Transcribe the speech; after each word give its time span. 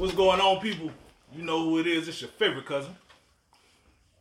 What's 0.00 0.14
going 0.14 0.40
on, 0.40 0.60
people? 0.62 0.90
You 1.30 1.42
know 1.42 1.62
who 1.62 1.78
it 1.78 1.86
is. 1.86 2.08
It's 2.08 2.22
your 2.22 2.30
favorite 2.30 2.64
cousin. 2.64 2.96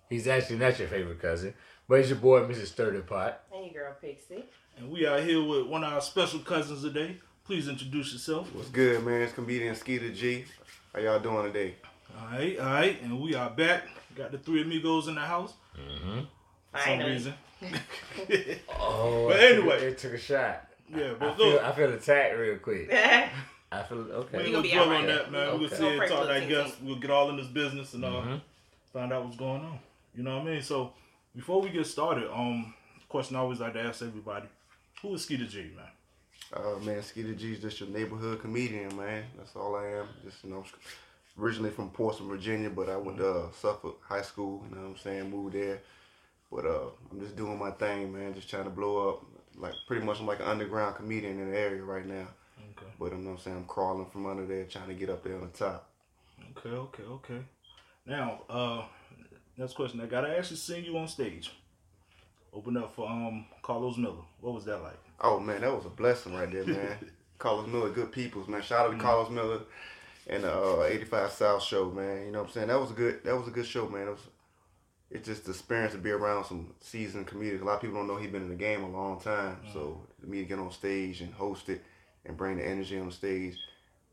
He's 0.09 0.27
actually 0.27 0.57
not 0.57 0.77
your 0.77 0.89
favorite 0.89 1.21
cousin, 1.21 1.53
but 1.87 1.99
he's 1.99 2.09
your 2.09 2.19
boy, 2.19 2.41
Mrs. 2.41 2.67
Sturdy 2.67 2.99
Pot. 2.99 3.39
Hey, 3.49 3.71
girl, 3.73 3.95
Pixie. 4.01 4.43
And 4.77 4.91
we 4.91 5.05
are 5.05 5.21
here 5.21 5.41
with 5.41 5.67
one 5.67 5.85
of 5.85 5.93
our 5.93 6.01
special 6.01 6.39
cousins 6.41 6.81
today. 6.81 7.15
Please 7.45 7.69
introduce 7.69 8.11
yourself. 8.11 8.53
What's 8.53 8.67
good, 8.67 9.05
man? 9.05 9.21
It's 9.21 9.31
comedian 9.31 9.73
Skeeter 9.73 10.09
G. 10.11 10.43
How 10.93 10.99
y'all 10.99 11.19
doing 11.21 11.45
today? 11.45 11.75
All 12.19 12.27
right, 12.37 12.59
all 12.59 12.65
right. 12.65 13.01
And 13.01 13.21
we 13.21 13.33
are 13.35 13.49
back. 13.49 13.83
Got 14.15 14.33
the 14.33 14.37
three 14.37 14.63
amigos 14.63 15.07
in 15.07 15.15
the 15.15 15.21
house. 15.21 15.53
Mm-hmm. 15.77 16.19
For 16.73 16.77
some 16.77 16.81
Finally. 16.81 17.11
reason. 17.13 17.33
Oh, 18.77 19.29
But 19.29 19.39
anyway. 19.39 19.79
they 19.79 19.93
took 19.93 20.11
a 20.11 20.17
shot. 20.17 20.67
yeah, 20.93 21.11
I 21.11 21.13
but 21.13 21.37
feel, 21.37 21.47
look, 21.51 21.63
I 21.63 21.71
feel 21.71 21.93
attacked 21.93 22.37
real 22.37 22.57
quick. 22.57 22.91
That's 23.71 23.85
I 23.85 23.87
feel 23.87 24.03
we 24.03 24.11
okay. 24.11 24.37
ain't 24.37 24.47
You 24.47 24.53
gonna 24.55 24.67
gonna 24.69 24.85
dwell 24.85 24.97
on 24.97 25.07
that, 25.07 25.31
man. 25.31 25.47
We'll 25.47 25.65
Okay. 25.65 25.75
sit 25.75 25.79
here 25.91 26.01
and 26.01 26.11
talk, 26.11 26.25
pray 26.25 26.43
I 26.43 26.45
guess. 26.47 26.75
We'll 26.81 26.95
get 26.99 27.11
all 27.11 27.29
in 27.29 27.37
this 27.37 27.47
business 27.47 27.93
and 27.93 28.03
uh, 28.03 28.09
Mhm. 28.09 28.41
find 28.91 29.13
out 29.13 29.25
what's 29.25 29.37
going 29.37 29.61
on. 29.61 29.79
You 30.15 30.23
know 30.23 30.37
what 30.37 30.47
I 30.47 30.51
mean? 30.51 30.61
So, 30.63 30.93
before 31.35 31.61
we 31.61 31.69
get 31.69 31.85
started, 31.85 32.31
um, 32.33 32.73
question 33.07 33.35
I 33.35 33.39
always 33.39 33.59
like 33.59 33.73
to 33.73 33.81
ask 33.81 34.01
everybody 34.01 34.47
who 35.01 35.13
is 35.13 35.23
Skeeter 35.23 35.45
G, 35.45 35.71
man? 35.75 35.85
Uh, 36.51 36.79
man, 36.79 37.03
Skeeter 37.03 37.35
G 37.35 37.53
is 37.53 37.59
just 37.61 37.79
your 37.79 37.89
neighborhood 37.89 38.41
comedian, 38.41 38.95
man. 38.97 39.25
That's 39.37 39.55
all 39.55 39.75
I 39.75 39.85
am. 39.85 40.07
Just 40.23 40.43
you 40.43 40.49
know, 40.49 40.65
originally 41.39 41.69
from 41.69 41.91
Portsmouth, 41.91 42.29
Virginia, 42.29 42.71
but 42.71 42.89
I 42.89 42.97
went 42.97 43.19
to 43.19 43.29
uh, 43.29 43.51
Suffolk 43.51 44.01
High 44.03 44.23
School. 44.23 44.65
You 44.67 44.75
know 44.75 44.81
what 44.81 44.89
I'm 44.89 44.97
saying? 44.97 45.29
Moved 45.29 45.53
there, 45.53 45.79
but 46.51 46.65
uh, 46.65 46.87
I'm 47.11 47.19
just 47.19 47.35
doing 47.35 47.59
my 47.59 47.69
thing, 47.71 48.11
man. 48.11 48.33
Just 48.33 48.49
trying 48.49 48.63
to 48.63 48.71
blow 48.71 49.09
up. 49.09 49.25
Like 49.55 49.73
pretty 49.87 50.03
much, 50.05 50.19
I'm 50.19 50.25
like 50.25 50.39
an 50.39 50.47
underground 50.47 50.95
comedian 50.95 51.39
in 51.39 51.51
the 51.51 51.57
area 51.57 51.83
right 51.83 52.05
now. 52.05 52.27
But 52.99 53.13
I'm 53.13 53.19
you 53.19 53.23
know 53.23 53.29
what 53.31 53.37
I'm 53.37 53.43
saying 53.43 53.57
I'm 53.57 53.65
crawling 53.65 54.05
from 54.07 54.25
under 54.25 54.45
there, 54.45 54.65
trying 54.65 54.89
to 54.89 54.93
get 54.93 55.09
up 55.09 55.23
there 55.23 55.35
on 55.35 55.41
the 55.41 55.47
top. 55.57 55.89
Okay, 56.57 56.75
okay, 56.75 57.03
okay. 57.03 57.39
Now, 58.05 58.41
uh, 58.49 58.83
next 59.57 59.73
question. 59.73 60.01
I 60.01 60.05
gotta 60.05 60.37
actually 60.37 60.57
sing 60.57 60.83
you 60.83 60.97
on 60.97 61.07
stage. 61.07 61.51
Open 62.51 62.75
up 62.77 62.93
for 62.93 63.07
um 63.09 63.45
Carlos 63.61 63.97
Miller. 63.97 64.23
What 64.41 64.53
was 64.53 64.65
that 64.65 64.81
like? 64.81 64.97
Oh 65.21 65.39
man, 65.39 65.61
that 65.61 65.73
was 65.73 65.85
a 65.85 65.89
blessing 65.89 66.33
right 66.33 66.51
there, 66.51 66.65
man. 66.65 66.97
Carlos 67.37 67.67
Miller, 67.67 67.89
good 67.89 68.11
peoples, 68.11 68.49
man. 68.49 68.61
Shout 68.61 68.87
out 68.87 68.91
to 68.91 68.97
Carlos 68.97 69.29
Miller 69.29 69.61
and 70.27 70.43
the 70.43 70.53
uh, 70.53 70.83
85 70.83 71.31
South 71.31 71.63
show, 71.63 71.89
man. 71.89 72.25
You 72.25 72.31
know 72.31 72.39
what 72.39 72.47
I'm 72.47 72.53
saying? 72.53 72.67
That 72.67 72.79
was 72.79 72.91
a 72.91 72.95
good 72.95 73.23
that 73.23 73.37
was 73.37 73.47
a 73.47 73.51
good 73.51 73.65
show, 73.65 73.87
man. 73.87 74.07
It 74.07 74.11
was 74.11 74.27
it's 75.11 75.27
just 75.27 75.45
the 75.45 75.51
experience 75.51 75.93
to 75.93 75.99
be 75.99 76.11
around 76.11 76.45
some 76.45 76.73
seasoned 76.81 77.27
comedians. 77.27 77.61
A 77.61 77.65
lot 77.65 77.75
of 77.75 77.81
people 77.81 77.95
don't 77.95 78.07
know 78.07 78.17
he's 78.17 78.29
been 78.29 78.43
in 78.43 78.49
the 78.49 78.55
game 78.55 78.83
a 78.83 78.89
long 78.89 79.19
time. 79.19 79.57
So 79.73 80.01
me 80.21 80.39
to 80.39 80.45
get 80.45 80.59
on 80.59 80.71
stage 80.71 81.21
and 81.21 81.33
host 81.33 81.69
it 81.69 81.83
and 82.25 82.37
bring 82.37 82.57
the 82.57 82.67
energy 82.67 82.99
on 82.99 83.07
the 83.07 83.11
stage, 83.11 83.55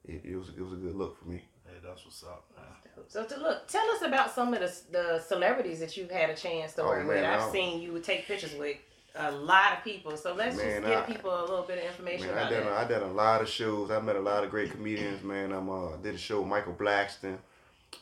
it, 0.05 0.23
it 0.25 0.37
was 0.37 0.49
it 0.51 0.61
was 0.62 0.73
a 0.73 0.77
good 0.77 0.95
look 0.97 1.19
for 1.19 1.29
me. 1.29 1.43
Hey, 1.65 1.73
that's 1.85 2.05
what's 2.05 2.23
up, 2.23 2.45
man. 2.57 2.67
So 3.09 3.25
to 3.25 3.37
look, 3.41 3.69
tell 3.69 3.89
us 3.91 4.03
about 4.03 4.31
some 4.35 4.55
of 4.55 4.61
the 4.61 4.73
the 4.93 5.21
celebrities 5.21 5.81
that 5.81 5.97
you've 5.97 6.11
had 6.11 6.31
a 6.31 6.34
chance 6.37 6.75
to 6.75 6.83
Oh, 6.83 6.87
work 6.89 7.07
with. 7.07 7.17
man, 7.17 7.25
I've 7.25 7.41
I'll- 7.43 7.53
seen 7.53 7.81
you 7.83 7.99
take 8.01 8.27
pictures 8.27 8.55
with 8.55 8.77
a 9.19 9.31
lot 9.33 9.73
of 9.79 9.83
people. 9.84 10.17
So 10.17 10.34
let's 10.34 10.57
Man, 10.57 10.83
just 10.83 10.87
give 10.87 10.99
I- 11.01 11.07
people 11.07 11.31
a 11.31 11.43
little 11.43 11.62
bit 11.65 11.79
of 11.79 11.84
information 11.84 12.29
Man, 12.29 12.37
I 12.39 12.41
about 12.43 12.51
done, 12.51 12.65
that. 12.65 12.73
I 12.73 12.84
done 12.89 13.03
a 13.03 13.12
lot 13.12 13.41
of 13.43 13.49
shows. 13.49 13.91
I 13.91 14.01
met 14.01 14.17
a 14.17 14.21
lot 14.21 14.45
of 14.45 14.51
great 14.51 14.71
comedians, 14.71 15.23
man. 15.23 15.53
I'm 15.53 15.69
uh, 15.71 15.97
did 15.97 16.15
a 16.15 16.19
show 16.19 16.41
with 16.41 16.49
Michael 16.49 16.75
Blackson, 16.75 17.39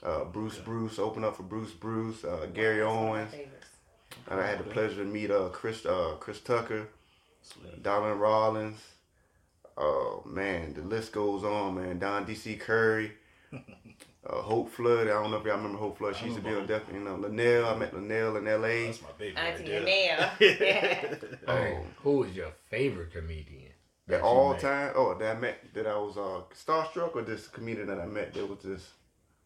uh, 0.02 0.24
Bruce 0.24 0.58
Bruce, 0.58 0.98
open 0.98 1.24
up 1.24 1.36
for 1.36 1.42
Bruce 1.44 1.72
Bruce, 1.72 2.24
uh, 2.24 2.46
Gary 2.52 2.78
That's 2.78 2.88
one 2.88 2.96
of 2.98 3.10
my 3.10 3.18
Owens. 3.20 3.34
And 4.30 4.40
I 4.40 4.46
had 4.46 4.58
the 4.60 4.64
pleasure 4.64 4.96
to 4.96 5.04
meet 5.04 5.30
uh, 5.30 5.48
Chris 5.50 5.84
uh, 5.84 6.16
Chris 6.20 6.40
Tucker, 6.40 6.88
Sweet. 7.42 7.82
Donnell 7.82 8.14
Rawlings. 8.16 8.80
Oh 9.76 10.22
man, 10.26 10.74
the 10.74 10.82
list 10.82 11.12
goes 11.12 11.42
on, 11.44 11.74
man. 11.76 11.98
Don 11.98 12.24
DC 12.26 12.60
Curry, 12.60 13.12
uh, 13.52 14.42
Hope 14.42 14.70
Flood. 14.70 15.08
I 15.08 15.10
don't 15.10 15.30
know 15.30 15.38
if 15.38 15.44
y'all 15.44 15.56
remember 15.56 15.78
Hope 15.78 15.98
Flood. 15.98 16.16
She 16.16 16.26
used 16.26 16.36
to 16.36 16.42
be 16.42 16.54
on 16.54 16.66
Death. 16.66 16.82
You 16.92 17.00
know, 17.00 17.16
Luenell. 17.16 17.74
I 17.74 17.76
met 17.76 17.92
Luenell 17.92 18.38
in 18.38 18.46
L.A. 18.46 18.86
That's 18.86 19.02
my 19.02 19.08
baby. 19.18 19.36
Auntie 19.36 19.72
right 19.72 19.82
Luenell. 19.84 20.38
there. 20.38 21.18
Hey, 21.46 21.78
who 22.02 22.22
is 22.24 22.36
your 22.36 22.52
favorite 22.70 23.12
comedian? 23.12 23.72
that 24.06 24.16
At 24.16 24.22
all 24.22 24.52
met? 24.52 24.60
time. 24.60 24.92
Oh, 24.94 25.16
that 25.18 25.36
I 25.36 25.40
met 25.40 25.74
that 25.74 25.86
I 25.86 25.96
was 25.96 26.16
uh, 26.16 26.42
starstruck 26.54 27.16
or 27.16 27.22
this 27.22 27.48
comedian 27.48 27.86
that 27.88 27.98
I 28.00 28.06
met 28.06 28.32
that 28.34 28.48
was 28.48 28.58
just. 28.62 28.86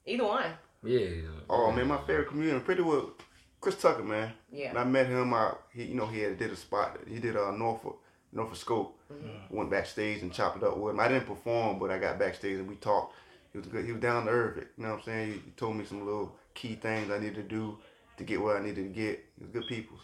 Either 0.04 0.24
one. 0.24 0.52
Yeah. 0.84 1.08
Oh 1.48 1.72
man, 1.72 1.88
my 1.88 1.98
favorite 2.06 2.28
comedian 2.28 2.60
pretty 2.60 2.82
well. 2.82 3.12
Chris 3.60 3.80
Tucker, 3.80 4.04
man. 4.04 4.32
Yeah. 4.52 4.72
When 4.74 4.82
I 4.82 4.84
met 4.84 5.06
him, 5.06 5.32
I 5.34 5.54
he 5.72 5.84
you 5.84 5.94
know 5.94 6.06
he 6.06 6.20
had 6.20 6.38
did 6.38 6.50
a 6.52 6.56
spot. 6.56 6.98
He 7.08 7.18
did 7.18 7.36
uh 7.36 7.50
Norfolk 7.50 8.00
Norfolk 8.32 8.56
Scope. 8.56 8.98
Mm-hmm. 9.12 9.56
Went 9.56 9.70
backstage 9.70 10.22
and 10.22 10.32
chopped 10.32 10.58
it 10.58 10.64
up 10.64 10.76
with 10.76 10.94
him. 10.94 11.00
I 11.00 11.08
didn't 11.08 11.26
perform, 11.26 11.78
but 11.78 11.90
I 11.90 11.98
got 11.98 12.18
backstage 12.18 12.58
and 12.58 12.68
we 12.68 12.76
talked. 12.76 13.14
He 13.52 13.58
was 13.58 13.66
good. 13.66 13.86
He 13.86 13.92
was 13.92 14.02
down 14.02 14.26
to 14.26 14.30
earth. 14.30 14.56
You 14.76 14.82
know 14.84 14.90
what 14.90 14.98
I'm 14.98 15.04
saying? 15.04 15.26
He, 15.28 15.38
he 15.38 15.50
told 15.56 15.76
me 15.76 15.84
some 15.84 16.04
little 16.04 16.36
key 16.54 16.74
things 16.74 17.10
I 17.10 17.18
needed 17.18 17.36
to 17.36 17.42
do 17.42 17.78
to 18.18 18.24
get 18.24 18.40
where 18.40 18.58
I 18.58 18.62
needed 18.62 18.94
to 18.94 19.00
get. 19.00 19.24
He 19.38 19.44
was 19.44 19.52
good 19.52 19.66
peoples. 19.66 20.00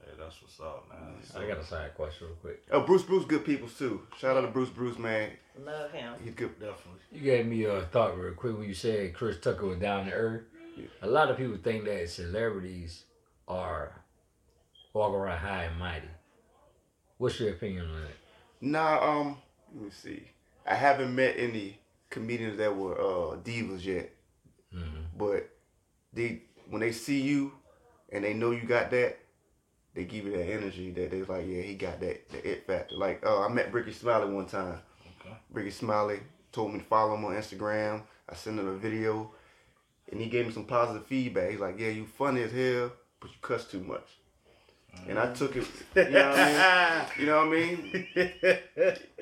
Hey, 0.00 0.12
that's 0.18 0.42
what's 0.42 0.60
up, 0.60 0.86
man. 0.90 1.14
So, 1.22 1.40
I 1.40 1.46
got 1.46 1.58
a 1.58 1.64
side 1.64 1.94
question 1.94 2.26
real 2.26 2.36
quick. 2.36 2.62
Oh, 2.70 2.80
Bruce 2.80 3.02
Bruce, 3.02 3.24
good 3.24 3.44
people 3.44 3.68
too. 3.68 4.02
Shout 4.18 4.36
out 4.36 4.42
to 4.42 4.48
Bruce 4.48 4.68
Bruce, 4.68 4.98
man. 4.98 5.30
Love 5.64 5.92
him. 5.92 6.14
He's 6.22 6.34
good. 6.34 6.58
definitely. 6.58 7.00
You 7.10 7.20
gave 7.20 7.46
me 7.46 7.64
a 7.64 7.82
thought 7.82 8.18
real 8.18 8.34
quick 8.34 8.58
when 8.58 8.68
you 8.68 8.74
said 8.74 9.14
Chris 9.14 9.38
Tucker 9.38 9.66
was 9.66 9.78
down 9.78 10.06
to 10.06 10.12
earth. 10.12 10.42
Yeah. 10.76 10.86
A 11.02 11.06
lot 11.06 11.30
of 11.30 11.36
people 11.36 11.56
think 11.62 11.84
that 11.84 12.08
celebrities 12.08 13.04
are 13.46 14.02
walking 14.92 15.16
around 15.16 15.38
high 15.38 15.64
and 15.64 15.78
mighty. 15.78 16.08
What's 17.22 17.38
your 17.38 17.50
opinion 17.50 17.88
on 17.88 18.00
that? 18.00 18.16
Nah, 18.60 19.08
um, 19.08 19.36
let 19.72 19.84
me 19.84 19.90
see. 19.92 20.24
I 20.66 20.74
haven't 20.74 21.14
met 21.14 21.36
any 21.38 21.78
comedians 22.10 22.58
that 22.58 22.76
were 22.76 23.00
uh 23.00 23.36
divas 23.36 23.84
yet. 23.84 24.10
Mm-hmm. 24.74 25.16
But 25.16 25.48
they 26.12 26.42
when 26.68 26.80
they 26.80 26.90
see 26.90 27.20
you 27.20 27.52
and 28.10 28.24
they 28.24 28.34
know 28.34 28.50
you 28.50 28.62
got 28.62 28.90
that, 28.90 29.20
they 29.94 30.02
give 30.02 30.24
you 30.24 30.32
that 30.32 30.50
energy 30.50 30.90
that 30.90 31.12
they 31.12 31.22
like, 31.22 31.46
yeah, 31.46 31.62
he 31.62 31.74
got 31.76 32.00
that 32.00 32.28
the 32.28 32.44
it 32.44 32.66
factor. 32.66 32.96
Like, 32.96 33.24
uh, 33.24 33.42
I 33.42 33.48
met 33.48 33.72
Rickey 33.72 33.92
Smiley 33.92 34.34
one 34.34 34.46
time. 34.46 34.80
Okay. 35.20 35.36
Rickey 35.52 35.70
Smiley 35.70 36.18
told 36.50 36.72
me 36.72 36.80
to 36.80 36.84
follow 36.84 37.14
him 37.14 37.24
on 37.24 37.34
Instagram. 37.34 38.02
I 38.28 38.34
sent 38.34 38.58
him 38.58 38.66
a 38.66 38.74
video, 38.74 39.30
and 40.10 40.20
he 40.20 40.26
gave 40.26 40.48
me 40.48 40.52
some 40.52 40.64
positive 40.64 41.06
feedback. 41.06 41.52
He's 41.52 41.60
like, 41.60 41.78
yeah, 41.78 41.90
you 41.90 42.04
funny 42.04 42.42
as 42.42 42.50
hell, 42.50 42.90
but 43.20 43.30
you 43.30 43.36
cuss 43.40 43.70
too 43.70 43.84
much. 43.84 44.08
And 45.08 45.18
I 45.18 45.32
took 45.32 45.56
it, 45.56 45.66
you 45.96 46.10
know 46.10 46.28
what 46.30 46.38
I 46.38 47.04
mean? 47.04 47.06
You 47.18 47.26
know 47.26 47.38
what 47.38 47.46
I 47.46 47.50
mean? 47.50 48.04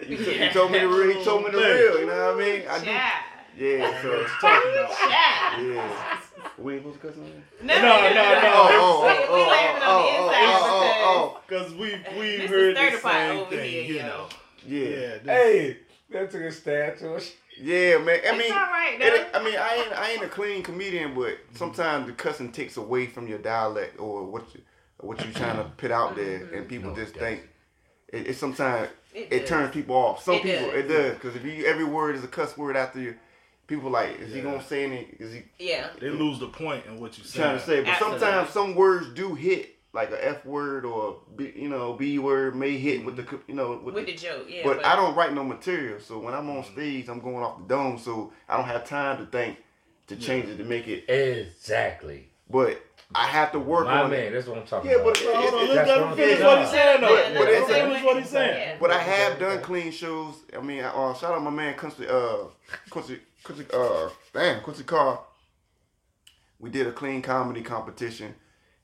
He, 0.06 0.16
took- 0.16 0.34
he 0.34 0.48
told 0.50 0.70
me 0.72 0.78
the 0.80 0.88
real. 0.88 1.18
He 1.18 1.24
told 1.24 1.44
me 1.44 1.50
the 1.50 1.56
real. 1.58 2.00
You 2.00 2.06
know 2.06 2.34
what 2.34 2.34
I 2.34 2.38
mean? 2.38 2.62
I 2.68 2.78
do. 2.84 3.64
Yeah. 3.64 4.02
So 4.02 4.24
talking 4.40 4.72
about. 4.72 4.96
Child. 4.98 5.66
yeah. 5.66 6.20
We 6.58 6.74
ain't 6.74 6.82
supposed 6.82 7.00
to 7.00 7.06
cuss 7.08 7.16
on 7.16 7.24
there? 7.24 7.42
No, 7.62 7.74
No, 7.82 8.08
no, 8.08 8.14
no. 8.14 8.40
Oh, 8.44 8.68
oh, 8.72 9.06
We- 9.06 9.24
oh, 9.28 9.34
we 9.34 9.42
oh, 9.42 9.48
laughing 9.48 9.82
on 9.82 10.02
the 10.02 10.08
oh, 10.08 10.26
inside 10.26 10.52
oh, 10.60 11.36
oh, 11.36 11.40
Because 11.46 11.72
oh, 11.72 11.74
oh. 11.74 11.80
we 11.80 12.20
we 12.20 12.46
heard 12.46 12.76
the 12.76 12.98
same 13.00 13.46
thing, 13.46 13.70
here, 13.70 13.82
you 13.84 13.94
yo. 13.94 14.02
know. 14.06 14.28
Yeah. 14.66 14.80
Yeah. 14.84 15.18
this- 15.18 15.26
Hey, 15.26 15.76
that 16.10 16.30
took 16.30 16.40
a 16.42 16.52
stab 16.52 16.98
to 16.98 17.14
us. 17.14 17.32
Yeah, 17.60 17.98
man. 17.98 18.08
I 18.08 18.28
It's 18.28 18.38
mean, 18.38 18.52
all 18.52 18.58
right, 18.58 18.98
it 19.00 19.20
ain't- 19.20 19.34
I 19.34 19.42
mean, 19.44 19.54
I 19.56 19.74
ain't, 19.76 19.92
I 19.98 20.10
ain't 20.12 20.22
a 20.24 20.28
clean 20.28 20.62
comedian, 20.62 21.14
but 21.14 21.38
sometimes 21.54 22.06
the 22.06 22.12
cussing 22.12 22.52
takes 22.52 22.76
away 22.76 23.06
from 23.06 23.26
your 23.28 23.38
dialect 23.38 23.98
or 23.98 24.24
what 24.24 24.54
you, 24.54 24.60
what 25.02 25.24
you 25.24 25.32
trying 25.32 25.56
to 25.56 25.64
put 25.76 25.90
out 25.90 26.16
there, 26.16 26.36
and 26.36 26.50
mm-hmm. 26.50 26.64
people 26.64 26.90
No, 26.90 26.96
just 26.96 27.14
yes. 27.14 27.24
think 27.24 27.48
it, 28.08 28.28
it 28.28 28.36
sometimes 28.36 28.88
It 29.14 29.32
it, 29.32 29.46
turns 29.46 29.72
people 29.72 29.96
off. 29.96 30.22
Some 30.22 30.36
It 30.36 30.42
people 30.42 30.66
does. 30.66 30.74
it 30.74 30.88
does 30.88 31.14
because 31.14 31.36
if 31.36 31.44
you 31.44 31.64
every 31.66 31.84
word 31.84 32.16
is 32.16 32.24
a 32.24 32.28
cuss 32.28 32.56
word 32.56 32.76
after 32.76 33.00
you, 33.00 33.14
people 33.66 33.90
like 33.90 34.18
is 34.20 34.34
he 34.34 34.40
gonna 34.40 34.62
say 34.62 34.84
any? 34.84 35.08
Is 35.18 35.32
he 35.32 35.42
Yeah. 35.58 35.88
They 36.00 36.10
lose 36.10 36.38
the 36.38 36.48
point 36.48 36.86
in 36.86 37.00
what 37.00 37.16
you're 37.16 37.26
trying 37.26 37.58
to 37.58 37.64
say? 37.64 37.82
But 37.82 37.90
Absolutely. 37.90 38.20
sometimes 38.20 38.50
some 38.50 38.74
words 38.74 39.08
do 39.14 39.34
hit. 39.34 39.76
Like 39.92 40.12
a 40.12 40.24
F 40.24 40.46
word 40.46 40.84
or 40.84 41.16
a 41.16 41.34
B, 41.34 41.52
you 41.56 41.68
know 41.68 41.94
B 41.94 42.20
word 42.20 42.54
may 42.54 42.78
hit 42.78 43.04
with 43.04 43.16
the 43.16 43.24
mm-hmm. 43.24 43.38
you 43.48 43.56
know 43.56 43.80
with, 43.82 43.96
With 43.96 44.06
the, 44.06 44.12
the 44.12 44.18
joke, 44.18 44.46
yeah. 44.48 44.62
but, 44.62 44.84
I 44.86 44.94
don't 44.94 45.16
write 45.16 45.34
no 45.34 45.42
material, 45.42 45.98
so 45.98 46.20
when 46.20 46.32
I'm 46.32 46.48
on 46.48 46.62
mm-hmm. 46.62 46.72
stage, 46.74 47.08
I'm 47.08 47.18
going 47.18 47.42
off 47.42 47.58
the 47.58 47.64
dome, 47.74 47.98
so 47.98 48.32
I 48.48 48.56
don't 48.56 48.66
have 48.66 48.86
time 48.86 49.18
to 49.18 49.26
think 49.26 49.58
to 50.06 50.14
change 50.14 50.48
it 50.48 50.58
to 50.58 50.64
make 50.64 50.86
it. 50.86 51.08
Exactly. 51.08 52.28
But 52.48 52.80
I 53.14 53.26
have 53.26 53.50
to 53.52 53.58
work 53.58 53.86
My 53.86 54.02
on 54.02 54.10
man, 54.10 54.20
it. 54.26 54.30
that's 54.32 54.46
what 54.46 54.58
I'm 54.58 54.66
talking 54.66 54.90
Yeah, 54.90 54.96
about. 54.98 55.14
but 55.14 55.20
it- 55.22 55.34
Hold 55.34 55.54
on, 55.54 55.60
it- 55.64 55.68
let 55.74 55.86
that's 55.86 55.90
him 56.00 56.06
what 56.08 56.16
finish 56.16 56.40
what 56.40 56.58
he's 56.60 56.70
saying, 56.70 57.00
though. 57.00 57.06
But- 57.08 57.32
Let 57.32 57.38
but 57.38 57.48
him 57.48 57.66
finish 57.88 58.04
what 58.04 58.16
he's 58.18 58.28
saying. 58.28 58.58
Yeah. 58.70 58.76
But 58.80 58.90
I 58.92 58.98
have 58.98 59.38
done 59.40 59.62
clean 59.62 59.90
shows. 59.92 60.34
I 60.56 60.60
mean, 60.60 60.84
uh, 60.84 61.14
shout 61.14 61.34
out 61.34 61.42
my 61.42 61.50
man 61.50 61.76
Quincy, 61.76 62.06
uh, 62.06 62.36
Quincy, 62.88 63.20
Quincy, 63.42 63.66
uh, 63.72 64.08
damn, 64.32 64.60
Quincy 64.62 64.84
Carr. 64.84 65.20
We 66.58 66.70
did 66.70 66.86
a 66.86 66.92
clean 66.92 67.22
comedy 67.22 67.62
competition. 67.62 68.34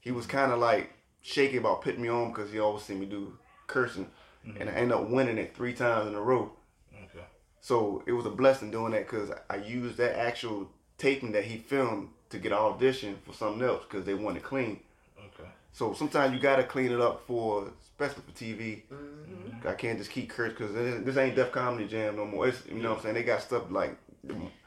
He 0.01 0.11
was 0.11 0.27
kind 0.27 0.51
of 0.53 0.59
like 0.59 0.93
shaky 1.21 1.59
about 1.59 1.83
putting 1.83 2.03
me 2.03 2.09
on 2.09 2.33
because 2.33 2.51
he 2.51 2.59
always 2.59 2.83
see 2.83 2.95
me 2.95 3.07
do 3.07 3.37
cursing, 3.67 4.11
and 4.59 4.69
I 4.69 4.73
ended 4.73 4.93
up 4.97 5.09
winning 5.09 5.39
it 5.39 5.55
three 5.55 5.73
times 5.75 6.09
in 6.09 6.15
a 6.15 6.21
row. 6.21 6.53
Okay. 6.95 7.25
So 7.61 8.03
it 8.07 8.13
was 8.13 8.27
a 8.27 8.31
blessing 8.31 8.71
doing 8.71 8.93
that 8.93 9.07
because 9.09 9.31
I 9.51 9.57
used 9.57 9.99
that 9.99 10.19
actual 10.19 10.71
taping 10.99 11.33
that 11.33 11.45
he 11.45 11.59
filmed 11.59 12.09
to 12.31 12.39
get 12.39 12.53
an 12.53 12.59
audition 12.59 13.17
for 13.25 13.33
something 13.33 13.63
else 13.67 13.85
because 13.89 14.05
they 14.05 14.15
wanted 14.15 14.43
clean. 14.43 14.81
Okay. 15.19 15.49
So 15.73 15.93
sometimes 15.95 16.35
you 16.35 16.41
gotta 16.41 16.65
clean 16.65 16.93
it 16.93 17.01
up 17.01 17.25
for, 17.27 17.71
especially 17.83 18.23
for 18.27 18.33
TV. 18.33 18.83
Mm-hmm. 18.93 19.69
I 19.69 19.75
can't 19.75 19.99
just 19.99 20.11
keep 20.11 20.31
curse 20.31 20.53
because 20.53 20.73
this 20.75 21.17
ain't 21.17 21.37
Def 21.37 21.53
Comedy 21.53 21.87
Jam 21.87 22.17
no 22.17 22.25
more. 22.25 22.49
It's, 22.49 22.65
you 22.67 22.83
know 22.83 22.91
what 22.91 22.99
I'm 22.99 23.03
saying? 23.03 23.15
They 23.15 23.23
got 23.23 23.43
stuff 23.43 23.65
like 23.71 23.97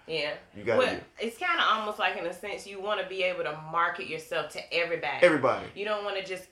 Yeah. 0.08 0.34
You 0.56 0.64
gotta 0.64 0.80
Well, 0.80 1.00
it's 1.20 1.38
kind 1.38 1.60
of 1.60 1.66
almost 1.68 2.00
like 2.00 2.18
in 2.18 2.26
a 2.26 2.34
sense 2.34 2.66
you 2.66 2.82
want 2.82 3.02
to 3.02 3.08
be 3.08 3.24
able 3.24 3.44
to 3.44 3.58
market 3.72 4.08
yourself 4.08 4.52
to 4.54 4.74
everybody. 4.74 5.18
everybody. 5.26 5.66
you 5.76 5.86
don't 5.86 6.04
want 6.04 6.18
to 6.18 6.24
just, 6.26 6.48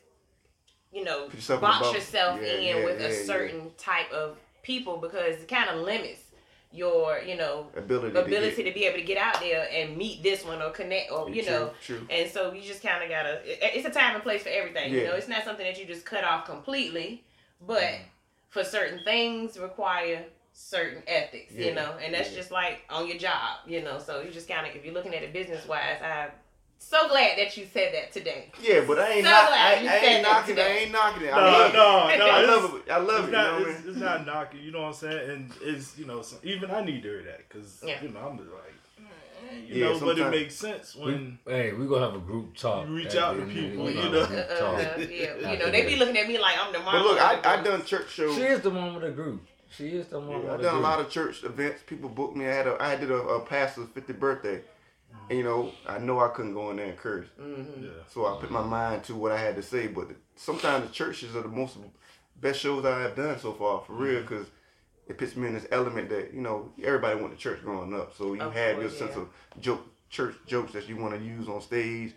you 0.91 1.03
know, 1.03 1.25
yourself 1.27 1.61
box 1.61 1.79
box. 1.87 1.95
yourself 1.97 2.39
Yeah, 2.41 2.53
in 2.53 2.77
yeah, 2.77 2.85
with 2.85 2.99
yeah, 3.01 3.07
a 3.07 3.11
yeah. 3.11 3.25
certain 3.25 3.71
type 3.77 4.11
of 4.11 4.37
people 4.63 4.97
because 4.97 5.37
it 5.41 5.47
kind 5.47 5.69
of 5.69 5.81
limits 5.81 6.19
your, 6.77 7.19
you 7.25 7.35
know, 7.35 7.67
Ability, 7.75 8.13
to 8.13 8.21
ability 8.23 8.55
get- 8.63 8.69
to 8.73 8.79
be 8.79 8.85
able 8.85 8.97
to 8.99 9.03
get 9.03 9.17
out 9.17 9.39
there 9.39 9.67
and 9.71 9.97
meet 9.97 10.21
this 10.23 10.45
one 10.45 10.61
or 10.61 10.69
connect 10.69 11.11
or 11.11 11.29
you 11.29 11.41
True, 11.43 11.51
know. 11.51 11.71
true. 11.83 12.07
And 12.09 12.29
so 12.31 12.53
you 12.53 12.61
just 12.61 12.81
kind 12.83 13.03
of 13.03 13.09
gotta. 13.09 13.41
it- 13.45 13.75
It's 13.77 13.87
a 13.87 13.89
time 13.91 14.13
and 14.15 14.23
place 14.23 14.43
for 14.43 14.49
everything. 14.49 14.93
You 14.93 15.05
know, 15.05 15.15
it's 15.15 15.27
not 15.27 15.43
something 15.43 15.65
that 15.65 15.79
you 15.79 15.85
just 15.85 16.05
cut 16.05 16.23
off 16.23 16.45
completely, 16.45 17.23
but 17.65 17.81
Mm-hmm. 17.81 18.03
for 18.49 18.63
certain 18.63 19.03
things 19.03 19.57
require 19.57 20.23
certain 20.53 21.03
ethics. 21.07 21.53
Yeah, 21.53 21.67
You 21.67 21.73
know, 21.75 21.97
and 22.03 22.13
that's 22.13 22.31
yeah. 22.31 22.37
just 22.37 22.51
like 22.51 22.81
on 22.89 23.07
your 23.07 23.17
job. 23.17 23.57
You 23.67 23.81
know, 23.81 23.99
so 23.99 24.21
you 24.21 24.31
just 24.31 24.47
kind 24.47 24.65
of 24.67 24.75
if 24.75 24.85
you're 24.85 24.93
looking 24.93 25.15
at 25.15 25.23
it 25.23 25.33
business 25.33 25.67
wise, 25.67 25.97
I'm 26.01 26.31
so 26.79 27.07
glad 27.09 27.37
that 27.37 27.55
you 27.57 27.65
said 27.71 27.93
that 27.93 28.11
today. 28.11 28.51
Yeah, 28.61 28.83
but 28.87 28.99
I 28.99 29.09
ain't 29.13 29.25
So 29.25 29.31
not, 29.31 29.47
glad 29.47 29.77
I, 29.77 29.81
you 29.81 29.89
I 29.89 29.91
said 29.99 30.03
ain't 30.03 30.23
that 30.23 30.31
knocking 30.31 30.57
it. 30.57 30.61
I 30.61 30.67
ain't 30.77 30.91
knocking 30.91 31.23
it. 31.23 31.33
I 31.33 31.35
No, 31.37 31.51
love 31.57 31.73
no, 31.73 32.07
it. 32.07 32.19
no. 32.19 32.25
I 32.29 32.45
love 32.45 32.75
it. 32.75 32.91
I 32.91 32.97
love 32.97 33.19
it's 33.19 33.27
it. 33.27 33.31
Not, 33.31 33.45
you 33.45 33.51
know 33.51 33.59
what 33.59 33.67
I 33.67 33.71
it's, 33.71 33.79
mean? 33.85 33.91
it's 33.93 34.01
not 34.01 34.25
knocking. 34.25 34.61
You 34.61 34.71
know 34.71 34.81
what 34.81 34.87
I'm 34.87 34.93
saying? 34.93 35.29
And 35.31 35.51
it's 35.61 35.97
you 35.97 36.05
know 36.05 36.21
so 36.21 36.37
even 36.43 36.71
I 36.71 36.83
need 36.83 37.03
to 37.03 37.09
hear 37.09 37.23
that 37.23 37.49
because 37.49 37.83
Yeah. 37.85 38.01
you 38.01 38.09
know 38.09 38.19
I'm 38.19 38.37
just 38.37 38.49
like 38.51 38.73
you 39.67 39.75
Yeah, 39.83 39.91
know, 39.93 39.99
but 39.99 40.17
it 40.17 40.29
makes 40.29 40.55
sense 40.55 40.95
when 40.95 41.39
We, 41.45 41.51
hey, 41.53 41.73
we 41.73 41.87
gonna 41.87 42.05
have 42.05 42.15
a 42.15 42.19
group 42.19 42.55
talk. 42.55 42.87
You 42.87 42.95
reach 42.95 43.15
out 43.15 43.33
to 43.35 43.41
end 43.41 43.41
of 43.41 43.47
the 43.47 43.53
people, 43.53 43.89
you 43.89 43.95
know. 43.95 44.21
Uh, 44.21 44.25
have 44.25 44.31
a 44.31 44.33
group 44.33 44.59
talk. 44.59 45.09
yeah, 45.09 45.51
you 45.53 45.59
know, 45.59 45.71
they 45.71 45.85
be 45.85 45.95
looking 45.95 46.17
at 46.17 46.27
me 46.27 46.37
like 46.39 46.55
I'm 46.59 46.71
the 46.73 46.79
mom. 46.79 46.93
But 46.93 47.01
look, 47.03 47.21
I 47.21 47.33
of 47.35 47.45
I 47.45 47.63
done 47.63 47.85
church 47.85 48.09
shows. 48.11 48.35
She 48.35 48.41
is 48.43 48.61
the 48.61 48.69
one 48.69 48.93
with 48.93 49.03
the 49.03 49.11
group. 49.11 49.41
She 49.69 49.89
is 49.89 50.07
the 50.07 50.19
one 50.19 50.29
Yeah, 50.29 50.37
with 50.39 50.51
I 50.53 50.57
the 50.57 50.63
done 50.63 50.71
a 50.75 50.77
group. 50.77 50.83
lot 50.83 50.99
of 51.01 51.09
church 51.09 51.43
events. 51.43 51.81
People 51.85 52.09
booked 52.09 52.35
me. 52.37 52.45
I 52.45 52.53
had 52.53 52.67
a 52.67 52.77
I 52.81 52.95
did 52.95 53.11
a, 53.11 53.15
a 53.15 53.39
pastor's 53.45 53.87
50th 53.87 54.19
birthday, 54.19 54.61
and 55.29 55.37
you 55.37 55.43
know 55.43 55.71
I 55.87 55.97
know 55.99 56.19
I 56.19 56.29
couldn't 56.29 56.53
go 56.53 56.69
in 56.71 56.77
there 56.77 56.87
and 56.87 56.97
curse, 56.97 57.27
Mhm. 57.39 57.83
yeah. 57.83 57.89
so 58.09 58.25
I 58.25 58.39
put 58.39 58.51
my 58.51 58.63
mind 58.63 59.03
to 59.05 59.15
what 59.15 59.31
I 59.31 59.37
had 59.39 59.55
to 59.55 59.63
say. 59.63 59.87
But 59.87 60.07
sometimes 60.35 60.87
the 60.87 60.93
churches 60.93 61.35
are 61.35 61.41
the 61.41 61.47
most 61.47 61.77
best 62.39 62.59
shows 62.59 62.85
I 62.85 62.99
have 63.01 63.15
done 63.15 63.37
so 63.39 63.53
far, 63.53 63.81
for 63.85 63.93
real, 63.93 64.21
Mm-hmm. 64.21 64.27
because 64.27 64.47
it 65.07 65.17
puts 65.17 65.35
me 65.35 65.47
in 65.47 65.53
this 65.53 65.67
element 65.71 66.09
that 66.09 66.33
you 66.33 66.41
know 66.41 66.71
everybody 66.83 67.19
went 67.19 67.31
to 67.33 67.37
church 67.37 67.61
growing 67.63 67.93
up, 67.93 68.15
so 68.15 68.33
you 68.33 68.41
Of 68.41 68.53
have 68.53 68.73
your 68.79 68.89
course, 68.89 68.97
sense 68.99 69.11
yeah. 69.15 69.21
of 69.21 69.29
joke 69.61 69.81
church 70.09 70.35
jokes 70.45 70.73
that 70.73 70.87
you 70.87 70.97
want 70.97 71.13
to 71.15 71.21
use 71.23 71.47
on 71.49 71.61
stage. 71.61 72.13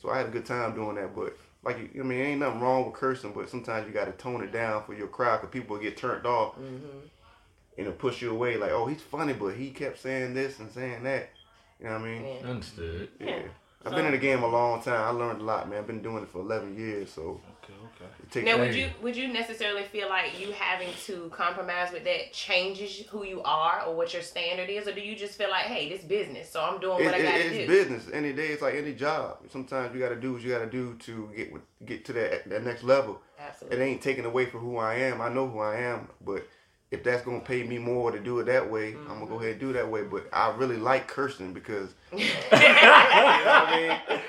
So 0.00 0.10
I 0.10 0.18
had 0.18 0.26
a 0.26 0.30
good 0.30 0.46
time 0.46 0.74
doing 0.74 0.96
that, 0.96 1.14
but. 1.14 1.36
Like 1.64 1.78
I 1.98 2.02
mean, 2.04 2.20
ain't 2.20 2.38
nothing 2.40 2.60
wrong 2.60 2.84
with 2.84 2.94
cursing, 2.94 3.32
but 3.32 3.48
sometimes 3.50 3.88
you 3.88 3.92
got 3.92 4.04
to 4.04 4.12
tone 4.12 4.40
it 4.44 4.52
down 4.52 4.84
for 4.84 4.94
your 4.94 5.08
crowd, 5.08 5.40
cause 5.40 5.50
people 5.50 5.76
get 5.78 5.96
turned 5.96 6.24
off 6.24 6.54
Mhm. 6.54 6.60
and 6.60 7.10
it'll 7.76 7.92
push 7.94 8.22
you 8.22 8.30
away. 8.30 8.56
Like, 8.56 8.70
oh, 8.70 8.86
he's 8.86 9.02
funny, 9.02 9.32
but 9.32 9.54
he 9.54 9.70
kept 9.72 9.98
saying 9.98 10.32
this 10.34 10.60
and 10.60 10.70
saying 10.70 11.02
that. 11.02 11.30
You 11.80 11.86
know 11.86 11.92
what 11.92 12.00
I 12.00 12.04
mean? 12.04 12.24
Yeah. 12.24 12.50
Understood. 12.50 13.08
Yeah. 13.20 13.26
Yeah. 13.26 13.42
I've 13.84 13.94
been 13.94 14.06
in 14.06 14.12
the 14.12 14.18
game 14.18 14.42
a 14.42 14.48
long 14.48 14.82
time. 14.82 15.00
I 15.00 15.10
learned 15.10 15.40
a 15.40 15.44
lot, 15.44 15.68
man. 15.68 15.78
I've 15.78 15.86
been 15.86 16.02
doing 16.02 16.24
it 16.24 16.28
for 16.28 16.40
11 16.40 16.76
years, 16.76 17.10
so 17.12 17.40
Okay, 17.62 17.72
okay. 18.02 18.40
it. 18.40 18.44
Now, 18.44 18.58
would 18.58 18.74
you 18.74 18.90
would 19.00 19.16
you 19.16 19.28
necessarily 19.28 19.84
feel 19.84 20.08
like 20.08 20.40
you 20.40 20.50
having 20.52 20.88
to 21.04 21.30
compromise 21.32 21.92
with 21.92 22.02
that 22.04 22.32
changes 22.32 23.06
who 23.08 23.24
you 23.24 23.42
are 23.42 23.84
or 23.86 23.94
what 23.94 24.12
your 24.12 24.22
standard 24.22 24.68
is, 24.70 24.88
or 24.88 24.92
do 24.92 25.00
you 25.00 25.14
just 25.14 25.38
feel 25.38 25.50
like, 25.50 25.66
hey, 25.66 25.88
this 25.88 26.02
business, 26.02 26.50
so 26.50 26.60
I'm 26.62 26.80
doing 26.80 27.00
It, 27.00 27.04
what 27.04 27.14
I 27.14 27.22
got 27.22 27.32
to 27.32 27.38
it's 27.38 27.50
do? 27.50 27.60
It's 27.60 27.68
business. 27.68 28.04
Any 28.12 28.32
day, 28.32 28.48
it's 28.48 28.62
like 28.62 28.74
any 28.74 28.92
job. 28.92 29.38
Sometimes 29.50 29.94
you 29.94 30.00
got 30.00 30.08
to 30.08 30.16
do 30.16 30.32
what 30.32 30.42
you 30.42 30.50
got 30.50 30.60
to 30.60 30.70
do 30.70 30.94
to 30.94 31.30
get 31.36 31.52
get 31.86 32.04
to 32.06 32.12
that 32.14 32.48
that 32.50 32.64
next 32.64 32.82
level. 32.82 33.20
Absolutely. 33.38 33.78
It 33.78 33.82
ain't 33.82 34.02
taking 34.02 34.24
away 34.24 34.46
from 34.46 34.60
who 34.60 34.78
I 34.78 34.94
am. 34.94 35.20
I 35.20 35.28
know 35.28 35.46
who 35.48 35.60
I 35.60 35.76
am, 35.76 36.08
but 36.24 36.46
if 36.90 37.02
that's 37.02 37.22
gonna 37.24 37.40
pay 37.40 37.64
me 37.64 37.78
more 37.78 38.12
to 38.12 38.18
do 38.20 38.38
it 38.38 38.44
that 38.46 38.70
way, 38.70 38.94
I'm 38.94 39.18
gonna 39.18 39.26
go 39.26 39.32
mm-hmm. 39.34 39.42
ahead 39.42 39.50
and 39.52 39.60
do 39.60 39.70
it 39.70 39.72
that 39.74 39.90
way. 39.90 40.02
But 40.04 40.28
I 40.32 40.54
really 40.56 40.76
like 40.76 41.08
cursing 41.08 41.52
because 41.52 41.94
you 42.12 42.18
know 42.18 42.24
what 42.50 42.62
I 42.62 43.76
mean. 44.08 44.20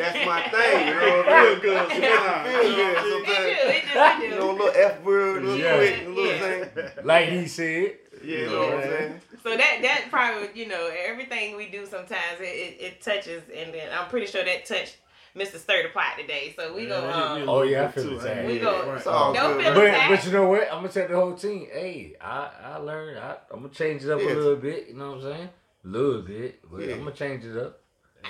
That's 0.00 0.26
my 0.26 0.42
thing. 0.50 0.88
You 0.88 0.94
know, 0.94 1.22
Feel 1.22 1.52
it 1.52 1.62
good 1.62 1.88
makes 1.88 2.00
me 2.00 2.06
sometimes. 2.08 2.48
feel 2.48 2.74
good 2.74 2.96
It 2.96 3.02
do, 3.02 3.10
sometimes. 3.10 3.46
it 3.46 3.62
do, 3.62 3.70
it 3.70 4.18
do. 4.20 4.24
You 4.24 4.30
know, 4.34 4.50
a 4.50 4.52
little 4.52 4.72
F 4.74 5.02
word, 5.04 5.42
a 5.42 5.46
little 5.46 5.58
Yeah. 5.58 5.76
quick, 5.76 6.06
a 6.06 6.08
little 6.08 6.24
Yeah. 6.26 6.64
thing. 6.64 7.04
Like 7.06 7.28
he 7.28 7.46
said. 7.46 7.96
Yeah, 8.22 8.36
you 8.36 8.44
Yeah. 8.44 8.50
know 8.50 8.60
what 8.66 8.74
I'm 8.74 8.82
saying? 8.82 9.20
So 9.42 9.56
that 9.56 9.78
that 9.82 10.04
probably 10.10 10.48
you 10.54 10.68
know 10.68 10.90
everything 11.06 11.56
we 11.56 11.68
do 11.70 11.86
sometimes 11.86 12.40
it, 12.40 12.44
it, 12.44 12.76
it 12.80 13.00
touches 13.00 13.42
and 13.54 13.72
then 13.72 13.88
I'm 13.98 14.08
pretty 14.08 14.26
sure 14.26 14.44
that 14.44 14.66
touched 14.66 14.96
Mr. 15.36 15.56
Sturdy 15.58 15.88
Pot 15.90 16.16
today. 16.18 16.52
So 16.56 16.74
we 16.74 16.82
Yeah, 16.82 16.88
go 16.88 17.00
that 17.02 17.14
hit 17.14 17.34
me 17.34 17.40
a 17.40 17.42
um, 17.44 17.48
Oh, 17.48 17.62
yeah, 17.62 17.84
I 17.84 17.88
feel 17.88 18.02
too, 18.04 18.10
the 18.16 18.20
same. 18.22 18.46
We 18.46 18.52
it? 18.54 18.62
go- 18.62 18.86
Right. 18.86 18.96
It's 18.98 19.06
all 19.06 19.32
Don't 19.32 19.54
good. 19.56 19.64
feel 19.64 19.74
But 19.74 19.84
attacked. 19.86 20.10
but 20.10 20.26
you 20.26 20.32
know 20.32 20.46
what? 20.48 20.62
I'm 20.62 20.76
gonna 20.82 20.88
tell 20.88 21.08
the 21.08 21.14
whole 21.14 21.34
team. 21.34 21.68
Hey, 21.72 22.16
I 22.20 22.50
I 22.64 22.76
learned. 22.78 23.18
I, 23.18 23.36
I'm 23.52 23.62
gonna 23.62 23.72
change 23.74 24.04
it 24.04 24.10
up 24.10 24.20
Yes. 24.20 24.32
a 24.32 24.34
little 24.34 24.56
bit. 24.56 24.88
You 24.88 24.94
know 24.94 25.12
what 25.12 25.16
I'm 25.18 25.22
saying? 25.22 25.48
A 25.84 25.88
little 25.88 26.22
bit, 26.22 26.60
but 26.70 26.80
Yeah. 26.80 26.94
I'm 26.94 26.98
gonna 27.00 27.12
change 27.12 27.44
it 27.44 27.56
up. 27.56 27.80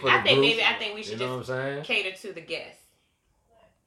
for 0.00 0.08
I 0.10 0.18
the 0.18 0.22
think 0.24 0.36
group. 0.38 0.48
maybe 0.50 0.62
I 0.62 0.74
think 0.78 0.94
we 0.94 1.02
should 1.02 1.18
You 1.20 1.26
know 1.26 1.32
what 1.38 1.46
just 1.46 1.50
I'm 1.50 1.84
saying? 1.84 1.84
cater 1.84 2.16
to 2.16 2.32
the 2.32 2.40
guests 2.42 2.76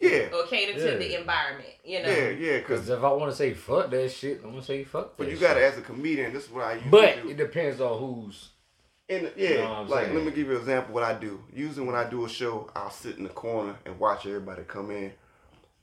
Yeah, 0.01 0.27
or 0.35 0.45
cater 0.47 0.73
to 0.73 0.91
Yeah. 0.91 0.97
the 0.97 1.19
environment. 1.19 1.69
You 1.85 2.03
know. 2.03 2.09
yeah, 2.09 2.29
yeah. 2.29 2.57
Because 2.57 2.89
if 2.89 3.01
I 3.01 3.11
want 3.13 3.31
to 3.31 3.35
say 3.37 3.53
fuck 3.53 3.89
that 3.91 4.11
shit, 4.11 4.41
I'm 4.43 4.49
gonna 4.51 4.61
say 4.63 4.83
fuck. 4.83 5.15
but 5.17 5.27
that 5.27 5.31
you 5.31 5.37
gotta, 5.37 5.61
shit. 5.61 5.71
as 5.73 5.77
a 5.77 5.81
comedian, 5.81 6.33
this 6.33 6.43
is 6.45 6.49
what 6.51 6.65
I 6.65 6.73
usually 6.73 6.91
But 6.91 7.23
do. 7.23 7.29
it 7.29 7.37
depends 7.37 7.79
on 7.79 7.97
who's. 7.99 8.49
And 9.15 9.31
yeah, 9.35 9.49
You 9.49 9.57
know 9.57 9.81
like 9.87 10.05
saying? 10.05 10.15
let 10.15 10.25
me 10.25 10.31
give 10.31 10.47
you 10.47 10.53
an 10.55 10.59
example. 10.59 10.93
What 10.93 11.03
I 11.03 11.13
do. 11.13 11.43
Usually 11.53 11.85
when 11.85 11.95
I 11.95 12.09
do 12.09 12.25
a 12.25 12.29
show, 12.29 12.69
I'll 12.75 12.89
sit 12.91 13.17
in 13.17 13.23
the 13.23 13.29
corner 13.29 13.75
and 13.85 13.99
watch 13.99 14.25
everybody 14.25 14.63
come 14.63 14.91
in, 14.91 15.11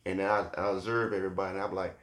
and 0.07 0.19
then 0.19 0.27
I, 0.31 0.47
I 0.57 0.71
observe 0.71 1.13
everybody. 1.13 1.55
and 1.57 1.65
I'm 1.65 1.75
like, 1.75 1.97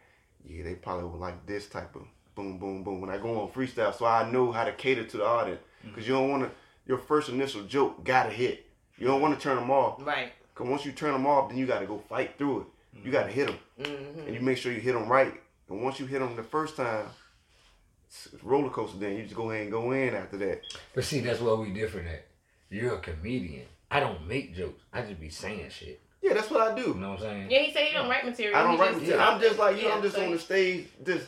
yeah, 0.45 0.63
they 0.63 0.75
probably 0.75 1.05
would 1.09 1.19
like 1.19 1.45
this 1.45 1.67
type 1.67 1.95
of 1.95 2.03
boom, 2.35 2.57
boom, 2.59 2.83
boom. 2.83 3.01
When 3.01 3.09
I 3.09 3.17
go 3.17 3.41
on 3.41 3.49
freestyle, 3.49 3.93
so 3.95 4.05
I 4.05 4.29
know 4.29 4.51
how 4.51 4.63
to 4.63 4.71
cater 4.71 5.03
to 5.03 5.17
the 5.17 5.25
audience 5.25 5.61
because 5.83 6.07
you 6.07 6.13
don't 6.13 6.29
want 6.29 6.43
to. 6.43 6.51
Your 6.85 6.97
first 6.97 7.27
initial 7.29 7.63
joke 7.63 8.03
gotta 8.05 8.29
hit. 8.29 8.65
You 8.97 9.07
don't 9.07 9.21
want 9.21 9.37
to 9.37 9.43
turn 9.43 9.57
them 9.57 9.69
off. 9.69 9.97
Right. 10.05 10.31
Cause 10.55 10.67
once 10.67 10.85
you 10.85 10.91
turn 10.91 11.11
them 11.13 11.27
off, 11.27 11.49
then 11.49 11.57
you 11.59 11.67
got 11.67 11.79
to 11.81 11.85
go 11.85 11.99
fight 12.09 12.37
through 12.37 12.61
it. 12.61 12.67
You 13.05 13.11
got 13.11 13.25
to 13.25 13.31
hit 13.31 13.45
them, 13.47 13.57
hmm 13.77 14.19
and 14.21 14.33
you 14.33 14.41
make 14.41 14.57
sure 14.57 14.71
you 14.71 14.79
hit 14.79 14.93
them 14.93 15.07
right. 15.07 15.33
And 15.69 15.83
once 15.83 15.99
you 15.99 16.05
hit 16.07 16.19
them 16.19 16.35
the 16.35 16.41
first 16.43 16.75
time, 16.77 17.05
it's 17.05 17.11
a 17.11 17.26
roller 18.43 18.69
coaster. 18.69 18.97
Then 18.97 19.17
you 19.17 19.23
just 19.23 19.35
go 19.35 19.51
ahead 19.51 19.63
and 19.63 19.71
go 19.71 19.91
in 19.91 20.15
after 20.15 20.37
that. 20.37 20.61
But 20.93 21.03
see, 21.03 21.19
that's 21.21 21.39
where 21.41 21.55
we 21.55 21.71
different 21.71 22.07
at. 22.07 22.25
You're 22.69 22.95
a 22.95 22.99
comedian. 22.99 23.65
I 23.89 23.99
don't 23.99 24.27
make 24.27 24.55
jokes. 24.55 24.81
I 24.91 25.01
just 25.01 25.19
be 25.19 25.29
saying 25.29 25.69
shit. 25.69 26.01
Yeah, 26.21 26.33
that's 26.33 26.49
what 26.49 26.61
I 26.61 26.75
do. 26.75 26.89
You 26.89 26.93
know 26.95 27.11
what 27.11 27.19
I'm 27.19 27.25
saying? 27.25 27.51
Yeah, 27.51 27.59
he 27.59 27.71
said 27.71 27.83
he 27.85 27.93
don't 27.93 28.09
write 28.09 28.25
material. 28.25 28.57
I 28.57 28.63
don't 28.63 28.71
he 28.73 28.77
write 28.79 28.89
just- 28.89 29.01
material. 29.01 29.23
I'm 29.27 29.41
just 29.41 29.59
like 29.59 29.77
you. 29.77 29.87
Yeah, 29.87 29.93
I'm 29.95 30.01
just 30.01 30.15
so 30.15 30.25
on 30.25 30.31
the 30.31 30.39
stage, 30.39 30.87
just 31.05 31.25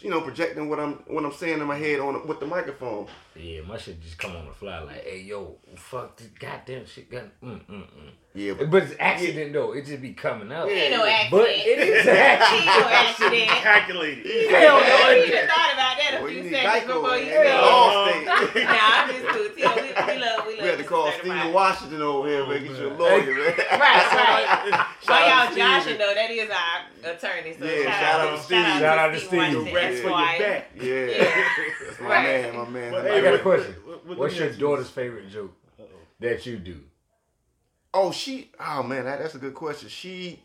you 0.00 0.08
know, 0.10 0.22
projecting 0.22 0.68
what 0.70 0.80
I'm 0.80 0.94
what 1.06 1.24
I'm 1.24 1.32
saying 1.32 1.60
in 1.60 1.66
my 1.66 1.76
head 1.76 2.00
on 2.00 2.26
with 2.26 2.40
the 2.40 2.46
microphone. 2.46 3.06
Yeah, 3.34 3.60
my 3.62 3.76
shit 3.76 4.00
just 4.02 4.16
come 4.18 4.34
on 4.34 4.46
the 4.46 4.52
fly 4.52 4.78
like, 4.80 5.04
hey 5.04 5.20
yo, 5.22 5.56
fuck 5.76 6.16
this 6.16 6.28
goddamn 6.38 6.86
shit. 6.86 7.10
God, 7.10 7.30
mm 7.42 7.60
mm 7.66 7.82
mm. 7.82 8.10
Yeah, 8.34 8.54
but 8.54 8.70
But 8.70 8.82
it's 8.84 8.94
accident 8.98 9.52
though. 9.52 9.72
It 9.72 9.84
just 9.86 10.00
be 10.00 10.12
coming 10.14 10.50
out. 10.52 10.68
Yeah. 10.68 10.74
Ain't 10.76 10.92
no 10.92 11.04
accident. 11.06 11.30
But 11.30 11.48
it 11.50 11.78
is 11.78 12.06
Ain't 12.06 12.18
accident. 12.18 12.66
no 12.66 12.88
accident. 12.88 13.48
Calculated. 13.50 14.26
Hell 14.50 14.60
no, 14.80 14.80
Yeah, 14.80 15.10
it 15.10 15.26
you 15.26 15.32
just 15.32 15.48
thought 15.54 15.72
about 15.74 15.96
that 15.98 16.16
a 16.18 16.22
Well, 16.22 16.30
you 16.30 16.42
few 16.42 16.50
need 16.50 16.56
seconds 16.62 16.84
Geico, 16.84 17.02
before 17.02 17.18
you 17.18 17.26
man. 17.26 17.34
said 17.34 17.44
Yeah. 17.46 17.60
it. 17.60 18.26
Allstate. 18.26 18.64
Nah, 18.64 18.92
I'm 18.96 19.08
just 19.12 19.26
cool. 19.28 19.46
Tio, 19.96 20.06
we, 20.06 20.12
we 20.14 20.18
love, 20.20 20.46
we 20.46 20.52
love. 20.54 20.62
we 20.62 20.68
had 20.68 20.78
to 20.78 20.84
call 20.84 21.06
Certified. 21.10 21.20
Stephen 21.40 21.52
Washington 21.52 22.02
over 22.02 22.28
here, 22.28 22.46
man. 22.46 22.62
Get 22.62 22.70
you 22.78 22.86
a 22.86 22.90
man. 22.90 22.98
lawyer, 22.98 23.34
man. 23.34 23.36
Right, 23.36 23.58
right. 23.80 24.86
Shout 25.02 25.08
While 25.08 25.28
out 25.28 25.44
y'all 25.44 25.50
to 25.50 25.56
joshing 25.56 25.82
Steven. 25.82 25.98
though, 25.98 26.14
that 26.14 26.30
is 26.30 26.50
our 26.50 27.10
attorney. 27.12 27.56
So 27.58 27.64
Yeah, 27.64 27.82
shout, 27.84 27.92
shout 27.92 28.20
out, 28.20 28.20
out 28.20 28.30
to 28.30 28.36
to 28.36 28.42
Steve. 28.42 28.66
Shout 28.66 28.98
out 28.98 29.08
to 29.12 29.18
Steve 29.18 29.28
Steve. 29.28 29.38
Washington, 29.40 29.74
Rats 29.74 30.00
for 30.00 30.08
your 30.08 30.18
back. 30.38 30.70
Yeah, 30.76 30.84
Yeah. 30.84 31.44
that's 31.86 32.00
my 32.00 32.06
Right. 32.08 32.22
man, 32.24 32.56
my 32.56 32.68
man. 32.68 32.92
But 32.92 33.04
my 33.04 33.08
hey, 33.10 33.18
I 33.18 33.22
got 33.22 33.34
a 33.34 33.38
question. 33.38 33.74
What- 33.84 34.06
what- 34.06 34.18
What's 34.18 34.34
your 34.36 34.44
me 34.44 34.50
ask 34.50 34.60
you 34.60 34.66
daughter's 34.66 34.84
this. 34.86 34.94
favorite 34.94 35.28
joke 35.30 35.52
Uh-oh. 35.78 35.86
that 36.20 36.46
you 36.46 36.56
do? 36.58 36.80
Oh, 37.94 38.10
she. 38.12 38.50
Oh 38.60 38.82
man, 38.82 39.04
that, 39.04 39.18
that's 39.20 39.34
a 39.34 39.38
good 39.38 39.54
question. 39.54 39.88
She. 39.88 40.42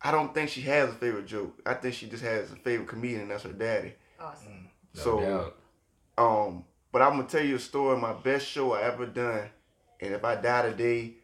I 0.00 0.10
don't 0.12 0.32
think 0.32 0.48
she 0.50 0.60
has 0.62 0.90
a 0.90 0.92
favorite 0.92 1.26
joke. 1.26 1.58
I 1.66 1.74
think 1.74 1.94
she 1.94 2.06
just 2.08 2.22
has 2.22 2.52
a 2.52 2.56
favorite 2.56 2.88
comedian. 2.88 3.22
and 3.22 3.30
That's 3.30 3.42
her 3.44 3.52
daddy. 3.52 3.94
Awesome. 4.20 4.68
No 4.94 5.02
so, 5.02 5.20
doubt. 5.20 5.56
um, 6.46 6.64
but 6.92 7.02
I'm 7.02 7.16
gonna 7.16 7.28
tell 7.28 7.44
you 7.44 7.56
a 7.56 7.60
story. 7.60 7.96
My 7.96 8.12
best 8.12 8.46
show 8.46 8.72
I 8.72 8.82
ever 8.82 9.06
done, 9.06 9.48
and 10.00 10.14
if 10.14 10.24
I 10.24 10.36
die 10.36 10.70
today, 10.70 11.14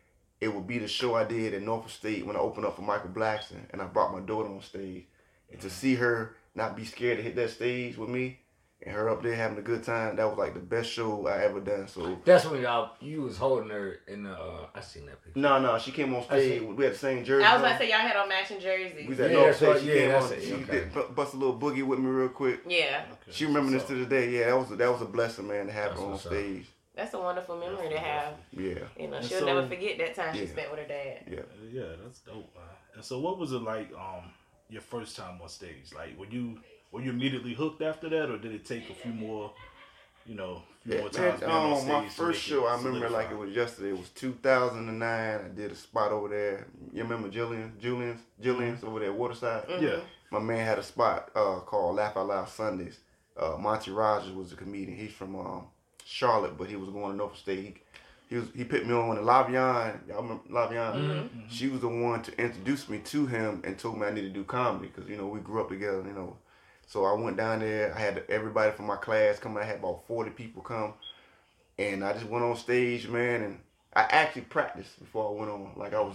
it 0.40 0.54
would 0.54 0.66
be 0.66 0.78
the 0.78 0.88
show 0.88 1.14
I 1.14 1.25
did 1.25 1.54
at 1.54 1.62
Norfolk 1.62 1.90
State 1.90 2.26
when 2.26 2.37
I 2.37 2.40
opened 2.40 2.66
up 2.66 2.76
for 2.76 2.83
Michael 2.83 3.11
Blackson, 3.11 3.61
and 3.71 3.80
I 3.80 3.87
brought 3.87 4.12
my 4.12 4.21
daughter 4.21 4.49
on 4.49 4.61
stage, 4.62 5.04
and 5.50 5.61
to 5.61 5.71
see 5.71 5.94
her 5.94 6.37
not 6.54 6.76
be 6.76 6.85
scared 6.85 7.18
to 7.18 7.23
hit 7.23 7.37
that 7.37 7.50
stage 7.50 7.97
with 7.97 8.09
me, 8.09 8.40
and 8.86 8.94
her 8.94 9.08
up 9.08 9.22
there 9.22 9.34
having 9.34 9.56
a 9.58 9.62
good 9.62 9.82
time, 9.82 10.16
that 10.16 10.28
was 10.28 10.36
like 10.36 10.54
the 10.54 10.60
best 10.60 10.90
show 10.90 11.26
I 11.26 11.38
ever 11.44 11.60
done. 11.60 11.88
So. 11.88 12.18
That's 12.24 12.44
when 12.46 12.60
y'all 12.62 12.90
you 13.00 13.22
was 13.22 13.36
holding 13.36 13.70
her 13.70 14.00
in 14.08 14.24
the. 14.24 14.32
Uh, 14.32 14.66
I 14.74 14.80
seen 14.80 15.06
that 15.06 15.22
picture. 15.24 15.38
No, 15.40 15.58
no, 15.60 15.78
she 15.78 15.90
came 15.90 16.14
on 16.14 16.24
I 16.30 16.38
see. 16.40 16.58
stage. 16.58 16.62
We 16.62 16.84
had 16.84 16.94
the 16.94 16.98
same 16.98 17.24
jersey. 17.24 17.44
I 17.44 17.54
was 17.54 17.62
gonna 17.62 17.78
say 17.78 17.88
y'all 17.90 17.98
had 18.00 18.16
on 18.16 18.28
matching 18.28 18.60
jerseys. 18.60 18.92
We 18.96 19.06
was 19.08 19.20
at 19.20 19.30
Yeah, 19.30 19.36
North 19.36 19.46
that's 19.46 19.56
State. 19.58 19.68
right. 19.68 19.80
She 19.80 19.86
Yeah, 19.88 19.94
came 19.94 20.14
on. 20.14 20.32
it. 20.32 20.42
She 20.42 20.52
Okay. 20.54 20.72
did 20.80 20.92
bu- 20.94 21.08
bust 21.14 21.34
a 21.34 21.36
little 21.36 21.58
boogie 21.58 21.82
with 21.86 21.98
me 21.98 22.06
real 22.10 22.28
quick. 22.28 22.60
Yeah, 22.66 23.04
Okay, 23.10 23.30
She 23.32 23.44
that's 23.46 23.54
this 23.66 23.72
what's 23.72 23.84
to 23.86 23.92
up. 23.94 24.00
the 24.00 24.06
day. 24.06 24.30
Yeah, 24.30 24.46
that 24.50 24.56
was 24.58 24.70
a, 24.70 24.76
that 24.76 24.90
was 24.92 25.02
a 25.02 25.06
blessing, 25.06 25.46
man, 25.48 25.66
to 25.66 25.72
have 25.72 25.90
That's 25.90 26.00
her 26.00 26.04
on 26.06 26.12
what's 26.12 26.26
up. 26.26 26.32
stage. 26.32 26.66
that's 26.94 27.14
a 27.14 27.18
wonderful 27.18 27.56
memory 27.56 27.88
to 27.88 27.98
have. 27.98 28.34
Yeah, 28.52 28.74
You 28.98 29.08
know, 29.08 29.16
And 29.16 29.26
she'll 29.26 29.40
so- 29.40 29.46
never 29.46 29.66
forget 29.66 29.98
that 29.98 30.14
time 30.14 30.34
she 30.36 30.46
spent 30.46 30.70
with 30.70 30.80
her 30.80 30.86
dad. 30.86 31.24
yeah. 31.28 31.40
Yeah, 31.72 31.82
that's 32.02 32.20
dope, 32.20 32.54
man. 32.54 32.64
And 32.94 33.04
so, 33.04 33.18
what 33.18 33.38
was 33.38 33.52
it 33.52 33.62
like? 33.62 33.92
Um, 33.94 34.30
your 34.68 34.80
first 34.80 35.16
time 35.16 35.40
on 35.42 35.48
stage? 35.48 35.92
Like, 35.94 36.16
when 36.16 36.30
you 36.30 36.60
were 36.94 37.02
you 37.02 37.10
immediately 37.10 37.54
hooked 37.54 37.82
after 37.82 38.08
that, 38.08 38.30
or 38.30 38.38
did 38.38 38.52
it 38.52 38.64
take 38.64 38.88
a 38.88 38.94
few 38.94 39.12
more 39.12 39.52
you 40.26 40.34
know, 40.34 40.62
few 40.82 40.94
Yeah, 40.94 41.00
more 41.00 41.08
times 41.10 41.40
being 41.40 41.52
on 41.52 41.72
um, 41.72 41.78
stage. 41.78 41.88
my 41.92 42.08
first 42.08 42.40
show, 42.40 42.66
I 42.66 42.76
remember 42.76 43.10
like 43.10 43.30
it 43.30 43.36
was 43.36 43.50
yesterday. 43.50 43.90
It 43.90 43.98
was 43.98 44.08
2009. 44.10 45.40
I 45.44 45.48
did 45.48 45.72
a 45.72 45.74
spot 45.74 46.12
over 46.12 46.28
there. 46.28 46.66
You 46.92 47.02
remember 47.02 47.28
Jillian, 47.28 47.78
Julian's, 47.78 48.20
Jillian's 48.42 48.84
over 48.84 49.00
there, 49.00 49.10
at 49.10 49.14
Waterside. 49.14 49.64
Yeah. 49.80 49.98
My 50.30 50.38
man 50.38 50.64
had 50.66 50.78
a 50.78 50.82
spot 50.82 51.30
uh, 51.34 51.60
called 51.60 51.96
Laugh 51.96 52.16
Out 52.16 52.28
Loud 52.28 52.48
Sundays. 52.48 52.98
Uh, 53.36 53.56
Monty 53.58 53.90
Rogers 53.90 54.32
was 54.32 54.52
a 54.52 54.56
comedian. 54.56 54.96
He's 54.96 55.12
from 55.12 55.36
um, 55.36 55.64
Charlotte, 56.04 56.56
but 56.56 56.68
he 56.68 56.76
was 56.76 56.88
going 56.88 57.10
to 57.10 57.16
Norfolk 57.16 57.38
State. 57.38 57.58
He, 57.58 57.74
he 58.28 58.36
was 58.36 58.48
he 58.56 58.64
put 58.64 58.86
me 58.86 58.94
on 58.94 59.18
and 59.18 59.26
Lavian. 59.26 60.08
Y'all 60.08 60.22
remember 60.22 60.42
Lavian? 60.48 60.94
Mm-hmm. 60.94 61.38
She 61.50 61.68
was 61.68 61.80
the 61.80 61.88
one 61.88 62.22
to 62.22 62.40
introduce 62.40 62.88
me 62.88 62.98
to 62.98 63.26
him 63.26 63.62
and 63.64 63.78
told 63.78 63.98
me 63.98 64.06
I 64.06 64.10
needed 64.10 64.32
to 64.32 64.40
do 64.40 64.44
comedy 64.44 64.88
because 64.88 65.08
you 65.10 65.16
know 65.16 65.26
we 65.26 65.40
grew 65.40 65.60
up 65.60 65.68
together. 65.68 66.02
You 66.06 66.14
know, 66.14 66.36
so 66.94 67.04
I 67.06 67.12
went 67.12 67.36
down 67.36 67.58
there. 67.58 67.92
I 67.92 67.98
had 67.98 68.22
everybody 68.28 68.70
from 68.70 68.86
my 68.86 68.94
class 68.94 69.40
come. 69.40 69.56
I 69.56 69.64
had 69.64 69.80
about 69.80 70.06
forty 70.06 70.30
people 70.30 70.62
come, 70.62 70.94
and 71.76 72.04
I 72.04 72.12
just 72.12 72.26
went 72.26 72.44
on 72.44 72.56
stage, 72.56 73.08
man. 73.08 73.42
And 73.42 73.58
I 73.96 74.02
actually 74.02 74.42
practiced 74.42 75.00
before 75.00 75.28
I 75.28 75.40
went 75.40 75.50
on. 75.50 75.72
Like 75.74 75.92
I 75.92 75.98
was 75.98 76.14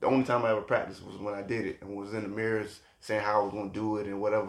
the 0.00 0.08
only 0.08 0.24
time 0.26 0.44
I 0.44 0.50
ever 0.50 0.60
practiced 0.60 1.02
was 1.02 1.16
when 1.16 1.32
I 1.32 1.40
did 1.40 1.64
it 1.64 1.78
and 1.80 1.96
was 1.96 2.12
in 2.12 2.24
the 2.24 2.28
mirrors 2.28 2.80
saying 3.00 3.22
how 3.22 3.40
I 3.40 3.44
was 3.44 3.54
gonna 3.54 3.70
do 3.70 3.96
it 3.96 4.06
and 4.06 4.20
whatever. 4.20 4.48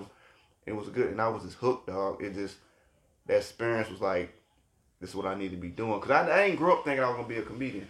It 0.65 0.75
was 0.75 0.89
good, 0.89 1.11
and 1.11 1.21
I 1.21 1.29
was 1.29 1.43
just 1.43 1.55
hooked, 1.55 1.87
dog. 1.87 2.21
It 2.21 2.33
just 2.33 2.57
that 3.27 3.37
experience 3.37 3.89
was 3.89 4.01
like, 4.01 4.37
this 4.99 5.11
is 5.11 5.15
what 5.15 5.27
I 5.27 5.35
need 5.35 5.51
to 5.51 5.57
be 5.57 5.69
doing. 5.69 5.97
Cause 6.01 6.11
I, 6.11 6.27
I 6.27 6.41
ain't 6.43 6.57
grow 6.57 6.73
up 6.73 6.83
thinking 6.83 7.05
I 7.05 7.07
was 7.07 7.15
gonna 7.15 7.29
be 7.29 7.37
a 7.37 7.41
comedian. 7.41 7.87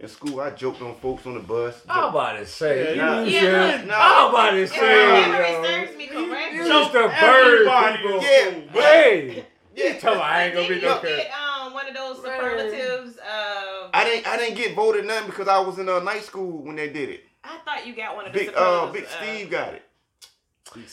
In 0.00 0.08
school, 0.08 0.40
I 0.40 0.50
joked 0.50 0.82
on 0.82 0.94
folks 0.96 1.26
on 1.26 1.34
the 1.34 1.40
bus. 1.40 1.82
I'm 1.88 2.08
about 2.10 2.38
to 2.38 2.46
say, 2.46 2.96
Yeah, 2.96 3.22
you 3.22 3.30
yeah. 3.30 3.78
should- 3.78 3.86
Yeah, 3.88 3.96
I'm 3.96 4.30
about 4.30 4.50
to 4.50 4.62
If 4.62 4.70
say, 4.70 4.80
my 4.80 5.28
memory 5.28 5.50
yo. 5.52 5.62
serves 5.62 5.96
me 5.96 6.06
correctly, 6.08 6.56
You 6.58 6.64
you 6.64 6.72
used 6.78 6.92
to 6.92 6.98
bird 7.20 7.96
people. 7.96 8.22
Yeah, 8.22 8.50
cool, 8.50 8.62
but- 8.72 8.82
Hey, 8.82 9.46
you 9.76 9.92
talking 9.94 10.08
about 10.08 10.22
I 10.22 10.44
ain't 10.44 10.54
gonna 10.54 10.68
be 10.68 10.74
Didn't 10.74 11.02
no 11.02 11.08
you 11.08 11.16
get 11.16 11.30
um, 11.32 11.72
one 11.72 11.88
of 11.88 11.94
those 11.94 12.16
superlatives 12.16 13.16
of... 13.18 13.90
I 13.94 14.04
didn't 14.04 14.26
I 14.26 14.36
didn't 14.38 14.56
get 14.56 14.74
voted 14.74 15.04
nothing 15.04 15.26
because 15.26 15.46
I 15.48 15.60
was 15.60 15.78
in 15.78 15.88
uh, 15.88 16.00
night 16.00 16.24
school 16.24 16.64
when 16.64 16.74
they 16.76 16.88
did 16.88 17.08
it. 17.10 17.24
I 17.44 17.58
thought 17.64 17.86
you 17.86 17.94
got 17.94 18.16
one 18.16 18.26
of 18.26 18.32
the 18.32 18.38
Big 18.38 18.52
uh 18.56 18.90
Big 18.90 19.04
of- 19.04 19.10
Steve 19.10 19.50
got 19.50 19.74
it. 19.74 19.82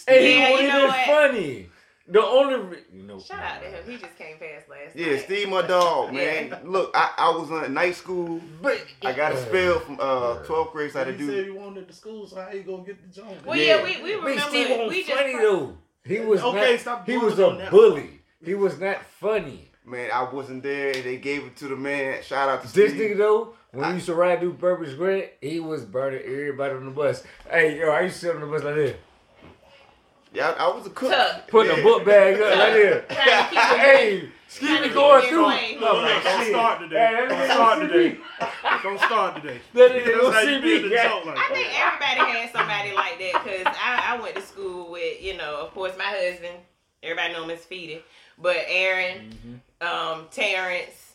And 0.07 0.23
he 0.23 0.35
Yeah, 0.35 0.51
wasn't 0.51 0.61
you 0.61 0.67
know 0.73 0.77
even 0.79 0.89
what? 0.89 1.05
funny. 1.07 1.69
The 2.09 2.23
only, 2.23 2.55
re- 2.55 2.83
you 2.93 3.03
know, 3.03 3.19
Shout 3.19 3.39
out 3.39 3.61
to 3.61 3.67
him. 3.67 3.83
He 3.85 3.97
just 3.97 4.17
came 4.17 4.37
past 4.37 4.69
last 4.69 4.95
Yeah, 4.95 5.07
night. 5.13 5.23
Steve, 5.25 5.49
my 5.49 5.61
dog, 5.61 6.13
man. 6.13 6.47
Yeah. 6.47 6.59
Look, 6.63 6.91
I, 6.95 7.11
I 7.17 7.29
was 7.31 7.65
in 7.65 7.73
night 7.73 7.95
school. 7.95 8.39
But 8.61 8.81
I 9.03 9.11
got 9.13 9.33
a 9.33 9.37
spell 9.41 9.79
from 9.79 9.95
uh 9.99 10.43
12th 10.43 10.71
grade, 10.71 10.91
so 10.91 11.01
I 11.01 11.03
had 11.05 11.17
to 11.17 11.23
He 11.23 11.29
said 11.29 11.45
do. 11.45 11.51
he 11.53 11.57
wanted 11.59 11.87
the 11.87 11.93
school, 11.93 12.25
so 12.25 12.37
how 12.41 12.49
you 12.51 12.63
gonna 12.63 12.83
get 12.83 13.01
the 13.01 13.21
job? 13.21 13.33
Well, 13.45 13.57
Yeah. 13.57 13.77
yeah, 13.77 13.83
we, 13.83 14.01
we 14.03 14.11
Big 14.13 14.23
remember. 14.23 14.41
Steve 14.41 14.69
wasn't 14.69 14.89
we 14.89 15.03
just 15.03 15.13
funny 15.19 15.33
though. 15.37 15.77
He 16.05 16.19
was 16.19 16.41
Okay, 16.41 16.71
not. 16.71 16.79
stop 16.79 17.05
he 17.05 17.11
doing 17.13 17.25
was 17.25 17.39
it 17.39 17.43
on 17.45 17.61
a 17.61 17.69
bully. 17.69 18.21
He 18.43 18.53
was 18.53 18.79
not 18.79 19.03
funny. 19.19 19.71
Man, 19.83 20.09
I 20.13 20.23
wasn't 20.31 20.63
there. 20.63 20.91
and 20.95 21.03
They 21.03 21.17
gave 21.17 21.43
it 21.43 21.57
to 21.57 21.67
the 21.67 21.75
man. 21.75 22.21
Shout 22.23 22.47
out 22.47 22.61
to 22.65 22.73
This 22.73 22.91
Steve. 22.93 23.11
nigga 23.11 23.17
though, 23.17 23.53
when 23.71 23.83
I- 23.83 23.89
he 23.89 23.93
used 23.95 24.05
to 24.05 24.15
ride 24.15 24.39
through 24.39 24.53
Purpose 24.53 24.93
Grant, 24.93 25.25
he 25.41 25.59
was 25.59 25.83
burning 25.83 26.21
everybody 26.23 26.73
on 26.75 26.85
the 26.85 26.91
bus. 26.91 27.23
Hey, 27.49 27.77
yo, 27.79 27.89
I 27.89 28.01
used 28.01 28.15
to 28.21 28.27
sit 28.27 28.35
on 28.35 28.41
the 28.41 28.47
bus 28.47 28.63
like 28.63 28.75
this, 28.75 28.95
Yeah, 30.33 30.49
I, 30.57 30.65
I 30.65 30.75
was 30.75 30.85
a 30.85 30.89
cook. 30.89 31.11
Tuck. 31.11 31.47
putting 31.47 31.71
Yeah. 31.73 31.79
a 31.79 31.83
book 31.83 32.05
bag 32.05 32.35
up 32.41 32.59
right 32.59 32.73
this. 32.73 33.03
Trying 33.09 33.43
to 33.43 33.49
keep 33.49 33.59
him 33.59 33.79
hey, 33.79 34.29
excuse 34.45 34.69
Trying 34.69 34.81
me 34.83 34.87
to 34.89 34.93
going 34.93 35.21
keep 35.21 35.29
him 35.29 35.35
through. 35.35 35.45
away. 35.45 35.77
Look, 35.79 35.93
I'm 35.93 36.01
like, 36.01 36.13
look, 36.15 36.23
don't 36.23 36.39
shit. 36.41 36.49
start 36.53 36.79
today. 36.81 37.15
Hey, 37.15 37.27
Don't 37.27 37.51
start 37.51 37.79
today. 37.81 38.17
Don't 38.83 38.99
start 38.99 39.35
today. 39.41 39.59
That 39.73 39.91
nigga 39.91 40.05
That's 40.05 40.35
how 40.35 40.41
see 40.43 40.55
you 40.55 40.61
be 40.61 40.75
in 40.75 40.81
me. 40.83 40.89
the 40.89 40.95
like 40.95 41.37
I 41.37 41.49
think 41.53 41.67
everybody 41.79 42.37
had 42.39 42.51
somebody 42.51 42.91
like 42.93 43.17
that 43.19 43.43
because 43.43 43.65
I, 43.67 44.15
I 44.17 44.21
went 44.21 44.35
to 44.35 44.41
school 44.41 44.91
with, 44.91 45.21
you 45.23 45.37
know, 45.37 45.61
of 45.61 45.71
course, 45.73 45.93
my 45.97 46.03
husband. 46.05 46.55
Everybody 47.03 47.33
know 47.33 47.43
him 47.43 47.51
as 47.51 47.59
Feedy. 47.59 48.01
But 48.39 48.57
Aaron, 48.67 49.61
um, 49.81 50.25
Terrence, 50.31 51.06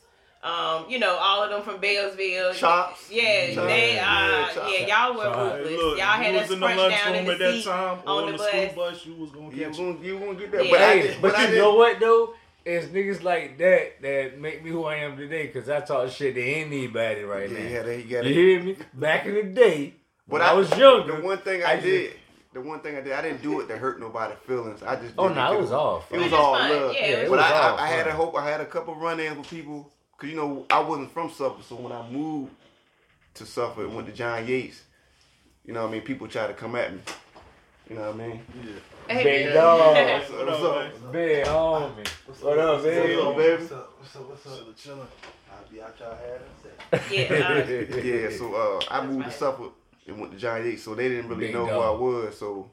um, 0.43 0.87
you 0.89 0.99
know, 0.99 1.17
all 1.21 1.43
of 1.45 1.51
them 1.51 1.63
from 1.63 1.81
Bellsville. 1.81 2.53
Chops. 2.55 3.09
Yeah, 3.11 3.55
Chops. 3.55 3.67
they, 3.69 3.99
uh, 3.99 4.03
Yeah, 4.03 4.69
yeah, 4.69 4.87
y'all 5.07 5.17
were 5.17 5.23
Chops. 5.25 5.39
Hey, 5.53 5.59
ruthless. 5.59 5.77
look, 5.83 5.99
y'all 5.99 6.07
had 6.07 6.35
was 6.35 6.43
us 6.43 6.51
in 6.51 6.61
the 6.61 6.67
down 6.67 6.73
in 6.73 6.79
lunchroom 6.91 7.27
the 7.27 7.33
at 7.33 7.39
that 7.39 7.53
seat 7.55 7.65
time 7.65 7.99
on 8.07 8.25
on 8.25 8.33
the 8.33 8.39
the 8.39 8.45
school 8.49 8.67
bus. 8.67 8.75
bus. 8.75 9.07
You 9.07 9.15
was 9.15 9.31
gonna 9.31 9.51
get 9.55 9.79
You 9.79 9.99
you 10.03 10.19
won't 10.19 10.39
get 10.39 10.51
that. 10.53 10.65
Yeah. 10.67 10.71
But 10.73 10.81
Hey, 10.81 11.03
did, 11.03 11.23
but 11.23 11.39
you 11.41 11.47
did- 11.47 11.59
know 11.59 11.75
what 11.75 12.01
though? 12.01 12.35
It's 12.65 12.87
niggas 12.87 13.23
like 13.25 13.59
that 13.59 14.03
that 14.03 14.39
make 14.41 14.63
me 14.65 14.71
who 14.71 14.85
I 14.85 14.97
am 14.97 15.17
today. 15.17 15.49
Cause 15.49 15.69
I 15.69 15.81
talk 15.81 16.09
shit 16.11 16.35
to 16.37 16.43
anybody 16.43 17.23
right 17.23 17.51
Yeah, 17.51 17.59
now. 17.59 17.69
yeah, 17.71 17.83
they 17.83 18.03
got 18.03 18.25
You 18.25 18.35
hear 18.35 18.63
me? 18.63 18.77
Back 18.95 19.27
in 19.27 19.35
the 19.35 19.43
day, 19.45 19.95
when 20.27 20.41
But 20.41 20.43
I, 20.43 20.53
was 20.55 20.71
younger, 20.79 21.17
The 21.17 21.23
one 21.23 21.39
thing 21.39 21.65
I 21.65 21.73
I, 21.73 21.75
just- 21.75 21.87
did, 21.87 22.13
the 22.53 22.61
one 22.61 22.79
thing 22.81 22.97
I 22.97 23.01
did, 23.01 23.13
I 23.15 23.23
didn't 23.23 23.43
do 23.43 23.61
it 23.61 23.67
to 23.69 23.77
hurt 23.77 23.99
nobody's 23.99 24.39
feelings. 24.47 24.81
I 24.83 24.95
just. 24.97 25.15
Oh 25.19 25.27
did 25.29 25.35
no, 25.37 25.53
it 25.55 25.61
was 25.61 25.73
all. 25.73 26.05
It 26.11 26.19
was 26.19 26.33
all 26.33 26.53
love. 26.53 26.95
Yeah, 26.95 27.01
Yeah, 27.01 27.07
it 27.07 27.19
it 27.19 27.21
was 27.23 27.31
But 27.31 27.37
was 27.39 27.53
I, 27.53 27.69
all 27.71 27.79
I, 27.79 27.83
I 27.83 27.87
had 27.89 28.07
a 28.07 28.13
hope. 28.13 28.37
I 28.37 28.49
had 28.49 28.61
a 28.61 28.67
couple 28.67 28.95
run-ins 28.95 29.37
with 29.39 29.49
people, 29.51 29.91
cause 30.23 30.31
you 30.31 30.37
know 30.37 30.65
I 30.71 30.81
wasn't 30.81 31.13
from 31.13 31.31
Suffolk, 31.31 31.65
so 31.69 31.75
when 31.77 31.93
I 31.93 32.09
moved 32.09 32.53
to 33.35 33.45
Suffolk, 33.45 33.93
went 33.93 34.07
to 34.07 34.13
John 34.13 34.47
Yeates. 34.47 34.83
You 35.65 35.73
know 35.73 35.83
what 35.83 35.89
I 35.89 35.93
mean? 35.93 36.03
People 36.03 36.29
try 36.29 36.47
to 36.47 36.55
come 36.55 36.77
at 36.77 36.93
me. 36.93 37.01
You 37.91 37.97
know 37.97 38.11
what 38.13 38.15
I 38.21 38.29
mean? 38.29 38.41
Hey, 39.09 39.25
Big 39.25 39.47
man. 39.47 39.55
dog. 39.55 40.21
What's 40.21 40.31
What 40.31 40.49
up? 40.49 40.63
up, 40.63 41.03
man? 41.03 41.13
Big 41.13 41.45
homie. 41.47 42.09
What 42.41 42.59
up, 42.59 42.83
baby? 42.83 43.17
What's 43.17 43.27
up, 43.27 43.37
baby? 43.37 43.63
What's 43.63 43.73
up? 43.73 43.93
What's 43.99 44.17
up? 44.17 44.29
What's 44.29 44.47
up? 44.47 44.53
Chilling, 44.53 44.75
chilling. 44.77 45.09
I'll 45.51 45.73
be 45.73 45.83
out 45.83 45.97
y'all 45.99 46.17
had 46.17 47.11
Yeah, 47.11 48.03
yeah, 48.31 48.39
so 48.39 48.55
uh, 48.55 48.81
I 48.91 49.05
moved 49.05 49.21
right. 49.21 49.31
to 49.33 49.37
Suffolk 49.37 49.75
and 50.07 50.19
went 50.21 50.33
to 50.33 50.39
John 50.39 50.65
Yeates, 50.65 50.83
so 50.85 50.95
they 50.95 51.09
didn't 51.09 51.29
really 51.29 51.47
Big 51.47 51.55
know 51.55 51.67
dog. 51.67 51.75
who 51.75 51.81
I 51.81 51.91
was. 52.25 52.39
So 52.39 52.71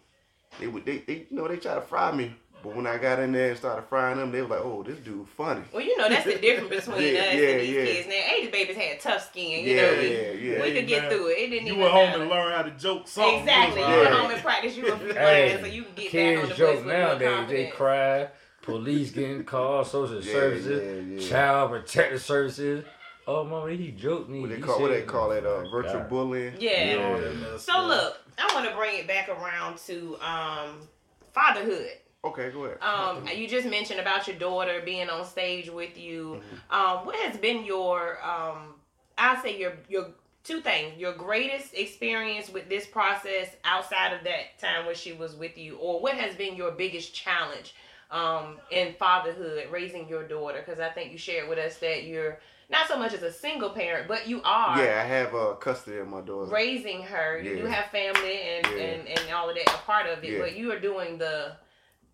they 0.60 0.68
would, 0.68 0.86
they, 0.86 1.00
they, 1.00 1.25
you 1.29 1.38
know, 1.38 1.48
they 1.48 1.58
tried 1.58 1.75
to 1.75 1.82
fry 1.82 2.12
me. 2.12 2.34
But 2.62 2.75
when 2.75 2.86
I 2.88 2.98
got 2.98 3.20
in 3.20 3.32
there 3.32 3.50
and 3.50 3.58
started 3.58 3.84
frying 3.88 4.18
them, 4.18 4.32
they 4.32 4.42
were 4.42 4.48
like, 4.50 4.60
"Oh, 4.63 4.84
this 4.84 5.00
dude 5.00 5.28
funny." 5.30 5.62
well, 5.72 5.82
you 5.82 5.98
know, 5.98 6.10
that's 6.10 6.25
the 6.25 6.36
difference 6.38 6.86
between 6.86 7.01
Yeah, 7.16 7.22
us 7.22 7.34
yeah, 7.36 7.48
and 7.48 7.60
these 7.62 7.70
yeah. 7.70 7.86
kids. 7.86 8.08
Now, 8.10 8.36
80 8.38 8.48
babies 8.51 8.75
had 8.75 9.00
tough 9.00 9.28
skin. 9.30 9.66
You 9.66 9.75
Yeah, 9.75 9.82
know, 9.82 9.92
yeah, 9.92 10.00
we, 10.34 10.51
yeah. 10.56 10.62
we 10.63 10.74
could 10.74 10.88
get 10.88 11.01
Man, 11.04 11.12
through 11.12 11.28
it. 11.30 11.38
It 11.39 11.50
didn't 11.51 11.68
You 11.68 11.72
even 11.74 11.80
went 11.84 11.94
home 11.94 12.06
matter. 12.10 12.22
and 12.22 12.30
learned 12.30 12.56
how 12.56 12.62
to 12.63 12.72
joke 12.72 13.08
something. 13.08 13.39
Exactly. 13.39 13.82
You 13.82 13.88
You 13.88 13.98
went 14.01 14.13
home 14.16 14.32
and 14.32 14.42
practice 14.42 14.75
you 14.78 14.88
a 14.92 14.98
few 14.98 15.13
Hey, 15.13 15.50
lines 15.51 15.62
so 15.62 15.68
you 15.74 15.84
can 15.84 15.96
get 15.96 16.12
back 16.13 16.22
on 16.22 16.36
kids 16.48 16.50
the 16.50 16.56
joke 16.56 16.75
bus 16.75 16.86
with 16.86 16.94
more 16.94 17.04
nowadays. 17.20 17.50
They 17.50 17.68
cry. 17.68 18.28
Police 18.62 19.12
getting 19.12 19.44
called. 19.46 19.88
Social 19.88 20.22
Yeah, 20.22 20.32
services. 20.34 20.84
yeah, 21.10 21.16
yeah. 21.24 21.30
Child 21.30 21.72
protective 21.72 22.22
services. 22.22 22.84
Oh, 23.25 23.44
mama, 23.46 23.72
he 23.72 23.92
joked 23.92 24.28
me. 24.30 24.42
What 24.42 24.50
they 24.50 24.56
He 24.58 24.62
call 24.62 24.82
what 24.82 24.92
they 24.92 25.04
call 25.04 25.32
it? 25.32 25.46
Uh, 25.46 25.63
virtual 25.70 25.94
God. 26.00 26.10
bullying. 26.10 26.54
Yeah. 26.60 26.96
Yeah. 26.98 27.58
So 27.58 27.86
look, 27.86 28.18
I 28.38 28.54
want 28.54 28.68
to 28.70 28.75
bring 28.75 28.98
it 29.00 29.08
back 29.08 29.30
around 29.30 29.78
to 29.88 30.18
um, 30.22 30.88
fatherhood. 31.34 31.89
Okay, 32.23 32.51
go 32.51 32.65
ahead. 32.65 32.81
Um, 32.81 33.27
you 33.33 33.47
just 33.47 33.67
mentioned 33.67 33.99
about 33.99 34.27
your 34.27 34.35
daughter 34.35 34.81
being 34.83 35.09
on 35.09 35.25
stage 35.25 35.69
with 35.69 35.97
you. 35.97 36.41
Mm-hmm. 36.71 36.75
Um, 36.99 37.05
what 37.05 37.15
has 37.15 37.38
been 37.38 37.63
your, 37.63 38.17
um, 38.23 38.75
I 39.17 39.41
say 39.41 39.57
your 39.57 39.73
your 39.88 40.07
two 40.43 40.59
things: 40.59 40.97
your 40.97 41.13
greatest 41.13 41.73
experience 41.73 42.49
with 42.49 42.67
this 42.67 42.85
process 42.85 43.55
outside 43.63 44.11
of 44.11 44.23
that 44.25 44.59
time 44.59 44.85
when 44.85 44.95
she 44.95 45.13
was 45.13 45.35
with 45.35 45.57
you, 45.57 45.77
or 45.77 46.01
what 46.01 46.15
has 46.15 46.35
been 46.35 46.55
your 46.57 46.71
biggest 46.71 47.13
challenge 47.13 47.73
um, 48.11 48.57
in 48.69 48.95
fatherhood, 48.95 49.67
raising 49.71 50.09
your 50.09 50.27
daughter? 50.27 50.61
Because 50.65 50.81
I 50.81 50.89
think 50.89 51.13
you 51.13 51.17
shared 51.17 51.47
with 51.47 51.57
us 51.57 51.77
that 51.77 52.03
you're 52.03 52.39
not 52.69 52.89
so 52.89 52.99
much 52.99 53.13
as 53.13 53.23
a 53.23 53.31
single 53.31 53.69
parent, 53.69 54.09
but 54.09 54.27
you 54.27 54.41
are 54.43 54.77
Yeah, 54.77 55.01
I 55.01 55.07
have 55.07 55.33
uh, 55.33 55.53
custody 55.53 55.97
of 55.99 56.09
my 56.09 56.19
daughter. 56.19 56.51
raising 56.51 57.01
her. 57.01 57.39
You 57.39 57.55
do 57.55 57.65
have 57.65 57.85
family 57.85 58.41
and, 58.41 58.67
Yeah. 58.67 58.83
and, 58.83 59.07
and 59.07 59.33
all 59.33 59.49
of 59.49 59.55
that 59.55 59.69
a 59.73 59.77
part 59.85 60.05
of 60.05 60.21
it, 60.23 60.33
Yeah. 60.33 60.39
but 60.39 60.55
you 60.57 60.69
are 60.73 60.79
doing 60.79 61.17
the 61.17 61.53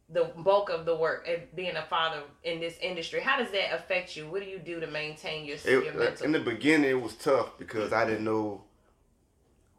the 0.09 0.31
bulk 0.37 0.69
of 0.69 0.85
the 0.85 0.95
work 0.95 1.27
and 1.27 1.43
being 1.55 1.75
a 1.75 1.83
father 1.83 2.21
in 2.43 2.59
this 2.59 2.77
industry. 2.79 3.21
How 3.21 3.37
does 3.37 3.51
that 3.51 3.73
affect 3.73 4.15
you? 4.15 4.27
What 4.29 4.43
do 4.43 4.49
you 4.49 4.59
do 4.59 4.79
to 4.79 4.87
maintain 4.87 5.45
your, 5.45 5.57
your 5.65 5.83
It, 5.83 5.95
mental? 5.95 6.25
in 6.25 6.31
the 6.31 6.39
beginning, 6.39 6.89
it 6.89 7.01
was 7.01 7.15
tough 7.15 7.57
because 7.57 7.91
I 7.91 8.05
didn't 8.05 8.23
know 8.23 8.63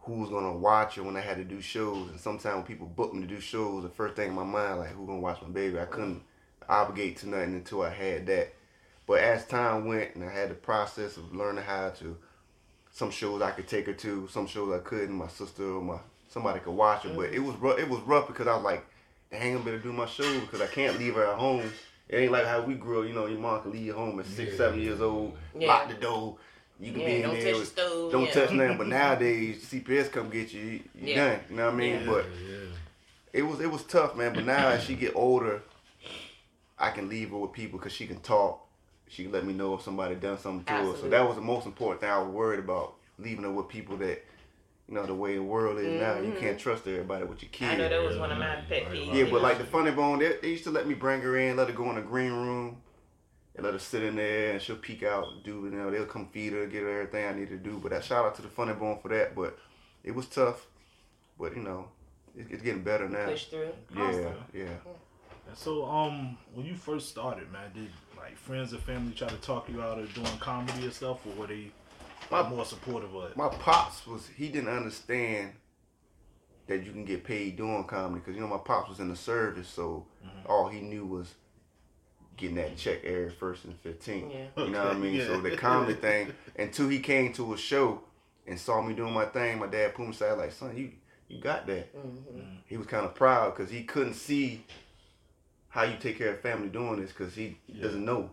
who 0.00 0.14
was 0.14 0.30
gonna 0.30 0.56
watch 0.56 0.98
it 0.98 1.02
when 1.02 1.16
I 1.16 1.20
had 1.20 1.36
to 1.36 1.44
do 1.44 1.60
shows. 1.60 2.10
And 2.10 2.20
sometimes 2.20 2.56
when 2.56 2.64
people 2.64 2.86
book 2.86 3.14
me 3.14 3.22
to 3.22 3.26
do 3.26 3.40
shows, 3.40 3.84
the 3.84 3.88
first 3.88 4.16
thing 4.16 4.28
in 4.28 4.34
my 4.34 4.44
mind 4.44 4.78
like, 4.78 4.90
who 4.90 5.06
gonna 5.06 5.20
watch 5.20 5.42
my 5.42 5.48
baby? 5.48 5.78
I 5.78 5.84
couldn't 5.84 6.22
obligate 6.68 7.18
to 7.18 7.28
nothing 7.28 7.54
until 7.54 7.82
I 7.82 7.90
had 7.90 8.26
that. 8.26 8.52
But 9.06 9.20
as 9.20 9.46
time 9.46 9.86
went 9.86 10.16
and 10.16 10.24
I 10.24 10.32
had 10.32 10.50
the 10.50 10.54
process 10.54 11.16
of 11.16 11.34
learning 11.34 11.64
how 11.64 11.90
to, 11.90 12.16
some 12.90 13.12
shows 13.12 13.42
I 13.42 13.52
could 13.52 13.68
take 13.68 13.86
her 13.86 13.92
to, 13.92 14.26
some 14.26 14.48
shows 14.48 14.74
I 14.74 14.82
couldn't. 14.82 15.14
My 15.14 15.28
sister 15.28 15.64
or 15.64 15.82
my 15.82 15.98
somebody 16.28 16.58
could 16.58 16.74
watch 16.74 17.04
her, 17.04 17.10
but 17.10 17.26
mm-hmm. 17.26 17.34
it 17.34 17.44
was 17.44 17.56
rough. 17.56 17.78
It 17.78 17.88
was 17.88 18.00
rough 18.00 18.26
because 18.26 18.48
I 18.48 18.56
was 18.56 18.64
like, 18.64 18.84
dang, 19.30 19.56
I 19.56 19.60
better 19.60 19.78
do 19.78 19.92
my 19.92 20.06
show 20.06 20.40
because 20.40 20.60
I 20.60 20.66
can't 20.66 20.98
leave 20.98 21.14
her 21.14 21.26
at 21.26 21.38
home. 21.38 21.70
It 22.08 22.16
ain't 22.16 22.32
like 22.32 22.46
how 22.46 22.62
we 22.62 22.74
grew 22.74 23.02
up. 23.02 23.08
You 23.08 23.14
know, 23.14 23.26
your 23.26 23.38
mom 23.38 23.62
can 23.62 23.72
leave 23.72 23.86
you 23.86 23.92
home 23.94 24.18
at 24.20 24.26
six, 24.26 24.52
Yeah. 24.52 24.56
seven 24.58 24.80
years 24.80 25.00
old, 25.00 25.36
Yeah. 25.58 25.68
lock 25.68 25.88
the 25.88 25.94
door. 25.94 26.36
You 26.78 26.92
can 26.92 27.00
yeah, 27.00 27.06
be 27.06 27.16
in 27.16 27.22
don't 27.22 27.34
there. 27.34 27.50
touch 27.52 27.60
with- 27.60 27.68
stove. 27.68 28.12
don't 28.12 28.24
yeah. 28.26 28.32
touch 28.32 28.50
nothing. 28.52 28.76
But 28.78 28.86
nowadays, 28.98 29.64
CPS 29.64 30.08
come 30.12 30.30
get 30.30 30.52
you. 30.52 30.60
You, 30.62 30.70
you 30.94 31.14
Yeah. 31.14 31.30
done. 31.30 31.40
You 31.50 31.56
know 31.56 31.64
what 31.66 31.74
I 31.74 31.76
mean? 31.76 32.00
Yeah. 32.00 32.06
But 32.06 32.24
Yeah. 32.48 32.56
it 33.32 33.42
was 33.42 33.60
it 33.60 33.70
was 33.70 33.82
tough, 33.84 34.14
man. 34.14 34.34
But 34.34 34.44
now 34.44 34.68
as 34.68 34.84
she 34.84 34.94
get 34.94 35.16
older, 35.16 35.62
I 36.78 36.90
can 36.90 37.08
leave 37.08 37.30
her 37.30 37.38
with 37.38 37.52
people 37.52 37.78
because 37.78 37.92
she 37.92 38.06
can 38.06 38.20
talk. 38.20 38.62
She 39.08 39.22
can 39.24 39.32
let 39.32 39.44
me 39.46 39.52
know 39.54 39.74
if 39.74 39.82
somebody 39.82 40.14
done 40.16 40.38
something 40.38 40.64
to 40.66 40.72
her. 40.92 40.96
So 40.98 41.08
that 41.08 41.26
was 41.26 41.36
the 41.36 41.42
most 41.42 41.64
important 41.64 42.00
thing 42.02 42.10
I 42.10 42.18
was 42.18 42.28
worried 42.28 42.58
about 42.60 42.94
leaving 43.18 43.44
her 43.44 43.50
with 43.50 43.68
people 43.68 43.96
that, 43.98 44.22
you 44.88 44.94
know, 44.94 45.04
the 45.04 45.14
way 45.14 45.34
the 45.34 45.42
world 45.42 45.78
is 45.78 46.00
now. 46.00 46.20
You 46.20 46.32
can't 46.38 46.58
trust 46.58 46.86
everybody 46.86 47.24
with 47.24 47.42
your 47.42 47.50
kids. 47.50 47.72
I 47.72 47.76
know 47.76 47.88
that 47.88 48.02
was 48.02 48.18
one 48.18 48.30
of 48.30 48.38
my 48.38 48.56
pet 48.68 48.84
peeves. 48.90 49.12
Yeah, 49.12 49.24
but 49.30 49.42
like 49.42 49.58
the 49.58 49.64
funny 49.64 49.90
bone, 49.90 50.20
they, 50.20 50.36
they 50.40 50.50
used 50.50 50.64
to 50.64 50.70
let 50.70 50.86
me 50.86 50.94
bring 50.94 51.20
her 51.22 51.36
in, 51.36 51.56
let 51.56 51.68
her 51.68 51.74
go 51.74 51.88
in 51.90 51.96
the 51.96 52.02
green 52.02 52.32
room, 52.32 52.76
and 53.56 53.64
let 53.64 53.72
her 53.72 53.80
sit 53.80 54.04
in 54.04 54.16
there, 54.16 54.52
and 54.52 54.62
she'll 54.62 54.76
peek 54.76 55.02
out, 55.02 55.24
do 55.44 55.64
you 55.64 55.70
know 55.70 55.90
they'll 55.90 56.06
come 56.06 56.28
feed 56.28 56.52
her, 56.52 56.66
get 56.66 56.82
her 56.82 57.00
everything 57.00 57.26
I 57.26 57.32
need 57.32 57.48
to 57.48 57.56
do. 57.56 57.80
But 57.82 57.90
that 57.92 58.04
shout 58.04 58.24
out 58.24 58.34
to 58.36 58.42
the 58.42 58.48
Funny 58.48 58.74
Bone 58.74 58.98
for 59.02 59.08
that. 59.08 59.34
But 59.34 59.58
it 60.04 60.14
was 60.14 60.26
tough, 60.26 60.66
but 61.38 61.56
you 61.56 61.62
know 61.62 61.88
it, 62.36 62.46
it's 62.50 62.62
getting 62.62 62.82
better 62.82 63.08
now. 63.08 63.26
Push 63.26 63.46
through. 63.46 63.70
Yeah, 63.94 64.02
Awesome. 64.02 64.34
yeah. 64.52 64.64
And 65.48 65.56
so, 65.56 65.84
um, 65.86 66.36
when 66.54 66.66
you 66.66 66.74
first 66.74 67.08
started, 67.08 67.50
man, 67.52 67.70
did 67.74 67.88
like 68.16 68.36
friends 68.36 68.72
and 68.72 68.82
family 68.82 69.12
try 69.14 69.28
to 69.28 69.36
talk 69.36 69.68
you 69.68 69.80
out 69.82 69.98
of 69.98 70.12
doing 70.14 70.26
comedy 70.38 70.82
and 70.84 70.92
stuff, 70.92 71.26
or 71.26 71.32
were 71.40 71.46
they 71.46 71.54
like, 71.54 71.72
My- 72.30 72.48
more 72.48 72.64
supportive 72.64 73.14
of 73.14 73.30
it? 73.30 73.36
My 73.36 73.48
pops 73.48 74.06
was 74.06 74.28
he 74.28 74.48
didn't 74.48 74.68
understand 74.70 75.52
that 76.66 76.84
you 76.84 76.90
can 76.92 77.04
get 77.04 77.22
paid 77.24 77.56
doing 77.56 77.84
comedy 77.84 78.20
because 78.20 78.34
you 78.34 78.40
know 78.40 78.48
my 78.48 78.58
pops 78.58 78.88
was 78.88 79.00
in 79.00 79.08
the 79.08 79.16
service, 79.16 79.68
so 79.68 80.06
all 80.46 80.68
he 80.68 80.80
knew 80.80 81.06
was 81.06 81.34
getting 82.36 82.56
that 82.56 82.76
check 82.76 83.02
every 83.04 83.30
first 83.30 83.64
and 83.64 83.78
fifteenth. 83.80 84.32
Yeah. 84.32 84.64
You 84.64 84.70
know 84.70 84.78
what 84.84 84.88
I 84.88 84.90
Okay, 84.90 84.98
mean? 85.00 85.20
So 85.26 85.40
the 85.40 85.56
comedy 85.56 85.94
thing 86.00 86.32
until 86.58 86.88
he 86.88 86.98
came 86.98 87.32
to 87.34 87.54
a 87.54 87.56
show 87.56 88.02
and 88.46 88.58
saw 88.58 88.82
me 88.82 88.94
doing 88.94 89.12
my 89.14 89.24
thing, 89.26 89.58
my 89.58 89.66
dad 89.68 89.94
put 89.94 90.04
me 90.06 90.10
aside 90.10 90.32
like, 90.32 90.52
son, 90.52 90.76
you 90.76 90.90
you 91.28 91.40
got 91.40 91.66
that. 91.66 91.88
hmm 91.94 92.40
He 92.66 92.76
was 92.76 92.86
kind 92.86 93.04
of 93.06 93.14
proud 93.14 93.54
because 93.56 93.70
he 93.70 93.84
couldn't 93.84 94.14
see 94.14 94.64
how 95.68 95.82
you 95.82 95.96
take 95.98 96.18
care 96.18 96.30
of 96.32 96.40
family 96.40 96.68
doing 96.68 97.00
this 97.00 97.10
because 97.12 97.34
he 97.34 97.58
Yeah. 97.66 97.82
doesn't 97.82 98.04
know. 98.04 98.30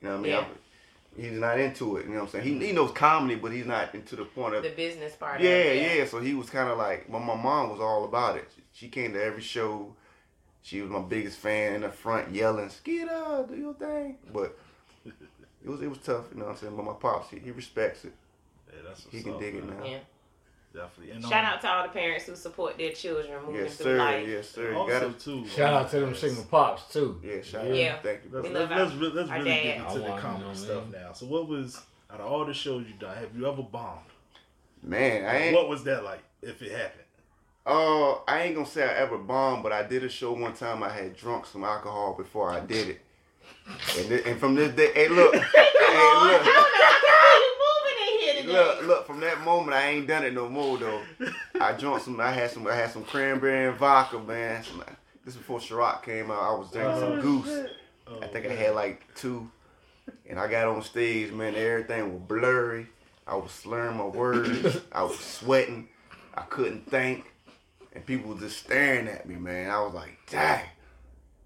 You 0.00 0.08
know 0.08 0.20
what 0.20 0.30
I 0.30 0.32
mean? 0.42 0.46
Yeah. 1.18 1.24
I- 1.26 1.28
he's 1.30 1.38
not 1.38 1.58
into 1.60 1.96
it. 1.96 2.06
You 2.06 2.10
know 2.12 2.20
what 2.20 2.34
I'm 2.34 2.42
saying? 2.42 2.60
He, 2.60 2.66
he 2.68 2.72
knows 2.72 2.92
comedy, 2.92 3.34
but 3.34 3.52
he's 3.52 3.66
not 3.66 3.94
into 3.94 4.16
the 4.16 4.24
point 4.24 4.54
of 4.54 4.62
The 4.62 4.70
business 4.70 5.14
part. 5.16 5.40
yeah, 5.40 5.48
of 5.50 5.76
it, 5.76 5.98
yeah, 5.98 6.06
So 6.06 6.20
he 6.20 6.34
was 6.34 6.48
kind 6.50 6.68
of 6.68 6.78
like, 6.78 7.06
well, 7.08 7.20
my 7.20 7.34
mom 7.34 7.70
was 7.70 7.80
all 7.80 8.04
about 8.04 8.36
it. 8.36 8.48
She 8.72 8.88
came 8.88 9.12
to 9.14 9.22
every 9.22 9.42
show. 9.42 9.94
She 10.62 10.80
was 10.82 10.90
my 10.90 11.00
biggest 11.00 11.38
fan 11.38 11.74
in 11.74 11.80
the 11.80 11.88
front, 11.90 12.34
yelling, 12.34 12.68
"Skeeter, 12.68 13.46
do 13.48 13.56
your 13.56 13.74
thing." 13.74 14.18
But 14.32 14.58
it 15.04 15.68
was 15.68 15.80
it 15.80 15.88
was 15.88 15.98
tough, 15.98 16.26
you 16.32 16.38
know 16.40 16.46
what 16.46 16.52
I'm 16.52 16.56
saying. 16.58 16.76
But 16.76 16.84
my 16.84 16.92
pops, 16.92 17.30
he, 17.30 17.38
he 17.38 17.50
respects 17.52 18.04
it. 18.04 18.12
Yeah, 18.68 18.82
that's 18.86 19.04
what's 19.04 19.16
He 19.16 19.22
can 19.22 19.34
up, 19.34 19.40
dig 19.40 19.54
it 19.54 19.64
now. 19.64 19.84
Yeah. 19.84 19.98
Definitely. 20.78 21.12
And, 21.14 21.22
Shout 21.24 21.44
um, 21.44 21.50
out 21.52 21.60
to 21.62 21.68
all 21.68 21.82
the 21.82 21.88
parents 21.88 22.24
who 22.26 22.36
support 22.36 22.78
their 22.78 22.92
children 22.92 23.32
moving 23.44 23.62
Yes, 23.64 23.76
through 23.76 23.84
sir. 23.84 23.98
life. 23.98 24.28
Yes, 24.28 24.48
sir. 24.50 24.70
You 24.72 24.78
Also, 24.78 25.10
too. 25.12 25.46
Shout 25.48 25.74
out 25.74 25.90
to 25.90 26.00
them 26.00 26.10
yes. 26.10 26.20
single 26.20 26.44
pops 26.44 26.92
too. 26.92 27.20
Yeah, 27.24 27.42
shout 27.42 27.66
Yeah. 27.74 27.94
out. 27.94 28.02
Thank 28.04 28.20
you. 28.24 28.30
Let's, 28.32 28.48
We 28.48 28.54
let's, 28.54 28.70
love 28.70 28.78
let's, 28.78 28.92
our- 28.92 28.98
re- 28.98 29.12
let's 29.14 29.30
our 29.30 29.38
really 29.38 29.50
get 29.50 29.76
into 29.78 29.94
the 29.98 30.00
want 30.02 30.14
to 30.16 30.20
comedy 30.22 30.44
know, 30.48 30.54
stuff 30.54 30.88
man. 30.90 31.02
now. 31.02 31.12
So, 31.12 31.26
what 31.26 31.48
was 31.48 31.80
out 32.12 32.20
of 32.20 32.26
all 32.32 32.44
the 32.44 32.54
shows 32.54 32.86
you 32.86 32.94
done? 32.98 33.16
Have 33.16 33.36
you 33.36 33.46
ever 33.46 33.62
bombed? 33.62 34.00
Man, 34.82 35.24
I 35.24 35.36
ain't. 35.38 35.54
What 35.56 35.68
was 35.68 35.82
that 35.84 36.04
like? 36.04 36.22
If 36.42 36.62
it 36.62 36.70
happened? 36.70 37.02
Uh, 37.66 38.12
I 38.26 38.42
ain't 38.44 38.54
gonna 38.54 38.66
say 38.66 38.82
I 38.84 38.94
ever 38.98 39.18
bombed, 39.18 39.62
but 39.64 39.72
I 39.72 39.82
did 39.82 40.04
a 40.04 40.08
show 40.08 40.32
one 40.32 40.54
time. 40.54 40.82
I 40.82 40.88
had 40.90 41.16
drunk 41.16 41.44
some 41.46 41.64
alcohol 41.64 42.14
before 42.16 42.50
I 42.50 42.60
did 42.60 42.88
it, 42.88 43.00
and, 43.66 44.06
thi- 44.08 44.22
and 44.30 44.38
from 44.40 44.54
this 44.54 44.72
day, 44.74 44.90
hey 44.94 45.08
look, 45.08 45.34
hey 45.34 45.40
Lord, 45.42 46.32
look. 46.32 46.42
I 46.46 46.54
don't 46.54 47.02
know 47.04 47.18
how 47.18 47.34
you 47.36 47.52
moving 47.58 47.98
in 48.14 48.20
here 48.20 48.34
today. 48.36 48.37
Look, 48.52 48.82
look, 48.82 49.06
from 49.06 49.20
that 49.20 49.40
moment 49.42 49.74
I 49.76 49.88
ain't 49.90 50.06
done 50.06 50.24
it 50.24 50.32
no 50.34 50.48
more 50.48 50.78
though. 50.78 51.02
I 51.60 51.72
drunk 51.72 52.02
some 52.02 52.18
I 52.20 52.30
had 52.32 52.50
some 52.50 52.66
I 52.66 52.74
had 52.74 52.90
some 52.90 53.04
cranberry 53.04 53.68
and 53.68 53.76
vodka, 53.78 54.18
man. 54.18 54.62
Some, 54.64 54.84
this 55.24 55.36
before 55.36 55.58
Ciroc 55.60 56.02
came 56.02 56.30
out. 56.30 56.42
I 56.42 56.58
was 56.58 56.70
drinking 56.70 56.98
some 57.00 57.20
goose. 57.20 57.68
Oh, 58.06 58.20
I 58.22 58.26
think 58.28 58.46
I 58.46 58.54
had 58.54 58.74
like 58.74 59.02
two. 59.14 59.50
And 60.28 60.38
I 60.40 60.48
got 60.48 60.68
on 60.68 60.82
stage, 60.82 61.32
man, 61.32 61.54
everything 61.54 62.12
was 62.12 62.22
blurry. 62.22 62.86
I 63.26 63.34
was 63.36 63.50
slurring 63.50 63.98
my 63.98 64.06
words. 64.06 64.78
I 64.90 65.02
was 65.02 65.18
sweating. 65.18 65.88
I 66.34 66.42
couldn't 66.42 66.88
think. 66.90 67.26
And 67.92 68.06
people 68.06 68.32
were 68.32 68.40
just 68.40 68.58
staring 68.64 69.06
at 69.08 69.28
me, 69.28 69.34
man. 69.36 69.70
I 69.70 69.80
was 69.82 69.92
like, 69.92 70.16
dang. 70.30 70.64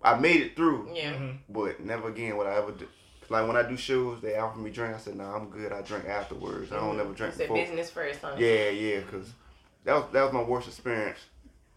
I 0.04 0.14
made 0.18 0.42
it 0.42 0.54
through. 0.56 0.90
Yeah. 0.94 1.12
Mhm. 1.14 1.38
But 1.49 1.80
never 1.80 2.09
again 2.09 2.37
would 2.37 2.46
I 2.46 2.55
ever 2.57 2.72
do. 2.72 2.87
Like 3.33 3.47
when 3.47 3.57
I 3.57 3.62
do 3.62 3.77
shows, 3.77 4.21
they 4.21 4.37
offer 4.37 4.59
me 4.59 4.71
drink. 4.71 4.95
I 4.95 4.99
said, 4.99 5.16
"Nah, 5.16 5.35
I'm 5.35 5.49
good. 5.49 5.73
I 5.73 5.81
drink 5.81 6.07
afterwards. 6.07 6.71
I 6.71 6.77
don't 6.77 6.90
mm-hmm. 6.90 6.99
never 6.99 7.12
drink 7.14 7.33
It's 7.33 7.40
a 7.40 7.45
before." 7.45 7.57
business 7.57 7.90
first, 7.90 8.21
huh? 8.21 8.37
Yeah, 8.38 8.68
yeah, 8.68 9.01
cause 9.11 9.33
that 9.85 9.95
was 9.95 10.05
that 10.12 10.23
was 10.25 10.33
my 10.33 10.42
worst 10.42 10.68
experience. 10.68 11.18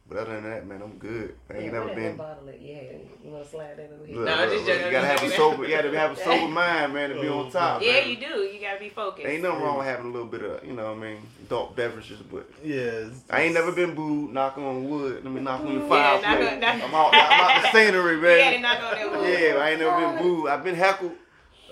But 0.08 0.20
other 0.20 0.36
than 0.36 0.44
that, 0.44 0.68
man, 0.68 0.84
I'm 0.84 1.00
good. 1.00 1.36
I 1.50 1.56
ain't 1.56 1.65
Yeah, 1.65 1.72
never 1.72 1.96
been. 1.96 2.15
bottle 2.15 2.46
that 2.46 2.62
you 2.62 2.76
had? 2.76 3.02
You 3.24 3.32
want 3.32 3.44
to 3.44 3.50
slide 3.50 3.76
that 3.76 3.91
over 3.91 4.06
here? 4.06 4.18
Look, 4.18 4.26
no, 4.26 4.34
I'm 4.34 4.39
look, 4.41 4.50
just 4.52 4.65
look, 4.65 4.76
joking. 4.76 4.86
you 4.86 4.91
gotta 4.91 5.08
have 5.08 5.24
a 5.24 5.30
sober. 5.32 5.63
You 5.63 5.76
gotta 5.76 6.00
have 6.00 6.12
a 6.12 6.15
sober 6.24 6.48
mind, 6.48 6.94
man, 6.94 7.10
to 7.10 7.22
be 7.22 7.28
on 7.28 7.48
oh, 7.48 7.50
top. 7.50 7.82
Yeah, 7.82 7.94
man. 7.94 8.10
you 8.10 8.18
do. 8.18 8.41
You 8.44 8.62
gotta 8.62 8.80
be 8.80 8.89
focused. 8.89 9.26
Ain't 9.26 9.41
nothing 9.41 9.63
wrong 9.63 9.76
mm. 9.76 9.78
with 9.80 9.88
having 9.88 10.06
a 10.06 10.10
little 10.12 10.28
bit 10.28 10.44
of, 10.44 10.63
you 10.63 10.74
know 10.74 10.94
what 10.94 10.98
I 11.04 11.10
mean, 11.10 11.18
adult 11.48 11.76
beverages, 11.76 12.20
but 12.20 12.48
Yeah. 12.63 13.06
I 13.32 13.41
ain't 13.41 13.56
never 13.56 13.72
been 13.72 13.96
booed. 13.96 14.32
Knock 14.32 14.60
on 14.60 14.88
wood. 14.88 15.24
Let 15.24 15.34
me 15.34 15.41
knock 15.41 15.62
on 15.62 15.72
your 15.74 15.82
Yeah, 15.82 15.88
fire. 15.89 16.22
knock 16.22 16.52
on- 16.52 16.60
knock- 16.60 16.84
I'm 16.84 16.94
out. 16.94 17.10
I'm 17.15 17.41
out 17.41 17.62
the 17.63 17.72
scenery, 17.72 18.15
You 18.18 18.22
gotta 18.22 18.60
knock 18.60 18.84
on 18.84 18.91
that 18.91 19.12
wood. 19.12 19.39
Yeah, 19.39 19.56
I 19.56 19.70
ain't 19.72 19.80
never 19.80 20.00
been 20.00 20.22
booed. 20.22 20.50
I've 20.50 20.63
been 20.63 20.76
heckled, 20.76 21.13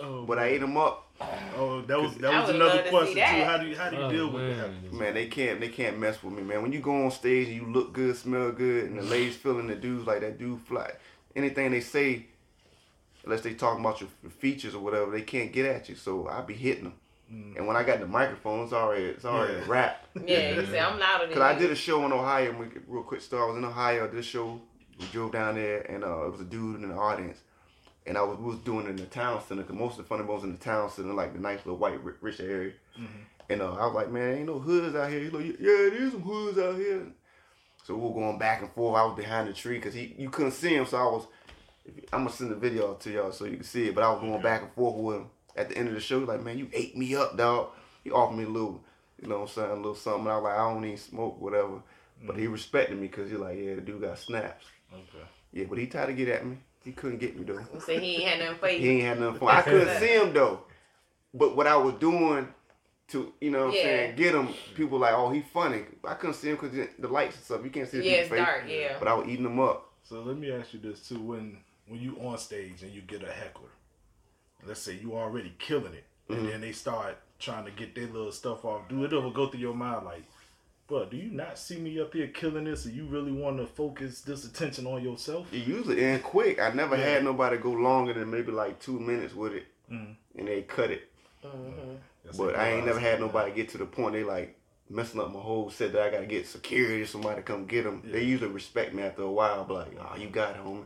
Oh, 0.01 0.25
but 0.25 0.39
I 0.39 0.45
ate 0.47 0.61
them 0.61 0.77
up. 0.77 0.99
Oh, 1.55 1.81
that 1.81 1.99
was 2.01 2.15
that 2.15 2.41
was 2.41 2.49
another 2.49 2.75
love 2.75 2.83
to 2.85 2.89
question 2.89 3.15
too. 3.15 3.21
How 3.43 3.57
do 3.57 3.67
you 3.67 3.75
how 3.77 3.89
do 3.89 3.95
you 3.97 4.01
Oh, 4.03 4.11
deal 4.11 4.29
with 4.31 4.43
man. 4.43 4.57
that? 4.83 4.93
Man, 4.93 5.13
they 5.13 5.27
can't 5.27 5.59
they 5.61 5.69
can't 5.69 5.97
mess 5.99 6.21
with 6.23 6.33
me, 6.33 6.41
man. 6.41 6.61
When 6.61 6.71
you 6.73 6.79
go 6.79 7.05
on 7.05 7.11
stage 7.11 7.47
and 7.47 7.55
you 7.55 7.65
look 7.71 7.93
good, 7.93 8.15
smell 8.17 8.51
good, 8.51 8.85
and 8.85 8.97
the 8.97 9.03
ladies 9.03 9.35
feeling 9.35 9.67
the 9.67 9.75
dudes 9.75 10.05
like 10.07 10.21
that 10.21 10.37
dude 10.39 10.59
fly, 10.61 10.91
anything 11.35 11.71
they 11.71 11.79
say, 11.81 12.25
unless 13.23 13.41
they 13.41 13.53
talking 13.53 13.83
about 13.83 14.01
your 14.01 14.09
features 14.39 14.75
or 14.75 14.79
whatever, 14.79 15.11
they 15.11 15.21
can't 15.21 15.51
get 15.53 15.65
at 15.65 15.87
you. 15.89 15.95
So 15.95 16.27
I 16.27 16.41
be 16.41 16.53
hitting 16.55 16.85
them. 16.85 16.93
Mm. 17.31 17.57
And 17.57 17.67
when 17.67 17.75
I 17.77 17.83
got 17.83 17.99
the 17.99 18.07
microphone, 18.07 18.63
it's 18.65 18.73
already 18.73 19.05
it's 19.05 19.25
already 19.25 19.53
Yeah. 19.53 19.63
rap. 19.67 20.05
Yeah, 20.27 20.55
you 20.59 20.65
say 20.65 20.79
I'm 20.79 20.99
louder 20.99 21.25
than 21.27 21.33
Cause 21.35 21.43
I 21.43 21.57
did 21.57 21.71
a 21.71 21.75
show 21.75 22.03
in 22.05 22.11
Ohio. 22.11 22.49
and 22.49 22.59
we- 22.59 22.67
Real 22.87 23.03
quick 23.03 23.21
story. 23.21 23.43
I 23.43 23.45
was 23.47 23.57
in 23.57 23.65
Ohio. 23.65 24.05
I 24.05 24.07
did 24.07 24.19
a 24.19 24.23
show. 24.23 24.59
We 24.99 25.05
drove 25.07 25.31
down 25.31 25.55
there, 25.55 25.81
and 25.89 26.03
uh, 26.03 26.25
it 26.27 26.31
was 26.31 26.41
a 26.41 26.45
dude 26.45 26.81
in 26.83 26.89
the 26.89 26.95
audience, 26.95 27.39
and 28.05 28.17
I 28.17 28.21
was 28.23 28.37
was 28.37 28.57
doing 28.59 28.85
it 28.85 28.91
in 28.91 28.95
the 28.97 29.05
town 29.05 29.41
center. 29.47 29.63
Cause 29.63 29.75
most 29.75 29.91
of 29.93 29.97
the 29.99 30.03
funny 30.03 30.23
bones 30.23 30.43
in 30.43 30.51
the 30.51 30.57
town 30.57 30.89
center, 30.89 31.13
like 31.13 31.33
the 31.33 31.39
nice 31.39 31.59
little 31.65 31.77
white 31.77 31.99
rich 32.21 32.39
area. 32.39 32.73
Mhm. 32.99 33.07
And 33.49 33.61
uh, 33.61 33.73
I 33.73 33.85
was 33.85 33.93
like, 33.95 34.09
man, 34.11 34.37
ain't 34.37 34.47
no 34.47 34.59
hoods 34.59 34.95
out 34.95 35.09
here. 35.09 35.19
He's 35.19 35.33
like, 35.33 35.45
yeah, 35.45 35.89
there's 35.91 36.11
some 36.13 36.21
hoods 36.21 36.57
out 36.57 36.75
here. 36.75 37.07
So 37.83 37.95
we 37.95 38.01
were 38.07 38.13
going 38.13 38.39
back 38.39 38.61
and 38.61 38.71
forth. 38.71 38.97
I 38.97 39.03
was 39.05 39.17
behind 39.17 39.49
the 39.49 39.53
tree 39.53 39.75
because 39.77 39.93
he 39.93 40.15
you 40.17 40.29
couldn't 40.29 40.53
see 40.53 40.73
him. 40.75 40.85
So 40.85 40.97
I 40.97 41.03
was, 41.03 41.27
I'm 42.13 42.19
gonna 42.23 42.29
send 42.29 42.51
the 42.51 42.55
video 42.55 42.93
to 42.93 43.11
y'all 43.11 43.31
so 43.31 43.45
you 43.45 43.55
can 43.57 43.63
see 43.65 43.87
it. 43.89 43.95
But 43.95 44.03
I 44.05 44.11
was 44.11 44.21
going 44.21 44.41
back 44.41 44.61
and 44.61 44.71
forth 44.71 44.95
with 44.95 45.15
him. 45.17 45.29
At 45.55 45.69
the 45.69 45.77
end 45.77 45.89
of 45.89 45.93
the 45.93 45.99
show, 45.99 46.19
like, 46.19 46.41
man, 46.41 46.57
you 46.57 46.67
ate 46.73 46.97
me 46.97 47.15
up, 47.15 47.37
dog. 47.37 47.69
He 48.03 48.09
offered 48.09 48.37
me 48.37 48.45
a 48.45 48.49
little, 48.49 48.83
you 49.21 49.27
know 49.27 49.39
what 49.41 49.49
I'm 49.49 49.53
saying, 49.53 49.71
a 49.71 49.75
little 49.75 49.93
something. 49.95 50.27
I 50.27 50.35
was 50.35 50.43
like, 50.45 50.55
I 50.55 50.71
don't 50.71 50.81
need 50.81 50.97
smoke, 50.97 51.39
whatever. 51.39 51.81
But 52.25 52.37
he 52.37 52.47
respected 52.47 52.97
me 52.97 53.07
because 53.07 53.29
he 53.29 53.35
like, 53.37 53.59
yeah, 53.59 53.75
the 53.75 53.81
dude 53.81 54.01
got 54.01 54.17
snaps. 54.17 54.65
Okay. 54.91 55.25
Yeah, 55.51 55.65
but 55.69 55.77
he 55.77 55.85
tried 55.87 56.07
to 56.07 56.13
get 56.13 56.29
at 56.29 56.45
me. 56.45 56.57
He 56.83 56.91
couldn't 56.91 57.19
get 57.19 57.37
me 57.37 57.43
though. 57.45 57.59
You 57.73 57.79
say 57.79 57.99
he 57.99 58.15
ain't 58.15 58.29
had 58.29 58.39
nothing 58.39 58.57
for 58.57 58.69
you. 58.69 58.79
He 58.79 58.85
you. 58.85 58.91
ain't 58.91 59.03
had 59.03 59.19
nothing 59.19 59.39
fun. 59.39 59.49
I 59.55 59.61
couldn't 59.63 59.99
see 59.99 60.13
him 60.15 60.33
though. 60.33 60.61
But 61.33 61.55
what 61.55 61.65
I 61.65 61.77
was 61.77 61.95
doing 61.95 62.47
to, 63.09 63.33
you 63.41 63.51
know 63.51 63.65
what 63.65 63.67
I'm 63.69 63.73
Yeah. 63.73 63.81
saying, 63.83 64.15
get 64.15 64.35
him, 64.35 64.49
people 64.75 64.99
like, 64.99 65.13
oh, 65.13 65.31
he 65.31 65.41
funny. 65.41 65.85
I 66.03 66.13
couldn't 66.15 66.35
see 66.35 66.49
him 66.49 66.57
because 66.57 66.87
the 66.99 67.07
lights 67.07 67.35
and 67.35 67.45
stuff. 67.45 67.61
You 67.63 67.69
can't 67.69 67.89
see 67.89 67.99
the 67.99 68.05
Yeah, 68.05 68.11
it's 68.11 68.29
people's 68.29 68.47
face. 68.47 68.55
dark. 68.55 68.63
Yeah. 68.67 68.95
But 68.99 69.07
I 69.07 69.13
was 69.13 69.27
eating 69.27 69.43
them 69.43 69.59
up. 69.59 69.91
So 70.03 70.21
let 70.21 70.37
me 70.37 70.51
ask 70.51 70.73
you 70.73 70.79
this 70.79 71.07
too: 71.07 71.19
when 71.19 71.57
when 71.87 71.99
you 71.99 72.17
on 72.21 72.37
stage 72.37 72.83
and 72.83 72.91
you 72.91 73.01
get 73.01 73.23
a 73.23 73.31
heckler, 73.31 73.69
let's 74.65 74.81
say 74.81 74.99
you 75.01 75.13
already 75.15 75.53
killing 75.59 75.93
it, 75.93 76.05
and 76.27 76.39
mm-hmm. 76.39 76.47
then 76.47 76.61
they 76.61 76.71
start 76.71 77.17
trying 77.39 77.65
to 77.65 77.71
get 77.71 77.95
their 77.95 78.07
little 78.07 78.31
stuff 78.31 78.65
off. 78.65 78.87
Do 78.89 79.03
it 79.03 79.13
ever 79.13 79.31
go 79.31 79.47
through 79.47 79.59
your 79.59 79.73
mind 79.73 80.05
like, 80.05 80.23
bro, 80.87 81.05
do 81.05 81.17
you 81.17 81.31
not 81.31 81.57
see 81.57 81.77
me 81.77 81.99
up 81.99 82.13
here 82.13 82.27
killing 82.27 82.65
this, 82.65 82.85
and 82.85 82.93
you 82.95 83.05
really 83.05 83.31
want 83.31 83.57
to 83.57 83.65
focus 83.65 84.21
this 84.21 84.45
attention 84.45 84.85
on 84.87 85.03
yourself? 85.03 85.51
It 85.53 85.65
usually 85.67 86.03
end 86.03 86.23
quick. 86.23 86.59
I 86.59 86.71
never 86.71 86.95
Yeah. 86.97 87.03
had 87.05 87.23
nobody 87.23 87.57
go 87.57 87.71
longer 87.71 88.13
than 88.13 88.29
maybe 88.29 88.51
like 88.51 88.79
two 88.79 88.99
minutes 88.99 89.33
with 89.33 89.53
it, 89.53 89.65
Mhm. 89.91 90.15
and 90.37 90.47
they 90.47 90.61
cut 90.63 90.91
it. 90.91 91.09
hmm 91.41 91.95
That's 92.23 92.37
But 92.37 92.55
I 92.55 92.69
ain't 92.69 92.85
never 92.85 92.99
had 92.99 93.19
realize. 93.19 93.33
nobody 93.33 93.51
get 93.51 93.69
to 93.69 93.77
the 93.77 93.85
point 93.85 94.13
they 94.13 94.23
like 94.23 94.57
messing 94.89 95.19
up 95.19 95.33
my 95.33 95.41
whole 95.41 95.69
set 95.69 95.91
that 95.91 96.01
I 96.03 96.09
gotta 96.09 96.25
get 96.25 96.47
security 96.47 97.05
somebody 97.05 97.37
to 97.37 97.41
come 97.41 97.65
get 97.65 97.83
them. 97.83 98.01
They 98.05 98.23
usually 98.23 98.49
respect 98.51 98.93
me 98.93 99.03
after 99.03 99.23
a 99.23 99.31
while. 99.31 99.65
But 99.65 99.89
like, 99.89 99.97
oh, 99.99 100.15
you 100.17 100.29
got 100.29 100.55
it, 100.55 100.61
homie. 100.63 100.85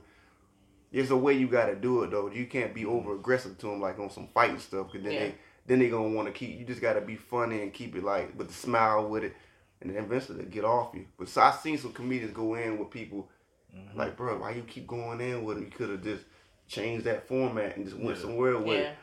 There's 0.91 1.11
a 1.11 1.17
way 1.17 1.33
you 1.33 1.47
gotta 1.47 1.75
do 1.75 2.01
it 2.03 2.09
though. 2.11 2.31
You 2.31 2.47
can't 2.47 2.73
be 2.73 2.85
over 2.85 3.13
aggressive 3.13 3.57
to 3.59 3.67
them 3.67 3.79
like 3.81 3.99
on 3.99 4.09
some 4.09 4.29
fighting 4.33 4.57
stuff. 4.57 4.91
Cause 4.91 5.03
then 5.03 5.11
Yeah. 5.13 5.19
they 5.19 5.35
then 5.67 5.79
they 5.79 5.89
gonna 5.89 6.09
want 6.09 6.27
to 6.27 6.31
keep. 6.31 6.57
You 6.57 6.65
just 6.65 6.81
gotta 6.81 7.01
be 7.01 7.15
funny 7.15 7.61
and 7.61 7.71
keep 7.73 7.95
it 7.95 8.03
like 8.03 8.35
with 8.35 8.47
the 8.47 8.53
smile 8.53 9.07
with 9.07 9.25
it, 9.25 9.35
and 9.81 9.89
then 9.89 10.03
eventually 10.03 10.43
they 10.43 10.49
get 10.49 10.65
off 10.65 10.93
you. 10.93 11.05
But 11.17 11.29
so 11.29 11.41
I 11.41 11.51
seen 11.51 11.77
some 11.77 11.93
comedians 11.93 12.33
go 12.33 12.55
in 12.55 12.77
with 12.79 12.89
people 12.89 13.29
Mhm. 13.75 13.95
like, 13.95 14.17
bro, 14.17 14.37
why 14.39 14.51
you 14.51 14.63
keep 14.63 14.87
going 14.87 15.21
in 15.21 15.43
with 15.43 15.57
them? 15.57 15.65
You 15.65 15.71
could 15.71 15.89
have 15.89 16.03
just 16.03 16.23
changed 16.67 17.05
that 17.05 17.27
format 17.27 17.75
and 17.77 17.85
just 17.85 17.97
went 17.97 18.17
Yeah. 18.17 18.23
somewhere 18.23 18.57
with 18.57 18.79
it. 18.79 18.95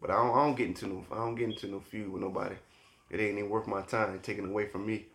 But 0.00 0.10
I 0.10 0.14
don't, 0.16 0.30
I 0.36 0.44
don't 0.46 0.54
get 0.56 0.66
into 0.68 0.86
no 0.86 1.06
I 1.10 1.16
don't 1.16 1.34
get 1.34 1.48
into 1.48 1.66
no 1.68 1.80
feud 1.80 2.10
with 2.12 2.22
nobody. 2.22 2.56
It 3.10 3.20
ain't 3.20 3.38
even 3.38 3.48
worth 3.50 3.66
my 3.66 3.82
time 3.82 4.18
taking 4.20 4.46
away 4.46 4.66
from 4.66 4.86
me. 4.86 5.06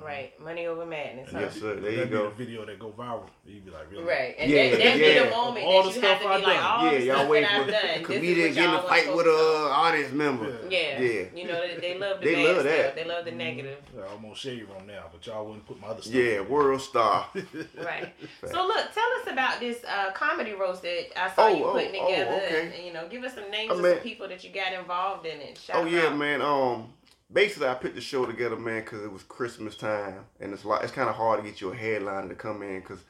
Right. 0.00 0.38
Money 0.40 0.66
over 0.66 0.84
madness. 0.86 1.30
Huh? 1.32 1.40
Yes, 1.40 1.54
sir. 1.60 1.76
There 1.76 1.90
you 1.90 1.96
That'd 1.98 2.10
be 2.10 2.16
go. 2.16 2.28
the 2.30 2.34
video 2.34 2.66
that 2.66 2.78
go 2.78 2.90
viral. 2.90 3.24
You 3.46 3.60
be 3.60 3.70
like, 3.70 3.90
really? 3.90 4.04
Right. 4.04 4.34
And 4.38 4.50
Yeah, 4.50 4.70
that, 4.70 4.78
that 4.78 4.94
be 4.96 5.00
yeah. 5.00 5.24
the 5.24 5.30
moment 5.30 5.64
All 5.66 5.82
that 5.84 5.88
the 5.94 6.00
you 6.00 6.06
have 6.06 6.18
stuff 6.18 6.22
to 6.22 6.28
I 6.28 6.38
be 6.38 6.42
like, 6.46 6.56
done. 6.56 6.64
all 6.64 6.84
yeah, 6.92 6.98
the 6.98 7.04
y'all 7.04 7.16
stuff 7.16 7.28
wait 7.30 7.40
that 7.42 7.50
for 7.50 7.62
I've 7.62 7.66
done. 7.82 7.90
a 8.00 8.02
comedian 8.02 8.54
getting 8.54 8.74
a 8.74 8.82
fight 8.82 9.14
with 9.16 9.26
a 9.26 9.30
on. 9.30 9.70
audience 9.70 10.12
member. 10.12 10.58
Yeah. 10.68 11.00
Yeah. 11.00 11.22
You 11.34 11.46
know, 11.46 11.60
they, 11.68 11.76
they 11.80 11.98
love 11.98 12.18
the 12.20 12.24
They 12.26 12.34
bad 12.34 12.44
love 12.44 12.54
stuff. 12.54 12.64
that. 12.76 12.94
They 12.96 13.04
love 13.04 13.24
the 13.24 13.30
negative. 13.32 13.78
Yeah, 13.96 14.02
almost 14.10 14.40
shade 14.40 14.66
room 14.68 14.86
now, 14.86 15.04
but 15.12 15.26
y'all 15.26 15.44
wouldn't 15.46 15.66
put 15.66 15.80
my 15.80 15.88
other 15.88 16.02
stuff. 16.02 16.14
Yeah, 16.14 16.40
in. 16.40 16.48
world 16.48 16.80
star. 16.80 17.26
Right. 17.82 18.12
So 18.44 18.66
look, 18.66 18.92
tell 18.92 19.08
us 19.20 19.28
about 19.30 19.60
this 19.60 19.84
uh, 19.84 20.10
comedy 20.12 20.52
roast 20.52 20.82
that 20.82 21.06
I 21.20 21.32
saw 21.34 21.46
Oh, 21.46 21.48
you 21.56 21.64
oh, 21.64 21.72
putting 21.72 21.94
oh, 22.00 22.08
together. 22.08 22.40
okay. 22.44 22.72
and, 22.76 22.86
you 22.86 22.92
know, 22.92 23.08
give 23.08 23.22
us 23.24 23.34
some 23.34 23.50
names 23.50 23.70
Oh, 23.72 23.78
of 23.78 23.84
some 23.84 23.98
people 23.98 24.28
that 24.28 24.42
you 24.42 24.50
got 24.50 24.72
involved 24.72 25.26
in 25.26 25.40
it. 25.40 25.58
Shout 25.58 25.76
Oh 25.76 25.84
yeah, 25.86 26.06
out. 26.06 26.16
man. 26.16 26.42
Um, 26.42 26.88
basically, 27.32 27.68
I 27.68 27.74
put 27.74 27.94
the 27.94 28.00
show 28.00 28.26
together, 28.26 28.56
man, 28.56 28.82
because 28.82 29.02
it 29.02 29.12
was 29.12 29.22
Christmas 29.22 29.76
time, 29.76 30.24
and 30.40 30.52
it's 30.52 30.64
like 30.64 30.82
it's 30.82 30.92
kind 30.92 31.08
of 31.08 31.16
hard 31.16 31.42
to 31.42 31.48
get 31.50 31.60
your 31.60 31.74
headliner 31.74 32.28
to 32.28 32.34
come 32.34 32.62
in 32.62 32.80
because 32.80 33.00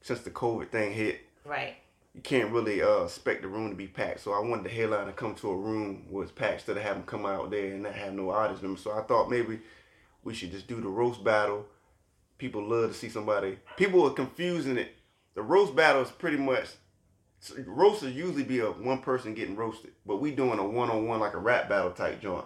since 0.00 0.20
the 0.20 0.30
COVID 0.30 0.70
thing 0.70 0.92
hit, 0.92 1.20
Right. 1.44 1.76
you 2.14 2.20
can't 2.20 2.52
really 2.52 2.82
uh, 2.82 3.04
expect 3.04 3.42
the 3.42 3.48
room 3.48 3.70
to 3.70 3.76
be 3.76 3.86
packed. 3.88 4.20
So 4.20 4.32
I 4.32 4.40
wanted 4.40 4.64
the 4.64 4.70
headliner 4.70 5.06
to 5.06 5.12
come 5.12 5.34
to 5.36 5.50
a 5.50 5.56
room 5.56 6.06
where 6.10 6.22
it's 6.24 6.32
packed 6.32 6.54
instead 6.54 6.76
of 6.76 6.82
having 6.82 7.02
to 7.02 7.08
come 7.08 7.26
out 7.26 7.50
there 7.50 7.72
and 7.72 7.82
not 7.82 7.94
have 7.94 8.12
no 8.14 8.30
audience 8.30 8.62
members. 8.62 8.82
So 8.82 8.92
I 8.92 9.02
thought 9.02 9.30
maybe 9.30 9.60
we 10.24 10.34
should 10.34 10.52
just 10.52 10.66
do 10.68 10.80
the 10.80 10.88
roast 10.88 11.22
battle. 11.24 11.66
People 12.38 12.62
love 12.62 12.90
to 12.92 12.96
see 12.96 13.08
somebody. 13.08 13.58
People 13.76 14.04
are 14.06 14.10
confusing 14.14 14.78
it. 14.78 14.94
The 15.34 15.42
roast 15.42 15.74
battle 15.74 16.02
is 16.02 16.10
pretty 16.10 16.36
much 16.36 16.68
so 17.40 17.54
roast 17.66 18.02
usually 18.02 18.42
be 18.42 18.58
a 18.58 18.66
one 18.66 19.00
person 19.00 19.32
getting 19.34 19.54
roasted, 19.54 19.92
but 20.04 20.16
we 20.20 20.32
doing 20.32 20.58
a 20.58 20.64
one 20.64 20.90
on 20.90 21.06
one 21.06 21.20
like 21.20 21.34
a 21.34 21.38
rap 21.38 21.68
battle 21.68 21.92
type 21.92 22.20
joint. 22.20 22.44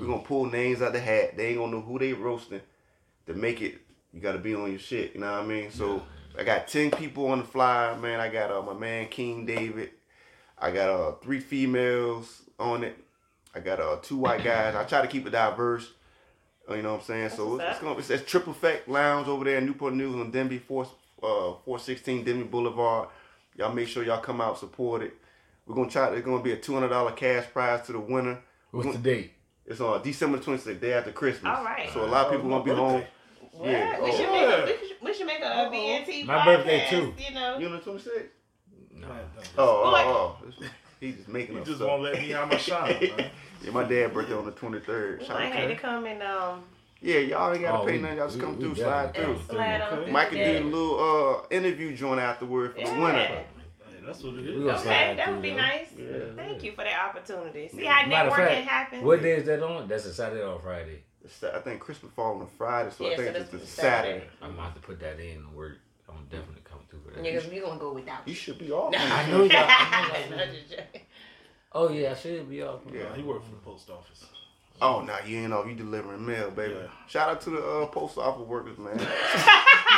We're 0.00 0.06
gonna 0.06 0.22
pull 0.22 0.46
names 0.46 0.82
out 0.82 0.92
the 0.92 1.00
hat. 1.00 1.36
They 1.36 1.48
ain't 1.48 1.58
gonna 1.58 1.72
know 1.72 1.80
who 1.80 1.98
they 1.98 2.12
roasting. 2.12 2.60
To 3.26 3.32
make 3.34 3.62
it, 3.62 3.78
you 4.12 4.20
gotta 4.20 4.38
be 4.38 4.54
on 4.54 4.70
your 4.70 4.78
shit. 4.78 5.14
You 5.14 5.20
know 5.20 5.32
what 5.32 5.40
I 5.42 5.46
mean? 5.46 5.70
So 5.70 6.02
I 6.38 6.44
got 6.44 6.68
ten 6.68 6.90
people 6.90 7.26
on 7.28 7.38
the 7.38 7.44
fly, 7.44 7.96
man. 7.96 8.20
I 8.20 8.28
got 8.28 8.50
uh, 8.50 8.60
my 8.62 8.74
man 8.74 9.08
King 9.08 9.46
David. 9.46 9.90
I 10.58 10.70
got 10.70 10.88
uh 10.90 11.12
three 11.22 11.40
females 11.40 12.42
on 12.58 12.84
it. 12.84 12.96
I 13.54 13.60
got 13.60 13.80
uh 13.80 13.96
two 14.02 14.18
white 14.18 14.44
guys. 14.44 14.74
I 14.74 14.84
try 14.84 15.00
to 15.02 15.08
keep 15.08 15.26
it 15.26 15.30
diverse. 15.30 15.90
Uh, 16.68 16.74
You 16.74 16.82
know 16.82 16.92
what 16.92 17.00
I'm 17.00 17.06
saying? 17.06 17.30
so 17.30 17.56
it's, 17.56 17.64
it's 17.70 17.80
gonna 17.80 17.98
it's, 17.98 18.10
it's 18.10 18.30
Triple 18.30 18.52
Effect 18.52 18.88
Lounge 18.88 19.26
over 19.28 19.44
there 19.44 19.58
in 19.58 19.66
Newport 19.66 19.94
News 19.94 20.14
on 20.16 20.30
Denbigh 20.32 20.62
four 20.62 20.86
uh 21.22 21.54
four 21.64 21.78
sixteen 21.78 22.24
Denbigh 22.24 22.50
Boulevard. 22.50 23.08
Y'all 23.56 23.72
make 23.72 23.88
sure 23.88 24.02
y'all 24.04 24.20
come 24.20 24.40
out 24.40 24.58
support 24.58 25.02
it. 25.02 25.14
We're 25.66 25.76
gonna 25.76 25.88
try. 25.90 26.10
There's 26.10 26.24
gonna 26.24 26.42
be 26.42 26.52
a 26.52 26.56
two 26.56 26.74
hundred 26.74 26.88
dollar 26.90 27.12
cash 27.12 27.46
prize 27.52 27.86
to 27.86 27.92
the 27.92 28.00
winner. 28.00 28.40
What's 28.70 28.92
the 28.92 28.98
date? 28.98 29.32
It's 29.66 29.80
on 29.80 30.02
December 30.02 30.38
26th, 30.38 30.80
day 30.80 30.92
after 30.92 31.12
Christmas. 31.12 31.56
All 31.56 31.64
right. 31.64 31.88
So 31.92 32.04
a 32.04 32.06
lot 32.06 32.26
of 32.26 32.32
people 32.32 32.46
Oh, 32.52 32.58
gonna 32.58 32.64
be 32.64 32.70
my 32.72 32.76
home. 32.76 32.92
birthday. 33.00 33.10
Well, 33.54 33.70
Yeah. 33.70 34.00
we, 34.02 34.12
should 34.12 34.26
Oh. 34.28 34.32
make 34.32 34.42
a, 34.42 34.64
we, 34.82 34.88
should, 34.88 34.96
we 35.02 35.14
should 35.14 35.26
make 35.26 35.40
a 35.40 35.46
Uh-oh. 35.46 35.70
BNT 35.70 36.24
My 36.26 36.44
birthday, 36.44 36.86
too. 36.90 37.14
You 37.18 37.34
know. 37.34 37.58
You 37.58 37.66
on 37.68 37.72
the 37.72 37.78
26th? 37.78 38.28
No. 38.94 39.08
Oh, 39.58 39.82
oh, 39.84 39.92
What? 39.92 40.06
oh. 40.06 40.36
He 41.00 41.12
just 41.12 41.28
making 41.28 41.54
You 41.54 41.60
up 41.60 41.66
just 41.66 41.78
stuff. 41.78 41.88
won't 41.88 42.02
let 42.02 42.14
me 42.14 42.28
have 42.30 42.48
my 42.50 42.56
shine. 42.58 43.10
Yeah, 43.62 43.70
my 43.72 43.84
dad 43.84 44.12
birthday 44.12 44.34
on 44.34 44.44
the 44.44 44.52
23rd. 44.52 45.18
We 45.20 45.24
Shout 45.26 45.36
might 45.38 45.46
out 45.46 45.52
have 45.54 45.68
to 45.68 45.74
to 45.74 45.80
come 45.80 46.04
and 46.06 46.22
um 46.22 46.64
Yeah, 47.00 47.18
y'all 47.18 47.52
ain't 47.52 47.62
gotta 47.62 47.82
Oh, 47.82 47.86
pay 47.86 47.92
we- 47.92 47.98
nothing. 47.98 48.16
Y'all 48.18 48.26
just 48.26 48.38
we- 48.38 48.44
come 48.44 48.56
we 48.58 48.64
through, 48.64 48.74
slide 48.76 49.14
through. 49.14 49.38
slide 49.48 49.80
on 49.82 50.04
through 50.04 50.12
Mike 50.12 50.30
can 50.30 50.38
do 50.62 50.66
a 50.68 50.70
little 50.70 51.40
uh 51.44 51.46
interview 51.50 51.94
joint 51.96 52.20
afterward 52.20 52.74
for 52.74 52.86
the 52.86 53.00
winner. 53.00 53.44
Hey, 54.04 54.12
that's 54.12 54.22
what 54.22 54.34
it 54.34 54.40
We 54.42 54.48
is. 54.50 54.64
gonna 54.64 54.78
Okay, 54.80 55.14
that 55.16 55.32
would 55.32 55.42
be 55.42 55.48
there. 55.50 55.56
nice. 55.58 55.86
Yeah. 55.96 56.18
Thank 56.36 56.62
you 56.62 56.72
for 56.72 56.84
that 56.84 57.08
opportunity. 57.08 57.68
See 57.68 57.84
how 57.84 58.06
Matter 58.06 58.30
networking 58.30 58.36
fact, 58.48 58.68
happens. 58.68 59.02
What 59.04 59.22
day 59.22 59.32
is 59.36 59.46
that 59.46 59.62
on? 59.62 59.88
That's 59.88 60.04
a 60.06 60.12
Saturday 60.14 60.42
or 60.42 60.58
Friday. 60.60 61.02
I 61.54 61.58
think 61.60 61.80
Christmas 61.80 62.12
fall 62.12 62.36
on 62.36 62.42
a 62.42 62.46
Friday, 62.46 62.90
so 62.90 63.06
Yeah, 63.06 63.12
I 63.12 63.16
think 63.16 63.32
that's 63.32 63.54
it's 63.54 63.64
a 63.64 63.66
Saturday. 63.66 64.08
Saturday. 64.18 64.26
I'm 64.42 64.50
gonna 64.50 64.62
have 64.62 64.74
to 64.74 64.80
put 64.80 65.00
that 65.00 65.18
in 65.18 65.36
and 65.38 65.54
work. 65.54 65.78
I'm 66.08 66.24
definitely 66.26 66.60
coming 66.64 66.84
through 66.90 67.00
for 67.00 67.10
that. 67.12 67.24
Yeah, 67.24 67.32
because 67.32 67.50
we're 67.50 67.62
gonna 67.62 67.80
go 67.80 67.92
without 67.94 68.26
You 68.26 68.32
you. 68.32 68.34
should 68.36 68.58
be 68.58 68.70
off. 68.70 68.94
I 68.96 69.30
know 69.30 69.42
y'all- 69.44 69.64
I 69.66 70.26
know 70.30 70.36
I'm 70.36 70.54
just 70.54 70.70
joking. 70.70 71.00
Oh 71.72 71.88
yeah, 71.88 72.10
I 72.10 72.14
should 72.14 72.48
be 72.48 72.62
off. 72.62 72.80
Yeah. 72.92 73.14
He 73.16 73.22
worked 73.22 73.46
for 73.46 73.52
the 73.52 73.56
post 73.62 73.88
office. 73.90 74.26
Oh, 74.82 75.00
nah, 75.02 75.18
you 75.24 75.38
ain't 75.38 75.52
off. 75.52 75.66
You 75.68 75.74
delivering 75.74 76.26
mail, 76.26 76.50
baby. 76.50 76.74
Yeah. 76.74 76.88
Shout 77.08 77.28
out 77.30 77.40
to 77.42 77.50
the 77.50 77.64
uh, 77.64 77.86
post 77.86 78.18
office 78.18 78.46
workers, 78.46 78.76
man. 78.76 78.98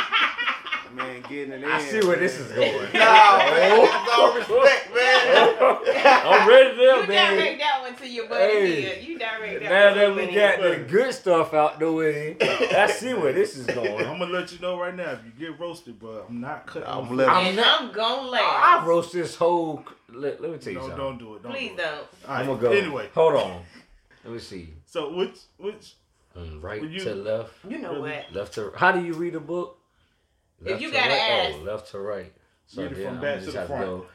man, 0.93 1.21
getting 1.29 1.51
it 1.53 1.63
in. 1.63 1.65
I 1.65 1.79
see 1.81 1.99
where 2.05 2.17
this 2.17 2.39
is 2.39 2.51
going. 2.51 2.67
Nah, 2.93 3.37
man, 3.37 3.85
that's 3.85 4.11
all 4.17 4.35
respect, 4.35 4.93
man. 4.95 5.57
I'm 6.25 6.47
ready 6.47 6.69
to 6.75 6.81
You 6.81 7.05
there, 7.05 7.05
direct 7.05 7.37
man. 7.37 7.57
that 7.59 7.81
one 7.81 7.95
to 7.95 8.07
your 8.09 8.27
buddy 8.27 8.43
Hey. 8.53 8.81
here. 8.81 8.95
You 9.01 9.19
direct 9.19 9.59
that 9.63 9.69
Now 9.69 9.87
one 10.07 10.17
that 10.17 10.27
we 10.29 10.35
got 10.35 10.61
the 10.61 10.85
good 10.89 11.13
stuff 11.13 11.53
out 11.53 11.79
the 11.79 11.91
way, 11.91 12.37
I 12.41 12.87
see 12.87 13.13
where 13.13 13.33
this 13.33 13.55
is 13.57 13.65
going. 13.67 14.05
I'm 14.05 14.19
gonna 14.19 14.25
let 14.31 14.51
you 14.51 14.59
know 14.59 14.79
right 14.79 14.95
now 14.95 15.11
if 15.11 15.19
you 15.25 15.31
get 15.49 15.59
roasted, 15.59 15.99
but 15.99 16.25
I'm 16.29 16.41
not 16.41 16.65
cutting. 16.67 16.87
I'm 16.87 17.05
no 17.09 17.13
letting- 17.15 17.33
food. 17.33 17.47
And 17.47 17.55
not- 17.57 17.81
I'm 17.81 17.91
gonna 17.91 18.27
laugh. 18.29 18.43
I 18.43 18.85
roast 18.85 19.13
this 19.13 19.35
whole. 19.35 19.83
Let, 20.09 20.41
let 20.41 20.51
me 20.51 20.57
tell 20.57 20.73
you 20.73 20.79
No, 20.79 20.87
something. 20.87 20.97
don't 20.97 21.17
do 21.17 21.35
it. 21.35 21.43
Don't 21.43 21.51
Please 21.51 21.69
do 21.69 21.73
it. 21.73 21.77
don't. 21.77 21.97
All 22.29 22.35
I'm 22.35 22.45
gonna 22.47 22.61
go. 22.61 22.71
Anyway, 22.71 23.09
hold 23.13 23.35
on. 23.35 23.61
Let 24.23 24.33
me 24.33 24.39
see. 24.39 24.73
so 24.85 25.13
which 25.13 25.37
which 25.57 25.93
Um, 26.35 26.61
right 26.61 26.81
you- 26.81 26.99
to 26.99 27.15
left, 27.15 27.53
You 27.67 27.77
know 27.79 27.93
Really? 27.93 28.11
what? 28.11 28.25
left 28.33 28.53
to. 28.55 28.71
How 28.75 28.91
do 28.91 29.03
you 29.03 29.13
read 29.13 29.35
a 29.35 29.39
book? 29.39 29.76
If 30.65 30.81
you 30.81 30.91
gotta 30.91 31.09
right? 31.09 31.19
ask. 31.51 31.57
Oh, 31.59 31.63
left 31.63 31.91
to 31.91 31.99
right. 31.99 32.33
So 32.67 32.81
Read 32.83 32.91
it 32.91 32.95
then 32.95 33.05
from 33.05 33.15
I'm 33.15 33.21
back 33.21 33.33
gonna 33.35 33.39
just 33.41 33.53
the 33.53 33.59
have 33.59 33.67
front. 33.67 33.81
to 33.83 33.87
go. 33.87 34.05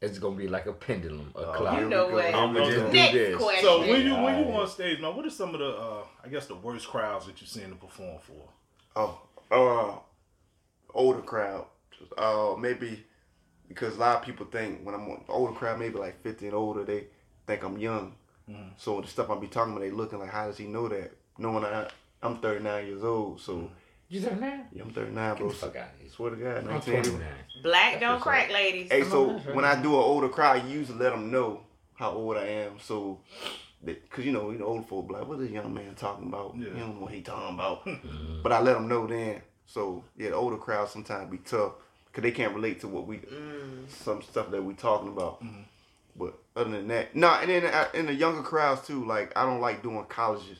It's 0.00 0.18
gonna 0.18 0.36
be 0.36 0.48
like 0.48 0.66
a 0.66 0.72
pendulum, 0.72 1.32
a 1.36 1.38
Oh, 1.38 1.52
clock. 1.52 1.74
here 1.74 1.84
You 1.84 1.88
know 1.88 2.08
what? 2.08 2.24
I'm 2.34 2.52
gonna 2.52 2.66
just 2.70 2.86
do 2.86 2.92
Next 2.92 3.12
this. 3.12 3.36
question. 3.36 3.62
so 3.64 3.80
when 3.80 4.02
you 4.04 4.14
when 4.16 4.38
you 4.40 4.52
on 4.52 4.66
stage, 4.68 5.00
man, 5.00 5.14
what 5.14 5.24
are 5.24 5.30
some 5.30 5.54
of 5.54 5.60
the 5.60 5.68
uh 5.76 6.04
I 6.24 6.28
guess 6.28 6.46
the 6.46 6.56
worst 6.56 6.88
crowds 6.88 7.26
that 7.26 7.40
you've 7.40 7.48
seen 7.50 7.68
to 7.70 7.76
perform 7.76 8.18
for? 8.20 8.48
Oh, 8.96 9.20
uh, 9.50 9.98
older 10.94 11.22
crowd. 11.22 11.66
Uh, 12.18 12.56
maybe 12.58 13.04
because 13.68 13.96
a 13.96 14.00
lot 14.00 14.16
of 14.16 14.22
people 14.24 14.44
think 14.46 14.84
when 14.84 14.94
I'm 14.94 15.08
on 15.08 15.24
older 15.28 15.52
crowd, 15.54 15.78
maybe 15.78 15.98
like 15.98 16.20
50 16.22 16.46
and 16.46 16.54
older, 16.54 16.84
they 16.84 17.06
think 17.46 17.62
I'm 17.62 17.78
young. 17.78 18.16
Mhm. 18.50 18.72
So 18.76 19.00
the 19.00 19.06
stuff 19.06 19.30
I 19.30 19.38
be 19.38 19.46
talking 19.46 19.72
about, 19.72 19.82
they 19.84 19.90
looking 19.92 20.18
like, 20.18 20.30
how 20.30 20.46
does 20.48 20.58
he 20.58 20.66
know 20.66 20.88
that? 20.88 21.12
Knowing 21.38 21.64
I, 21.64 21.88
I'm 22.22 22.38
39 22.38 22.86
years 22.86 23.04
old, 23.04 23.40
so 23.40 23.70
You 24.12 24.20
said 24.20 24.40
that? 24.42 24.66
yeah, 24.74 24.82
I'm 24.82 24.90
39, 24.90 25.30
Get 25.30 25.38
bro. 25.38 25.48
the 25.48 25.54
fuck 25.54 25.76
out 25.76 25.88
of 25.94 26.00
here. 26.00 26.10
Swear 26.10 26.30
to 26.32 26.36
God, 26.36 26.68
I'm 26.68 26.80
29. 26.82 27.20
Black 27.62 27.98
don't 28.00 28.20
crack, 28.20 28.52
ladies. 28.52 28.90
Hey, 28.92 29.04
so 29.04 29.38
when 29.54 29.64
I 29.64 29.80
do 29.80 29.88
an 29.94 30.00
older 30.00 30.28
crowd, 30.28 30.62
I 30.62 30.66
usually 30.68 30.98
let 30.98 31.10
them 31.10 31.30
know 31.30 31.62
how 31.94 32.10
old 32.10 32.36
I 32.36 32.44
am. 32.46 32.72
So, 32.78 33.20
because 33.82 34.26
you 34.26 34.32
know, 34.32 34.50
you 34.50 34.58
know, 34.58 34.66
old 34.66 34.86
folk 34.86 35.08
black. 35.08 35.20
like, 35.22 35.28
what 35.30 35.38
is 35.38 35.44
this 35.46 35.50
young 35.52 35.72
man 35.72 35.94
talking 35.94 36.26
about? 36.28 36.54
Yeah. 36.58 36.66
You 36.66 36.74
don't 36.74 36.96
know 36.96 37.02
what 37.02 37.12
he 37.12 37.22
talking 37.22 37.54
about. 37.54 37.86
Mhm. 37.86 38.42
but 38.42 38.52
I 38.52 38.60
let 38.60 38.74
them 38.74 38.86
know 38.86 39.06
then. 39.06 39.40
So 39.64 40.04
yeah, 40.16 40.28
the 40.30 40.34
older 40.36 40.58
crowd 40.58 40.90
sometimes 40.90 41.30
be 41.30 41.38
tough 41.38 41.72
because 42.06 42.22
they 42.22 42.32
can't 42.32 42.54
relate 42.54 42.80
to 42.82 42.88
what 42.88 43.06
we 43.06 43.16
Mm. 43.16 43.88
some 43.88 44.20
stuff 44.20 44.50
that 44.50 44.62
we 44.62 44.74
talking 44.74 45.08
about. 45.08 45.42
Mhm. 45.42 45.64
But 46.16 46.34
other 46.54 46.70
than 46.70 46.88
that, 46.88 47.16
no. 47.16 47.28
And 47.30 47.48
then 47.48 47.64
uh, 47.64 47.88
in 47.94 48.04
the 48.04 48.14
younger 48.14 48.42
crowds 48.42 48.86
too, 48.86 49.06
like 49.06 49.32
I 49.34 49.46
don't 49.46 49.60
like 49.62 49.82
doing 49.82 50.04
colleges. 50.04 50.58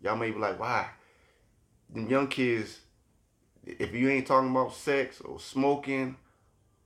Y'all 0.00 0.16
may 0.16 0.32
be 0.32 0.38
like, 0.40 0.58
why? 0.58 0.88
Them 1.90 2.08
young 2.10 2.26
kids, 2.26 2.80
if 3.78 3.92
you 3.94 4.08
ain't 4.08 4.26
talking 4.26 4.50
about 4.50 4.74
sex 4.74 5.20
or 5.20 5.38
smoking 5.40 6.16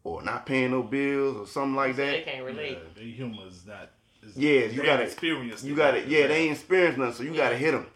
or 0.05 0.23
not 0.23 0.47
paying 0.47 0.73
no 0.73 0.83
bills 0.83 1.37
or 1.37 1.47
something 1.47 1.75
like 1.77 1.97
They 1.97 2.05
that, 2.07 2.12
they 2.12 2.23
can't 2.33 2.45
relate. 2.45 2.79
Yeah, 2.79 2.88
their 2.95 3.05
humor 3.05 3.47
is 3.47 3.64
not. 3.66 3.90
Is, 4.23 4.37
Yeah, 4.37 4.66
you 4.66 4.83
gotta- 4.83 5.03
experience. 5.05 5.62
you 5.64 5.75
got 5.77 5.92
to 5.92 6.07
Yeah, 6.07 6.27
they 6.29 6.42
ain't 6.42 6.53
experienced 6.53 6.99
nothing, 6.99 7.14
so 7.14 7.23
you 7.23 7.37
got 7.37 7.51
to 7.51 7.57
hit 7.57 7.73
them. 7.73 7.87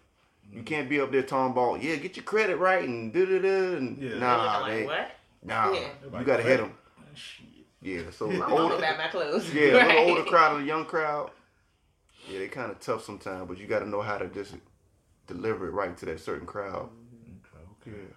You 0.50 0.58
mm-hmm. 0.58 0.64
can't 0.64 0.88
be 0.88 1.00
up 1.00 1.10
there 1.10 1.22
talking 1.22 1.52
about, 1.52 1.82
yeah, 1.82 1.96
get 1.96 2.16
your 2.16 2.24
credit 2.24 2.56
right 2.56 2.86
and 2.88 3.12
da 3.12 3.24
da 3.24 3.38
da. 3.40 3.76
And 3.76 3.98
Yeah. 3.98 4.18
Nah, 4.18 4.58
looking 4.60 4.74
they, 4.76 4.86
what? 4.86 5.10
nah, 5.42 5.72
Yeah. 5.72 6.18
you 6.18 6.24
got 6.24 6.36
to 6.38 6.42
hit 6.44 6.58
them. 6.58 6.72
Yeah, 7.82 8.02
so 8.10 8.30
I'm 8.30 8.42
older, 8.42 8.68
gonna 8.74 8.80
back 8.80 8.98
my 8.98 9.08
clothes. 9.08 9.52
Yeah, 9.54 9.62
a 9.62 9.76
Right. 9.78 9.88
little 9.98 10.10
older 10.18 10.22
crowd 10.24 10.56
and 10.56 10.64
a 10.64 10.66
young 10.66 10.84
crowd. 10.84 11.30
Yeah, 12.28 12.40
they 12.40 12.48
kind 12.48 12.70
of 12.72 12.80
tough 12.80 13.04
sometimes, 13.04 13.46
but 13.48 13.58
you 13.58 13.66
got 13.66 13.80
to 13.80 13.88
know 13.88 14.02
how 14.02 14.18
to 14.18 14.26
just 14.28 14.54
deliver 15.28 15.68
it 15.68 15.72
right 15.72 15.96
to 15.98 16.06
that 16.06 16.18
certain 16.20 16.46
crowd. 16.46 16.88
Mm-hmm. 16.88 17.32
Okay, 17.88 17.90
okay. 17.92 18.00
That's- 18.02 18.16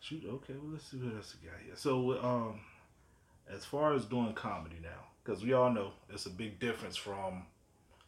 Shoot, 0.00 0.22
okay. 0.26 0.54
Well, 0.60 0.72
let's 0.72 0.90
see 0.90 0.96
what 0.96 1.14
else 1.14 1.36
we 1.42 1.48
got 1.48 1.58
here. 1.64 1.74
So, 1.76 2.18
um, 2.22 2.60
as 3.52 3.64
far 3.64 3.94
as 3.94 4.04
doing 4.06 4.32
comedy 4.32 4.76
now, 4.82 4.88
because 5.22 5.44
we 5.44 5.52
all 5.52 5.70
know 5.70 5.92
it's 6.08 6.26
a 6.26 6.30
big 6.30 6.58
difference 6.58 6.96
from 6.96 7.44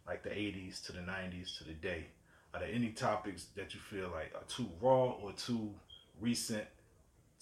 like 0.06 0.22
the 0.22 0.30
'80s 0.30 0.84
to 0.86 0.92
the 0.92 1.00
'90s 1.00 1.58
to 1.58 1.64
the 1.64 1.74
day. 1.74 2.06
Are 2.54 2.60
there 2.60 2.70
any 2.72 2.90
topics 2.90 3.46
that 3.56 3.74
you 3.74 3.80
feel 3.80 4.10
like 4.14 4.32
are 4.34 4.44
too 4.48 4.68
raw 4.80 5.10
or 5.12 5.32
too 5.32 5.70
recent 6.20 6.64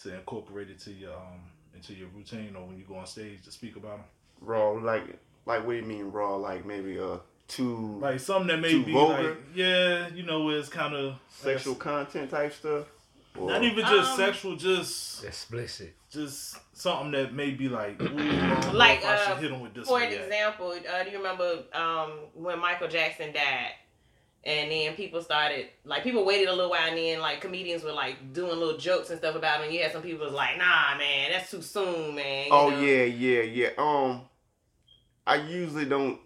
to 0.02 0.14
incorporate 0.14 0.70
into 0.70 0.92
your 0.92 1.12
um 1.14 1.40
into 1.74 1.94
your 1.94 2.08
routine 2.08 2.54
or 2.56 2.66
when 2.66 2.76
you 2.76 2.84
go 2.84 2.96
on 2.96 3.06
stage 3.06 3.42
to 3.44 3.52
speak 3.52 3.76
about 3.76 3.98
them? 3.98 4.04
Raw, 4.40 4.70
like, 4.70 5.04
like 5.46 5.64
what 5.66 5.72
do 5.72 5.76
you 5.78 5.84
mean 5.84 6.10
raw? 6.10 6.36
Like 6.36 6.64
maybe 6.66 6.98
uh 6.98 7.18
too 7.48 7.98
Like 8.00 8.20
something 8.20 8.48
that 8.48 8.58
may 8.60 8.78
be 8.82 8.92
vulgar? 8.92 9.30
like, 9.30 9.38
yeah, 9.54 10.08
you 10.08 10.22
know, 10.24 10.44
where 10.44 10.58
it's 10.58 10.68
kind 10.68 10.94
of 10.94 11.16
sexual 11.28 11.74
content 11.74 12.30
type 12.30 12.52
stuff. 12.52 12.86
Or, 13.38 13.48
Not 13.48 13.62
even 13.62 13.84
just 13.84 14.10
Um, 14.12 14.16
sexual, 14.16 14.56
just 14.56 15.24
Explicit. 15.24 15.94
just 16.10 16.56
something 16.76 17.12
that 17.12 17.32
may 17.32 17.52
be 17.52 17.68
like, 17.68 18.00
ooh, 18.02 18.04
I 18.06 18.08
don't 18.08 18.18
know 18.66 18.72
Like, 18.72 18.98
if 19.00 19.06
I 19.06 19.16
should 19.24 19.32
uh, 19.32 19.36
hit 19.36 19.50
him 19.52 19.60
with 19.60 19.74
this 19.74 19.86
For 19.86 19.92
one 19.92 20.02
an 20.02 20.12
yet. 20.12 20.22
example, 20.24 20.72
uh, 20.72 21.04
do 21.04 21.10
you 21.10 21.18
remember 21.18 21.62
um, 21.72 22.12
when 22.34 22.58
Michael 22.58 22.88
Jackson 22.88 23.32
died? 23.32 23.72
And 24.42 24.70
then 24.70 24.94
people 24.94 25.20
started 25.22 25.66
like 25.84 26.02
people 26.02 26.24
waited 26.24 26.48
a 26.48 26.52
little 26.54 26.70
while, 26.70 26.88
and 26.88 26.96
then 26.96 27.20
like 27.20 27.42
comedians 27.42 27.84
were 27.84 27.92
like 27.92 28.32
doing 28.32 28.58
little 28.58 28.78
jokes 28.78 29.10
and 29.10 29.18
stuff 29.18 29.36
about 29.36 29.58
him. 29.60 29.66
And 29.66 29.74
you 29.74 29.82
had 29.82 29.92
some 29.92 30.00
people 30.00 30.24
was 30.24 30.32
like, 30.32 30.56
"Nah, 30.56 30.96
man, 30.96 31.30
that's 31.30 31.50
too 31.50 31.60
soon, 31.60 32.14
man." 32.14 32.46
you 32.46 32.50
Oh 32.52 32.70
know? 32.70 32.80
yeah, 32.80 33.04
yeah, 33.04 33.42
yeah. 33.42 33.68
Um, 33.76 34.22
I 35.26 35.36
usually 35.46 35.84
don't 35.84 36.18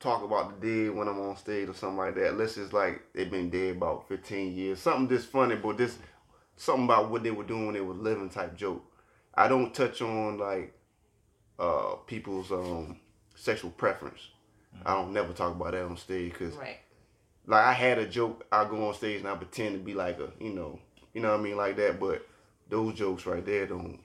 talk 0.00 0.24
about 0.24 0.60
the 0.60 0.66
dead 0.66 0.96
when 0.96 1.06
I'm 1.06 1.20
on 1.20 1.36
stage 1.36 1.68
or 1.68 1.74
something 1.74 1.98
like 1.98 2.16
that. 2.16 2.30
Unless 2.30 2.56
it's 2.56 2.72
like 2.72 3.00
they've 3.14 3.30
been 3.30 3.50
dead 3.50 3.76
about 3.76 4.08
15 4.08 4.56
years. 4.56 4.80
Something 4.80 5.08
just 5.16 5.28
funny, 5.28 5.54
but 5.54 5.78
this 5.78 5.96
something 6.56 6.84
about 6.84 7.10
what 7.10 7.22
they 7.22 7.30
were 7.30 7.44
doing 7.44 7.66
when 7.66 7.74
they 7.74 7.80
were 7.80 7.94
living 7.94 8.28
type 8.30 8.56
joke. 8.56 8.84
I 9.34 9.48
don't 9.48 9.74
touch 9.74 10.00
on 10.02 10.38
like 10.38 10.74
uh 11.58 11.94
people's 12.06 12.50
um 12.52 12.98
sexual 13.34 13.70
preference. 13.70 14.28
I 14.84 14.94
don't 14.94 15.12
never 15.12 15.32
talk 15.32 15.54
about 15.54 15.72
that 15.72 15.84
on 15.84 15.96
stage 15.96 16.32
because 16.32 16.54
Right. 16.54 16.78
like 17.46 17.64
I 17.64 17.72
had 17.72 17.98
a 17.98 18.06
joke, 18.06 18.44
I 18.50 18.64
go 18.64 18.88
on 18.88 18.94
stage 18.94 19.20
and 19.20 19.28
I 19.28 19.34
pretend 19.36 19.74
to 19.74 19.78
be 19.78 19.94
like 19.94 20.18
a, 20.18 20.30
you 20.40 20.50
know, 20.52 20.78
you 21.12 21.20
know 21.20 21.30
what 21.30 21.40
I 21.40 21.42
mean, 21.42 21.56
like 21.56 21.76
that. 21.76 22.00
But 22.00 22.26
those 22.68 22.94
jokes 22.94 23.26
right 23.26 23.44
there 23.44 23.66
don't. 23.66 24.00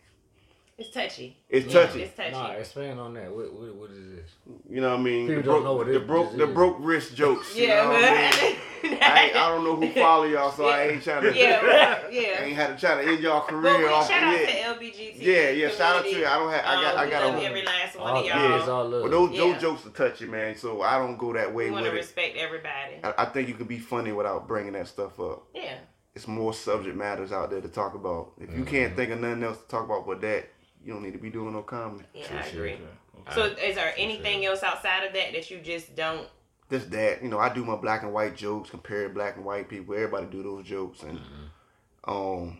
It's 0.79 0.89
touchy. 0.91 1.35
It's 1.49 1.65
Yeah. 1.67 1.85
touchy. 1.87 2.01
It's 2.03 2.15
touchy. 2.15 2.31
Nah, 2.31 2.51
expand 2.51 2.99
on 3.01 3.13
that. 3.15 3.29
What, 3.35 3.51
what, 3.53 3.75
what 3.75 3.91
is 3.91 4.15
this? 4.15 4.29
You 4.69 4.79
know 4.79 4.91
what 4.91 4.99
I 4.99 5.03
mean? 5.03 5.27
People 5.27 5.41
the 5.43 5.47
don't 5.47 5.53
broke, 5.61 5.63
know 5.65 5.73
what 5.75 5.87
the 5.87 5.99
broke, 5.99 6.29
this 6.31 6.37
the 6.37 6.47
is. 6.47 6.53
broke 6.53 6.77
wrist 6.79 7.15
jokes. 7.15 7.55
You 7.55 7.67
yeah, 7.67 7.83
know 7.83 7.89
what 7.89 8.03
I 8.05 8.55
mean? 8.81 8.97
I, 9.01 9.31
I 9.35 9.49
don't 9.49 9.63
know 9.65 9.75
who 9.75 9.91
follow 10.01 10.23
y'all, 10.23 10.51
so 10.53 10.67
I 10.69 10.83
ain't 10.87 11.03
trying 11.03 11.23
to. 11.23 11.37
yeah, 11.37 11.59
right, 11.59 12.05
I 12.05 12.09
yeah. 12.09 12.43
ain't 12.43 12.55
had 12.55 12.67
to 12.67 12.79
try 12.79 13.03
to 13.03 13.11
end 13.11 13.19
y'all 13.21 13.41
career 13.41 13.73
But 13.73 13.79
we 13.79 13.85
off. 13.87 14.07
shout 14.07 14.23
out 14.23 14.39
yeah. 14.39 14.45
to 14.45 14.79
LBGT. 14.79 15.15
yeah, 15.19 15.49
yeah. 15.49 15.69
Shout 15.69 15.97
out 15.97 16.03
to 16.03 16.09
you. 16.09 16.25
I 16.25 16.37
don't 16.39 16.51
have. 16.53 16.63
I 16.65 16.81
got. 16.81 16.93
Um, 16.95 16.99
I 16.99 17.09
got 17.09 17.25
love 17.25 17.35
a. 17.35 17.45
every 17.45 17.65
last 17.65 17.99
one 17.99 18.07
All, 18.13 18.19
of 18.21 18.25
y'all. 18.25 18.37
Yeah, 18.37 18.59
it's 18.59 18.67
all 18.69 18.87
love. 18.87 19.01
But 19.03 19.11
those, 19.11 19.31
Yeah. 19.31 19.37
those 19.41 19.61
jokes 19.61 19.85
are 19.85 19.89
touchy, 19.89 20.27
man. 20.27 20.55
So 20.55 20.81
I 20.81 20.97
don't 20.97 21.17
go 21.17 21.33
that 21.33 21.53
way 21.53 21.65
we 21.65 21.71
want 21.71 21.83
with 21.83 21.91
to 21.91 21.97
it. 21.97 21.99
respect 21.99 22.37
everybody. 22.37 22.95
I, 23.03 23.13
I 23.17 23.25
think 23.25 23.49
you 23.49 23.55
can 23.55 23.65
be 23.67 23.79
funny 23.79 24.13
without 24.13 24.47
bringing 24.47 24.71
that 24.73 24.87
stuff 24.87 25.19
up. 25.19 25.43
Yeah. 25.53 25.73
It's 26.15 26.27
more 26.27 26.53
subject 26.53 26.95
matters 26.95 27.31
out 27.33 27.49
there 27.51 27.61
to 27.61 27.67
talk 27.67 27.95
about. 27.95 28.31
If 28.39 28.49
you 28.51 28.63
Mm-hmm. 28.63 28.63
can't 28.65 28.95
think 28.95 29.11
of 29.11 29.19
nothing 29.19 29.43
else 29.43 29.57
to 29.59 29.67
talk 29.67 29.83
about 29.85 30.07
but 30.07 30.21
that, 30.21 30.47
you 30.83 30.93
don't 30.93 31.03
need 31.03 31.13
to 31.13 31.19
be 31.19 31.29
doing 31.29 31.53
no 31.53 31.61
comedy. 31.61 32.05
Yeah, 32.13 32.27
True 32.27 32.37
I 32.37 32.41
agree. 32.47 32.73
Okay. 32.73 32.83
okay. 33.21 33.33
So, 33.35 33.43
is 33.63 33.75
there 33.75 33.93
anything 33.97 34.45
else 34.45 34.63
outside 34.63 35.03
of 35.05 35.13
that 35.13 35.33
that 35.33 35.49
you 35.51 35.59
just 35.59 35.95
don't? 35.95 36.27
Just 36.71 36.91
that, 36.91 37.23
you 37.23 37.29
know, 37.29 37.39
I 37.39 37.51
do 37.53 37.65
my 37.65 37.75
black 37.75 38.03
and 38.03 38.13
white 38.13 38.35
jokes, 38.35 38.69
compare 38.69 39.09
black 39.09 39.35
and 39.37 39.43
white 39.45 39.67
people. 39.69 39.95
Everybody 39.95 40.27
do 40.27 40.43
those 40.43 40.65
jokes, 40.65 41.01
and 41.03 41.19
Mm-hmm. 41.19 42.09
um, 42.11 42.57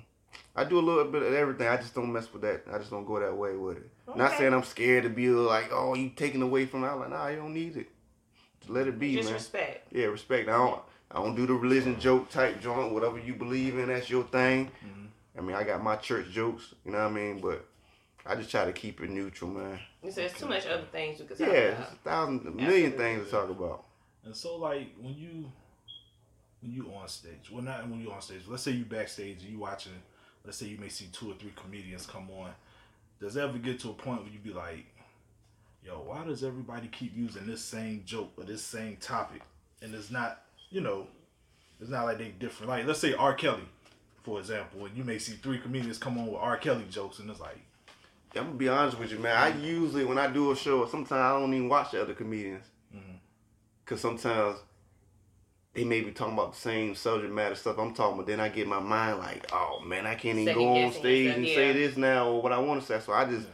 I 0.55 0.63
do 0.63 0.79
a 0.79 0.81
little 0.81 1.05
bit 1.05 1.21
of 1.23 1.33
everything. 1.33 1.67
I 1.67 1.77
just 1.77 1.93
don't 1.95 2.11
mess 2.11 2.31
with 2.33 2.41
that. 2.41 2.63
I 2.71 2.77
just 2.79 2.89
don't 2.91 3.05
go 3.05 3.19
that 3.19 3.35
way 3.35 3.55
with 3.55 3.77
it. 3.77 3.89
Not 4.15 4.37
saying 4.37 4.53
I'm 4.53 4.63
scared 4.63 5.03
to 5.03 5.09
be 5.09 5.29
like, 5.29 5.69
oh, 5.71 5.93
you 5.95 6.09
taking 6.09 6.41
away 6.41 6.65
from. 6.65 6.83
it. 6.83 6.87
I'm 6.87 6.99
like, 6.99 7.09
nah, 7.11 7.27
you 7.27 7.37
don't 7.37 7.53
need 7.53 7.77
it. 7.77 7.87
Just 8.59 8.71
let 8.71 8.87
it 8.87 8.99
be, 8.99 9.13
Just 9.15 9.27
man. 9.29 9.35
respect. 9.35 9.93
Yeah, 9.93 10.05
respect. 10.07 10.49
I 10.49 10.57
don't. 10.57 10.81
I 11.11 11.23
don't 11.23 11.35
do 11.35 11.45
the 11.47 11.53
religion 11.53 11.99
joke 11.99 12.29
type 12.29 12.59
joint. 12.61 12.93
Whatever 12.93 13.17
you 13.19 13.33
believe 13.35 13.77
in, 13.79 13.87
that's 13.87 14.09
your 14.09 14.23
thing. 14.25 14.71
Mhm. 14.83 15.07
I 15.37 15.41
mean, 15.41 15.55
I 15.55 15.63
got 15.63 15.81
my 15.83 15.95
church 15.95 16.29
jokes. 16.31 16.73
You 16.85 16.91
know 16.91 16.99
what 16.99 17.11
I 17.11 17.13
mean? 17.15 17.39
But 17.39 17.65
I 18.29 18.35
just 18.35 18.51
try 18.51 18.65
to 18.65 18.71
keep 18.73 19.01
it 19.01 19.09
neutral, 19.09 19.49
man. 19.49 19.79
You 20.03 20.11
So 20.11 20.21
there's 20.21 20.33
too 20.33 20.45
much 20.47 20.67
other 20.67 20.85
things 20.91 21.19
we 21.19 21.25
could 21.25 21.39
Yeah, 21.39 21.45
talk 21.47 21.55
there's 21.55 21.77
about. 21.79 21.91
a 21.91 21.95
thousand, 21.97 22.39
a 22.47 22.51
million 22.51 22.91
Absolutely. 22.91 22.97
things 22.97 23.25
to 23.25 23.31
talk 23.31 23.49
about. 23.49 23.85
And 24.23 24.35
so, 24.35 24.57
like, 24.57 24.87
when 25.01 25.15
you 25.15 25.51
when 26.61 26.71
you 26.73 26.91
on 26.93 27.07
stage, 27.07 27.49
well, 27.51 27.63
not 27.63 27.87
when 27.89 28.01
you 28.01 28.11
on 28.11 28.21
stage. 28.21 28.41
Let's 28.47 28.63
say 28.63 28.71
you 28.71 28.85
backstage 28.85 29.41
and 29.41 29.51
you 29.51 29.59
watching. 29.59 29.93
Let's 30.45 30.57
say 30.57 30.67
you 30.67 30.77
may 30.77 30.89
see 30.89 31.07
two 31.11 31.31
or 31.31 31.33
three 31.35 31.53
comedians 31.55 32.05
come 32.05 32.29
on. 32.37 32.51
Does 33.19 33.35
it 33.35 33.41
ever 33.41 33.57
get 33.57 33.79
to 33.81 33.89
a 33.89 33.93
point 33.93 34.21
where 34.23 34.31
you 34.31 34.39
be 34.39 34.53
like, 34.53 34.85
"Yo, 35.83 36.01
why 36.01 36.23
does 36.25 36.43
everybody 36.43 36.87
keep 36.89 37.15
using 37.15 37.47
this 37.47 37.63
same 37.63 38.03
joke 38.05 38.31
or 38.37 38.43
this 38.43 38.61
same 38.61 38.97
topic?" 38.97 39.41
And 39.81 39.95
it's 39.95 40.11
not, 40.11 40.41
you 40.69 40.81
know, 40.81 41.07
it's 41.79 41.89
not 41.89 42.03
like 42.05 42.17
they 42.19 42.29
different. 42.29 42.69
Like, 42.69 42.85
let's 42.85 42.99
say 42.99 43.13
R. 43.13 43.33
Kelly, 43.33 43.63
for 44.23 44.39
example, 44.39 44.85
and 44.85 44.95
you 44.97 45.03
may 45.03 45.17
see 45.17 45.33
three 45.33 45.59
comedians 45.59 45.97
come 45.97 46.17
on 46.17 46.27
with 46.27 46.35
R. 46.35 46.57
Kelly 46.57 46.85
jokes, 46.89 47.19
and 47.19 47.29
it's 47.29 47.39
like, 47.39 47.59
I'm 48.35 48.43
gonna 48.45 48.55
be 48.55 48.69
honest 48.69 48.99
with 48.99 49.11
you, 49.11 49.19
man. 49.19 49.35
I 49.35 49.57
usually 49.57 50.05
when 50.05 50.17
I 50.19 50.27
do 50.27 50.51
a 50.51 50.55
show, 50.55 50.85
sometimes 50.85 51.11
I 51.11 51.39
don't 51.39 51.53
even 51.53 51.69
watch 51.69 51.91
the 51.91 52.01
other 52.01 52.13
comedians, 52.13 52.65
Mhm. 52.95 53.19
cause 53.85 53.99
sometimes 54.01 54.57
they 55.73 55.83
may 55.83 56.01
be 56.01 56.11
talking 56.11 56.33
about 56.33 56.53
the 56.53 56.59
same 56.59 56.93
subject 56.95 57.31
matter 57.33 57.55
stuff 57.55 57.77
I'm 57.79 57.93
talking 57.93 58.15
about. 58.15 58.27
Then 58.27 58.39
I 58.39 58.49
get 58.49 58.67
my 58.67 58.79
mind 58.79 59.19
like, 59.19 59.47
oh 59.53 59.81
man, 59.85 60.05
I 60.05 60.15
can't 60.15 60.37
even 60.39 60.45
Second 60.53 60.61
go 60.61 60.83
on 60.85 60.91
stage 60.91 61.23
yourself, 61.25 61.37
and 61.37 61.47
yeah. 61.47 61.55
say 61.55 61.73
this 61.73 61.97
now 61.97 62.29
or 62.29 62.41
what 62.41 62.51
I 62.51 62.59
want 62.59 62.81
to 62.81 62.85
say. 62.87 62.99
So 63.03 63.13
I 63.13 63.25
just, 63.25 63.47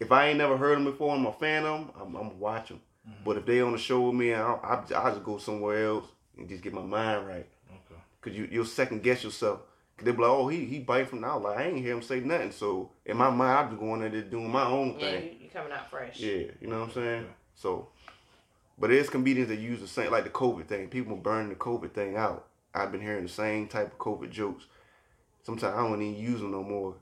if 0.00 0.12
I 0.12 0.28
ain't 0.28 0.38
never 0.38 0.56
heard 0.56 0.76
them 0.76 0.84
before, 0.84 1.14
I'm 1.14 1.26
a 1.26 1.32
fan 1.32 1.64
of 1.64 1.80
them. 1.80 1.90
I'm, 2.00 2.16
I'm 2.16 2.38
watch 2.38 2.68
them. 2.68 2.80
Mhm. 3.08 3.24
But 3.24 3.36
if 3.38 3.46
they 3.46 3.60
on 3.60 3.72
the 3.72 3.78
show 3.78 4.00
with 4.02 4.14
me, 4.14 4.34
I 4.34 4.52
I 4.54 4.82
I 4.96 5.10
just 5.10 5.24
go 5.24 5.38
somewhere 5.38 5.86
else 5.86 6.06
and 6.36 6.48
just 6.48 6.62
get 6.62 6.72
my 6.74 6.82
mind 6.82 7.26
right. 7.26 7.46
okay, 7.70 8.00
Cause 8.20 8.32
you 8.34 8.48
you'll 8.50 8.64
second 8.66 9.02
guess 9.02 9.24
yourself. 9.24 9.60
Cause 9.98 10.04
they 10.06 10.12
be 10.12 10.18
like, 10.22 10.30
oh 10.30 10.46
he 10.46 10.64
he 10.64 10.78
bite 10.78 11.08
from 11.08 11.20
now. 11.22 11.38
Like 11.38 11.58
I 11.58 11.64
ain't 11.64 11.78
hear 11.78 11.92
him 11.94 12.02
say 12.02 12.20
nothing. 12.20 12.52
So 12.52 12.92
in 13.04 13.16
my 13.16 13.30
mind, 13.30 13.58
I'm 13.58 13.68
just 13.70 13.80
going 13.80 14.00
there 14.00 14.08
just 14.10 14.30
doing 14.30 14.50
my 14.50 14.64
own 14.64 14.94
Yeah, 14.98 15.10
thing. 15.10 15.24
you, 15.24 15.30
you 15.44 15.50
coming 15.52 15.72
out 15.72 15.90
fresh. 15.90 16.20
Yeah, 16.20 16.44
you 16.60 16.68
know 16.68 16.78
what 16.80 16.88
I'm 16.88 16.94
saying? 16.94 17.26
So, 17.56 17.88
but 18.78 18.90
there's 18.90 19.10
comedians 19.10 19.48
that 19.48 19.58
use 19.58 19.80
the 19.80 19.88
same, 19.88 20.12
like 20.12 20.22
the 20.24 20.30
COVID 20.30 20.66
thing. 20.66 20.88
People 20.88 21.16
burn 21.16 21.48
the 21.48 21.56
COVID 21.56 21.92
thing 21.92 22.16
out. 22.16 22.46
I've 22.72 22.92
been 22.92 23.00
hearing 23.00 23.24
the 23.24 23.28
same 23.28 23.66
type 23.66 23.92
of 23.92 23.98
COVID 23.98 24.30
jokes. 24.30 24.66
Sometimes 25.42 25.74
I 25.74 25.78
don't 25.82 26.00
even 26.00 26.14
use 26.22 26.40
them 26.40 26.52
no 26.52 26.62
more. 26.62 26.94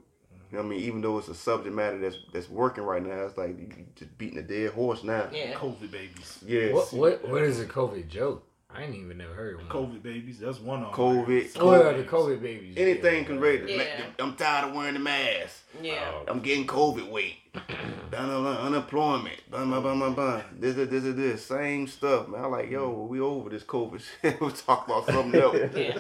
You 0.50 0.58
know 0.58 0.62
what 0.62 0.66
I 0.66 0.76
mean? 0.76 0.80
Even 0.80 1.00
though 1.02 1.18
it's 1.18 1.28
a 1.28 1.34
subject 1.34 1.74
matter 1.74 1.98
that's 1.98 2.16
that's 2.32 2.48
working 2.48 2.84
right 2.84 3.04
now, 3.04 3.24
it's 3.26 3.36
like 3.36 3.58
you 3.58 3.68
just 3.94 4.16
beating 4.16 4.38
a 4.38 4.42
dead 4.42 4.70
horse 4.72 5.02
now. 5.04 5.28
Yeah. 5.32 5.52
COVID 5.52 5.90
babies. 5.90 6.38
Yeah. 6.46 6.72
What, 6.72 6.92
what, 6.94 7.28
what 7.28 7.42
is 7.42 7.60
a 7.60 7.66
COVID 7.66 8.08
joke? 8.08 8.46
I 8.68 8.82
ain't 8.82 8.94
even 8.94 9.16
never 9.18 9.32
heard 9.32 9.54
of 9.54 9.60
one. 9.60 9.68
COVID 9.68 10.02
babies. 10.02 10.40
That's 10.40 10.58
one 10.58 10.82
of 10.82 10.94
them. 10.94 10.94
COVID. 10.94 11.56
Oh, 11.60 11.72
yeah, 11.72 11.96
the 11.96 12.02
COVID 12.02 12.42
babies. 12.42 12.74
Anything 12.76 13.22
yeah. 13.22 13.24
can 13.24 13.40
raise 13.40 13.62
it. 13.62 13.70
Yeah. 13.70 14.04
I'm 14.18 14.34
tired 14.34 14.68
of 14.68 14.74
wearing 14.74 14.94
the 14.94 15.00
mask. 15.00 15.62
Yeah. 15.80 16.12
Oh, 16.12 16.24
I'm 16.28 16.40
getting 16.40 16.66
COVID 16.66 17.08
weight. 17.08 17.36
Dun, 17.54 18.28
dun, 18.28 18.44
dun, 18.44 18.56
unemployment. 18.58 19.50
Bun, 19.50 19.70
bun. 19.70 20.44
This, 20.58 20.74
this, 20.74 20.88
this, 20.88 21.02
this, 21.04 21.14
this. 21.14 21.46
Same 21.46 21.86
stuff, 21.86 22.28
man. 22.28 22.44
I'm 22.44 22.50
like, 22.50 22.70
yo, 22.70 22.90
we 23.08 23.20
over 23.20 23.48
this 23.48 23.62
COVID 23.62 24.02
shit. 24.22 24.40
we 24.40 24.50
talk 24.50 24.86
about 24.86 25.06
something 25.06 25.40
else. 25.40 25.56
Yeah. 25.76 25.98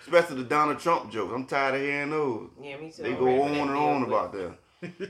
Especially 0.00 0.36
the 0.36 0.44
Donald 0.44 0.78
Trump 0.78 1.10
jokes. 1.10 1.32
I'm 1.34 1.46
tired 1.46 1.74
of 1.74 1.80
hearing 1.80 2.10
those. 2.10 2.50
Yeah, 2.62 2.76
me 2.76 2.90
too. 2.90 3.02
They 3.02 3.12
I'm 3.12 3.18
go 3.18 3.24
ready 3.26 3.38
for 3.38 3.44
on 3.44 3.68
and 3.68 3.76
on 3.76 4.04
quick. 4.04 4.08
about 4.08 4.32
that. 4.32 4.54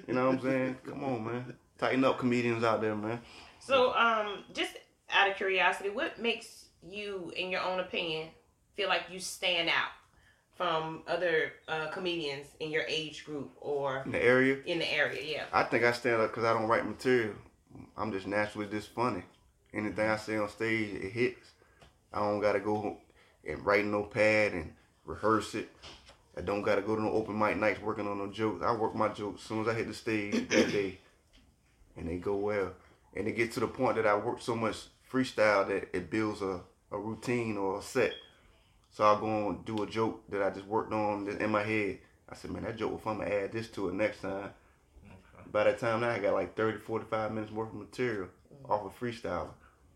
You 0.09 0.15
know 0.15 0.27
what 0.27 0.35
I'm 0.35 0.41
saying? 0.41 0.77
Come 0.87 1.05
on, 1.05 1.25
man. 1.25 1.55
Tighten 1.79 2.05
up 2.05 2.19
comedians 2.19 2.65
out 2.65 2.81
there, 2.81 2.95
man. 2.95 3.21
So, 3.59 3.95
um, 3.95 4.45
just 4.55 4.73
out 5.13 5.31
of 5.31 5.37
curiosity, 5.37 5.91
what 5.91 6.19
makes 6.19 6.66
you, 6.90 7.33
in 7.37 7.51
your 7.51 7.62
own 7.62 7.81
opinion, 7.81 8.29
feel 8.75 8.88
like 8.88 9.03
you 9.11 9.18
stand 9.18 9.68
out 9.68 9.90
from 10.57 11.03
other 11.07 11.53
uh, 11.68 11.88
comedians 11.88 12.46
in 12.61 12.70
your 12.70 12.85
age 12.88 13.25
group 13.25 13.51
or 13.61 14.03
In 14.07 14.12
the 14.12 14.22
area, 14.22 14.59
in 14.64 14.79
the 14.79 14.92
area? 14.92 15.20
Yeah. 15.22 15.44
I 15.53 15.64
think 15.64 15.85
I 15.85 15.92
stand 15.92 16.20
up 16.20 16.31
because 16.31 16.44
I 16.44 16.53
don't 16.53 16.66
write 16.66 16.87
material. 16.87 17.35
I'm 17.96 18.12
just 18.12 18.27
naturally 18.27 18.66
just 18.66 18.88
funny. 18.88 19.22
Anything 19.75 20.09
I 20.09 20.16
say 20.16 20.38
on 20.38 20.49
stage, 20.49 20.94
it 20.94 21.12
hits. 21.12 21.51
I 22.12 22.20
don't 22.20 22.40
gotta 22.40 22.61
go 22.61 22.96
and 23.46 23.64
write 23.66 23.85
no 23.85 24.05
pad 24.05 24.53
and 24.53 24.72
rehearse 25.05 25.55
it. 25.55 25.70
I 26.37 26.40
don't 26.40 26.62
gotta 26.62 26.83
go 26.83 26.96
to 26.96 27.03
no 27.03 27.12
open 27.12 27.38
mic 27.38 27.57
nights 27.59 27.81
working 27.81 28.07
on 28.07 28.18
no 28.18 28.29
jokes. 28.29 28.64
I 28.64 28.72
work 28.72 28.94
my 28.94 29.09
jokes 29.09 29.42
as 29.42 29.46
soon 29.46 29.62
as 29.62 29.68
I 29.68 29.75
hit 29.75 29.88
the 29.88 29.94
stage 29.94 30.49
that 30.49 30.49
day, 30.72 30.99
and 31.96 32.09
they 32.09 32.16
go 32.16 32.37
well. 32.37 32.72
And 33.14 33.27
it 33.27 33.37
gets 33.37 33.55
to 33.55 33.61
the 33.61 33.68
point 33.68 33.96
that 33.96 34.07
I 34.07 34.16
work 34.16 34.40
so 34.40 34.55
much 34.55 34.77
freestyle 35.11 35.66
that 35.68 35.88
it 35.94 36.11
builds 36.11 36.42
a, 36.42 36.61
a 36.97 37.01
routine 37.01 37.57
or 37.57 37.79
a 37.79 37.83
set. 37.83 38.13
So 38.91 39.05
I'll 39.05 39.21
go 39.21 39.51
and 39.51 39.65
do 39.65 39.83
a 39.83 39.87
joke 39.87 40.23
that 40.31 40.43
I 40.43 40.51
just 40.51 40.67
worked 40.67 40.93
on 40.93 41.29
in 41.29 41.51
my 41.51 41.63
head. 41.63 41.99
I 42.29 42.35
said, 42.35 42.51
man, 42.51 42.65
that 42.65 42.77
joke 42.77 42.93
was 42.93 43.03
fun. 43.03 43.21
I'm 43.21 43.29
gonna 43.29 43.35
add 43.35 43.53
this 43.53 43.69
to 43.71 43.89
it 43.89 43.95
next 43.95 44.23
time. 44.23 44.51
By 45.53 45.65
that 45.65 45.79
time 45.79 46.01
now, 46.01 46.11
I 46.11 46.19
got 46.19 46.35
like 46.35 46.57
30, 46.57 46.79
45 46.79 47.33
minutes 47.33 47.53
worth 47.53 47.69
of 47.69 47.77
material 47.77 48.29
mm. 48.53 48.71
off 48.71 48.85
of 48.85 48.99
freestyle. 48.99 49.51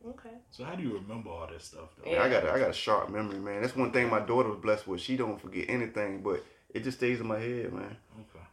Okay. 0.09 0.31
So 0.51 0.65
how 0.65 0.75
do 0.75 0.83
you 0.83 0.95
remember 0.95 1.31
all 1.31 1.47
this 1.47 1.65
stuff 1.65 1.91
though? 1.99 2.11
Yeah. 2.11 2.23
I 2.23 2.29
got 2.29 2.45
a, 2.45 2.53
I 2.53 2.59
got 2.59 2.71
a 2.71 2.75
sharp 2.75 3.11
memory, 3.11 3.39
man. 3.39 3.61
That's 3.61 3.77
one 3.77 3.93
thing 3.93 4.09
my 4.09 4.21
daughter 4.21 4.49
was 4.49 4.59
blessed 4.61 4.87
with. 4.87 5.01
She 5.01 5.17
don't 5.17 5.41
forget 5.41 5.67
anything, 5.69 6.23
but 6.23 6.45
it 6.73 6.85
just 6.85 6.99
stays 6.99 7.21
in 7.21 7.27
my 7.27 7.39
head, 7.39 7.73
man. 7.73 7.97
Okay. 8.19 8.45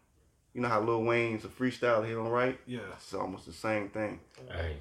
You 0.53 0.61
know 0.61 0.67
how 0.67 0.81
Lil 0.81 1.03
Wayne's 1.03 1.45
a 1.45 1.47
freestyle 1.47 2.05
he 2.05 2.13
don't 2.13 2.27
write? 2.27 2.59
Yeah. 2.65 2.79
It's 2.93 3.13
almost 3.13 3.45
the 3.45 3.53
same 3.53 3.89
thing. 3.89 4.19
Mm. 4.43 4.55
Hey, 4.55 4.77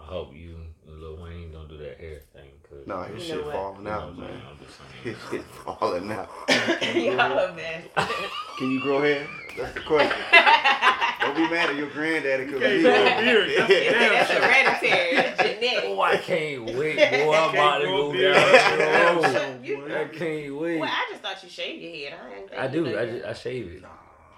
I 0.00 0.04
hope 0.06 0.34
you 0.34 0.56
and 0.86 1.00
Lil 1.00 1.22
Wayne 1.22 1.52
don't 1.52 1.68
do 1.68 1.76
that 1.78 1.98
hair 1.98 2.20
thing. 2.32 2.50
Cause 2.68 2.86
Nah, 2.86 3.04
his 3.04 3.24
shit 3.24 3.44
what? 3.44 3.54
falling 3.54 3.78
you 3.78 3.84
know 3.84 3.90
out, 3.90 4.00
what 4.00 4.08
I'm 4.10 4.16
saying? 4.16 4.30
man. 4.32 4.42
I'm 4.50 4.58
just 4.58 4.78
saying. 4.78 5.16
His 5.16 5.16
shit 5.30 5.44
falling 5.44 6.12
out. 6.12 6.28
Y'all 6.96 7.38
are 7.38 7.52
best. 7.52 7.88
Can 8.58 8.70
you 8.70 8.80
grow 8.80 9.00
hair? 9.02 9.26
That's 9.56 9.74
the 9.74 9.80
question. 9.80 10.10
don't 11.20 11.36
be 11.36 11.48
mad 11.48 11.70
at 11.70 11.76
your 11.76 11.90
granddaddy 11.90 12.44
because 12.46 12.60
can't 12.60 12.72
he 12.76 12.82
grow 12.82 12.92
a 12.92 13.20
beard. 13.20 13.50
That's 13.58 13.68
the 13.68 13.90
That's 13.90 14.30
hereditary. 14.30 15.16
That's 15.16 15.42
genetic. 15.42 15.84
Oh, 15.86 16.00
I 16.00 16.16
can't 16.16 16.64
wait, 16.64 16.96
boy. 16.96 17.34
I'm 17.34 17.50
about 17.50 17.78
to 17.78 17.84
go 17.86 18.12
down 18.12 19.22
the 19.22 19.74
road. 19.74 19.90
I 19.92 20.08
can't 20.08 20.56
wait. 20.56 20.78
Well, 20.80 20.90
I 20.90 21.06
just 21.10 21.22
thought 21.22 21.42
you 21.42 21.48
shaved 21.48 21.82
your 21.82 22.10
head. 22.10 22.18
I, 22.56 22.64
I 22.64 22.66
do. 22.68 22.98
I 22.98 23.06
just 23.06 23.24
I 23.26 23.32
shave 23.34 23.66
it. 23.68 23.84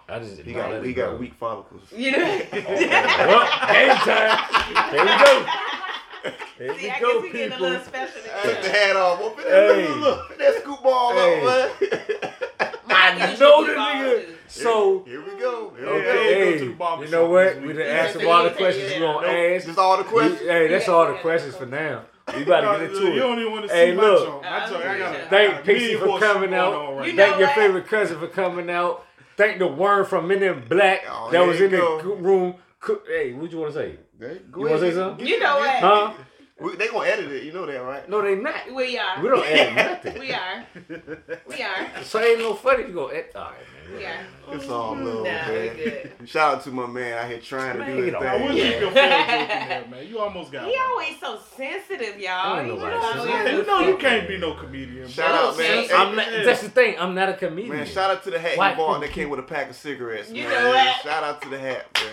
I 0.09 0.19
just 0.19 0.41
He 0.43 0.53
got 0.53 0.85
he 0.85 0.93
got 0.93 1.11
grow. 1.11 1.17
weak 1.19 1.35
follicles. 1.35 1.83
You 1.97 2.13
know? 2.13 2.19
Well, 2.19 3.47
game 3.73 3.97
time. 3.97 4.39
Here 4.91 5.03
we 5.03 5.25
go. 5.25 5.47
Here 6.59 6.75
See, 6.79 6.85
we 6.87 6.91
I 6.91 7.01
go, 7.01 7.15
guess 7.15 7.23
we 7.23 7.33
getting 7.33 7.47
a 7.47 7.51
people. 7.55 7.69
little 7.69 7.85
special 7.85 8.23
Took 8.45 8.63
the 8.63 8.69
hat 8.69 8.97
off. 8.97 9.19
Well, 9.21 9.31
put 9.31 9.45
that, 9.45 9.75
Hey. 9.75 9.89
look, 9.89 9.99
look, 10.01 10.29
put 10.29 10.39
that 10.39 10.55
scoop 10.63 10.83
ball 10.83 11.13
Hey. 11.15 11.41
up, 11.47 11.81
man. 12.89 13.23
I 13.23 13.37
know 13.41 13.67
the 13.67 13.73
nigga. 13.73 14.27
too. 14.27 14.35
So, 14.49 15.03
Here 15.07 15.21
we 15.25 15.41
go. 15.41 15.73
Here 15.77 15.87
we 15.87 15.93
Okay. 15.93 16.05
go. 16.05 16.13
go 16.13 16.53
to 16.53 16.59
the 16.59 16.85
hey, 16.85 17.05
you 17.05 17.11
know 17.11 17.27
what? 17.31 17.61
We 17.63 17.73
done 17.73 17.83
asked 17.83 18.17
him 18.17 18.29
all 18.29 18.45
the 18.45 18.51
questions 18.51 18.91
it 18.93 18.95
we 19.01 19.01
gonna 19.01 19.27
ask. 19.27 19.67
Just 19.67 19.79
all 19.79 19.97
the 19.97 20.03
We- 20.05 20.09
questions. 20.11 20.41
Hey, 20.49 20.69
that's 20.69 20.87
Yeah, 20.87 20.93
all 20.95 21.07
the 21.07 21.15
questions 21.15 21.57
for 21.57 21.67
now. 21.67 22.03
We 22.37 22.43
about 22.43 22.61
to 22.61 22.79
get 22.87 22.91
into 22.91 23.01
You 23.07 23.13
it. 23.15 23.17
don't 23.17 23.39
even 23.41 23.53
want 23.53 23.67
to 23.69 23.75
Hey, 23.75 23.91
see 23.91 23.97
my 23.97 24.03
look. 24.03 24.25
joke. 24.27 24.43
My 24.45 24.67
joke, 24.69 24.85
I 24.87 24.99
got 24.99 25.15
a- 25.15 25.19
I 25.25 25.29
Thank 25.29 25.51
got 25.53 25.61
a 25.61 25.65
Pixie 25.65 25.95
million 25.97 26.01
for 26.01 26.21
coming 26.21 26.55
out. 26.55 26.97
right 26.99 27.07
You 27.09 27.13
know 27.15 27.25
Thank 27.27 27.39
your 27.41 27.49
favorite 27.49 27.89
cousin 27.89 28.19
for 28.21 28.27
coming 28.29 28.71
out. 28.71 29.05
Thank 29.43 29.59
the 29.59 29.67
worm 29.67 30.07
from 30.07 30.29
Men 30.29 30.43
in 30.43 30.65
Black 30.69 31.01
Oh, 31.09 31.31
that 31.33 31.47
was 31.47 31.61
in 31.61 31.71
the 31.71 31.77
go. 31.79 32.01
coo- 32.01 32.15
room. 32.17 32.55
Hey, 33.07 33.33
what 33.33 33.51
you 33.51 33.59
want 33.59 33.73
to 33.75 33.79
say? 33.79 33.99
They- 34.19 34.39
go 34.51 34.61
You 34.61 34.67
wanna 34.71 34.79
say 34.81 34.93
something? 34.93 35.27
You 35.27 35.39
know 35.41 35.57
what? 35.59 35.81
Huh? 35.81 36.13
We, 36.61 36.77
they 36.77 36.87
gonna 36.89 37.09
edit 37.09 37.31
it, 37.33 37.43
you 37.43 37.53
know 37.53 37.67
that, 37.67 37.77
right? 37.83 38.09
No, 38.09 38.23
they 38.23 38.37
not. 38.37 38.73
We 38.73 38.97
are. 38.97 39.21
We 39.21 39.29
don't 39.29 39.45
edit 39.45 39.75
nothing. 39.75 40.19
We 40.25 40.33
are. 40.33 40.65
We 41.49 41.63
are. 41.63 42.05
So 42.05 42.21
ain't 42.21 42.39
no 42.39 42.55
funny 42.55 42.83
if 42.85 42.89
you 42.89 42.95
go 42.95 43.09
edit. 43.09 43.33
All 43.35 43.51
right, 43.51 43.59
man. 43.93 44.25
We 44.49 44.53
are. 44.55 44.57
It's 44.57 44.69
all 44.69 44.95
mm-hmm. 44.95 45.07
love, 45.07 45.17
Nah, 45.25 45.31
man. 45.31 45.77
good. 45.77 46.13
Shout 46.27 46.55
out 46.57 46.65
to 46.65 46.71
my 46.71 46.87
man 46.87 47.19
out 47.19 47.29
here 47.31 47.39
trying 47.41 47.79
to 47.79 47.85
do 47.87 47.93
you 47.97 48.03
his 48.05 48.13
know, 48.13 48.19
I 48.21 48.31
thing. 48.39 48.45
would 48.49 48.57
Yeah. 48.57 48.71
keep 48.71 48.81
your 48.81 48.91
feelings 48.91 49.17
joke 49.27 49.41
in 49.41 49.69
there, 49.69 49.87
man. 49.91 50.07
You 50.09 50.19
almost 50.19 50.53
got 50.53 50.65
He 50.65 50.71
one. 50.73 50.81
always 50.91 51.21
so 51.21 51.39
sensitive, 51.57 52.19
y'all. 52.21 52.59
Ain't 52.59 52.67
He 52.67 52.73
nobody 52.75 52.97
just 52.97 53.07
sensitive. 53.13 53.31
always- 53.35 53.51
Hey, 53.51 53.57
you 53.57 53.67
know 53.67 53.81
you 53.89 53.97
can't 53.97 54.29
be 54.29 54.39
no 54.39 54.55
comedian. 54.55 55.09
Shout 55.09 55.29
bro. 55.31 55.49
out, 55.51 55.59
man. 55.59 55.79
Okay. 55.85 55.95
I'm 55.95 56.17
not, 56.17 56.27
that's 56.45 56.63
the 56.63 56.69
thing. 56.71 56.97
I'm 56.99 57.15
not 57.15 57.29
a 57.29 57.35
comedian. 57.35 57.77
Man, 57.77 57.87
shout 57.87 58.11
out 58.11 58.23
to 58.25 58.31
the 58.31 58.39
hat 58.39 58.57
White 58.59 58.71
he 58.73 58.77
bought 58.77 59.01
that 59.01 59.11
came 59.11 59.31
with 59.31 59.41
a 59.41 59.45
pack 59.45 59.71
of 59.71 59.77
cigarettes. 59.77 60.31
You 60.31 60.45
man. 60.45 60.53
know 60.65 60.71
what? 60.71 61.03
Shout 61.03 61.23
out 61.25 61.43
to 61.43 61.49
the 61.49 61.59
hat, 61.59 61.87
man. 61.95 62.13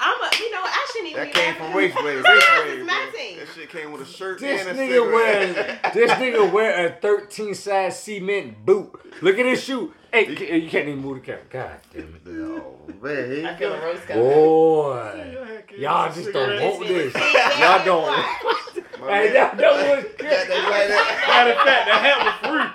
I'm 0.00 0.22
a, 0.22 0.36
you 0.38 0.50
know, 0.52 0.60
I 0.62 0.86
shouldn't 0.92 1.10
even 1.10 1.24
That 1.24 1.34
be 1.34 1.40
came 1.40 1.54
that- 1.54 1.58
from 1.58 1.76
Race 1.76 1.94
Wave. 1.94 2.04
Race 2.24 2.24
it's 2.26 2.76
Wave. 2.76 2.86
my 2.86 3.10
team. 3.16 3.38
That 3.38 3.48
shit 3.54 3.68
came 3.70 3.92
with 3.92 4.02
a 4.02 4.04
shirt 4.06 4.40
This 4.40 4.66
and 4.66 4.78
a 4.78 4.82
nigga 4.82 5.12
wears 5.12 5.54
this 5.94 6.10
nigga 6.12 6.52
wear 6.52 6.86
a 6.86 6.90
13 7.00 7.54
size 7.54 8.00
cement 8.02 8.64
boot. 8.64 8.92
Look 9.22 9.38
at 9.38 9.46
his 9.46 9.62
shoe. 9.62 9.92
Hey, 10.12 10.26
you 10.28 10.34
you 10.62 10.70
can't 10.70 10.88
even 10.88 11.00
move 11.00 11.16
the 11.20 11.26
camera. 11.26 11.42
God 11.50 11.80
damn 11.92 12.02
it. 12.02 12.22
Oh, 12.28 12.76
man. 13.02 13.30
Here 13.30 13.46
I 13.46 13.50
you 13.52 13.56
feel 13.58 13.72
a 13.74 13.78
go. 13.78 13.84
roast 13.84 14.06
coming. 14.06 14.22
Boy. 14.24 15.36
Y'all 15.76 16.12
just 16.14 16.32
don't 16.32 16.62
want 16.62 16.88
this. 16.88 17.14
Y'all 17.14 17.84
don't. 17.84 18.06
what? 18.42 18.56
My 19.00 19.06
Hey, 19.12 19.24
man. 19.24 19.32
that, 19.34 19.56
that 19.58 19.72
was 19.72 20.04
That- 20.04 20.18
that's 20.18 20.48
right 20.50 20.88
there. 20.88 21.04
Matter 21.28 21.52
of 21.52 21.58
fact, 21.66 21.84
the 21.86 21.94
hat 21.94 22.18
was 22.24 22.34
free. 22.48 22.68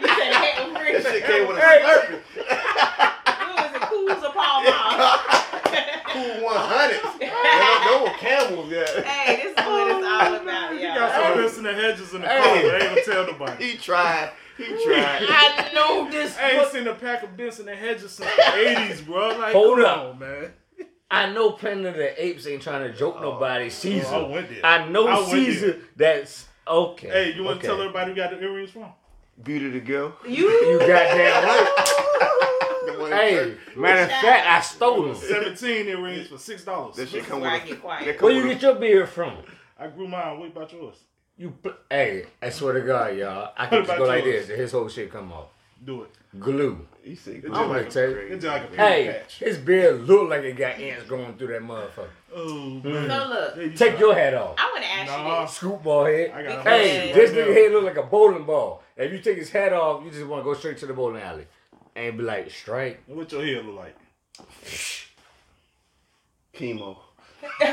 You 0.00 0.08
said 0.14 0.32
hey, 0.34 0.52
I'm 0.56 0.74
free. 0.74 0.92
That 0.92 1.02
shit 1.12 1.24
came 1.24 1.46
with 1.48 1.56
a 1.56 1.60
Hey. 1.60 1.78
slurpee. 1.84 2.22
Who 3.38 3.54
was 3.54 3.72
it? 3.74 3.82
Kools 3.82 4.22
or 4.22 4.32
Pall 4.32 4.62
Mall? 4.64 5.18
Kool 6.08 6.37
100. 6.54 7.00
Those 7.88 8.08
were 8.08 8.16
camels, 8.18 8.70
yeah. 8.70 9.02
hey, 9.02 9.36
this 9.36 9.50
is 9.52 9.56
what 9.56 9.88
it's 9.88 10.06
oh, 10.06 10.20
all 10.20 10.34
about, 10.42 10.74
You 10.74 10.80
got 10.82 10.96
y'all. 10.96 11.34
some 11.34 11.42
Benson 11.42 11.66
and 11.66 11.76
Hedges 11.78 12.14
in 12.14 12.20
the 12.22 12.28
Hey. 12.28 12.38
car. 12.42 12.62
but 12.62 12.74
I 12.74 12.78
ain't 12.86 12.88
gonna 12.88 13.02
tell 13.04 13.26
nobody. 13.26 13.64
He 13.72 13.76
tried. 13.78 14.30
He 14.56 14.64
tried. 14.84 15.22
I 15.28 15.70
know 15.74 16.10
this. 16.10 16.36
I 16.36 16.50
ain't 16.50 16.60
was- 16.62 16.72
seen 16.72 16.86
a 16.86 16.94
pack 16.94 17.22
of 17.22 17.36
Benson 17.36 17.68
and 17.68 17.78
Hedges 17.78 18.12
since 18.12 18.30
the 18.34 18.42
80s, 18.42 19.04
bro. 19.06 19.28
Like, 19.38 19.52
Hold 19.52 19.78
come 19.78 19.86
up. 19.86 19.98
on, 20.14 20.18
man. 20.18 20.52
I 21.10 21.32
know 21.32 21.52
Planet 21.52 21.86
of 21.86 21.94
the 21.94 22.22
Apes 22.22 22.46
ain't 22.46 22.60
trying 22.62 22.90
to 22.90 22.96
joke 22.96 23.16
oh. 23.18 23.22
nobody. 23.22 23.70
Caesar. 23.70 24.06
Oh, 24.10 24.26
I 24.26 24.28
went 24.28 24.48
there. 24.50 24.60
I 24.66 24.88
know 24.88 25.06
I 25.06 25.16
went 25.18 25.30
Caesar. 25.30 25.72
there. 25.72 25.80
That's 25.96 26.46
okay. 26.66 27.08
Hey, 27.08 27.32
you 27.34 27.44
want 27.44 27.58
okay. 27.58 27.68
to 27.68 27.72
tell 27.74 27.80
everybody 27.80 28.10
who 28.10 28.16
got 28.16 28.30
the 28.30 28.40
earrings 28.42 28.70
from? 28.70 28.86
Beauty 29.42 29.70
the 29.70 29.80
girl. 29.80 30.14
You, 30.26 30.50
You 30.50 30.78
goddamn 30.80 31.44
right. 31.44 32.24
The 32.92 32.98
one 32.98 33.12
in 33.12 33.18
Hey, 33.18 33.56
matter 33.76 34.02
of 34.02 34.08
fact, 34.10 34.46
I 34.46 34.60
stole 34.60 35.02
them. 35.06 35.14
17 35.16 35.86
earrings 35.88 36.28
for 36.28 36.36
$6. 36.36 36.64
That 36.64 36.96
This 36.96 37.10
shit 37.10 37.22
is 37.22 37.26
come 37.26 37.40
where 37.40 37.52
with 37.52 37.60
I 37.62 37.64
a, 37.64 37.68
get 37.68 37.80
quiet. 37.80 38.06
that 38.06 38.18
come 38.18 38.26
Where 38.28 38.36
you 38.36 38.48
get 38.52 38.62
your 38.62 38.74
beard 38.76 39.08
from? 39.08 39.36
I 39.78 39.86
grew 39.88 40.08
mine. 40.08 40.38
What 40.40 40.48
about 40.48 40.72
yours? 40.72 40.96
You, 41.36 41.50
pl- 41.50 41.74
hey, 41.88 42.26
I 42.42 42.50
swear 42.50 42.72
to 42.74 42.80
God, 42.80 43.16
y'all, 43.16 43.52
I 43.56 43.66
can 43.66 43.78
just 43.80 43.90
about 43.90 43.98
go 43.98 44.04
like 44.06 44.24
yours? 44.24 44.40
this 44.46 44.50
and 44.50 44.60
his 44.60 44.72
whole 44.72 44.88
shit 44.88 45.10
come 45.12 45.32
off. 45.32 45.48
Do 45.84 46.02
it. 46.02 46.10
Glue. 46.40 46.84
He 47.04 47.14
said, 47.14 47.36
It's 47.36 47.46
I'm 47.46 47.52
gonna 47.52 47.68
like, 47.68 47.90
tell 47.90 48.10
you. 48.10 48.16
it's 48.16 48.42
just 48.42 48.46
like 48.62 48.74
Hey, 48.74 49.04
hey. 49.04 49.12
patch. 49.12 49.38
his 49.38 49.58
beard 49.58 50.02
look 50.02 50.28
like 50.28 50.42
it 50.42 50.56
got 50.56 50.74
ants 50.80 51.04
going 51.08 51.38
through 51.38 51.46
that 51.48 51.62
motherfucker. 51.62 52.08
Oh, 52.34 52.68
man. 52.82 53.08
So 53.08 53.28
look, 53.28 53.54
There 53.54 53.64
you 53.64 53.70
Take 53.76 53.92
go. 53.94 54.06
your 54.08 54.14
hat 54.16 54.34
off. 54.34 54.56
I 54.58 54.70
want 54.72 54.82
to 54.84 54.90
ask 54.90 55.06
Nah. 55.12 55.40
you 55.40 55.46
this. 55.46 55.54
Scoop 55.54 55.82
ball 55.84 56.04
head. 56.06 56.32
I 56.32 56.42
got 56.42 56.66
Hey, 56.66 57.12
this 57.14 57.30
now. 57.30 57.38
nigga 57.38 57.54
head 57.54 57.72
look 57.72 57.84
like 57.84 57.96
a 57.96 58.02
bowling 58.02 58.44
ball. 58.44 58.82
If 58.96 59.12
you 59.12 59.20
take 59.20 59.38
his 59.38 59.50
hat 59.50 59.72
off, 59.72 60.04
you 60.04 60.10
just 60.10 60.26
want 60.26 60.40
to 60.40 60.44
go 60.44 60.54
straight 60.54 60.76
to 60.78 60.86
the 60.86 60.92
bowling 60.92 61.22
alley 61.22 61.46
and 61.98 62.16
be 62.16 62.22
like, 62.24 62.50
strike. 62.50 63.02
What 63.06 63.30
your 63.32 63.44
hair 63.44 63.62
look 63.62 63.76
like? 63.76 63.96
chemo. 66.54 66.96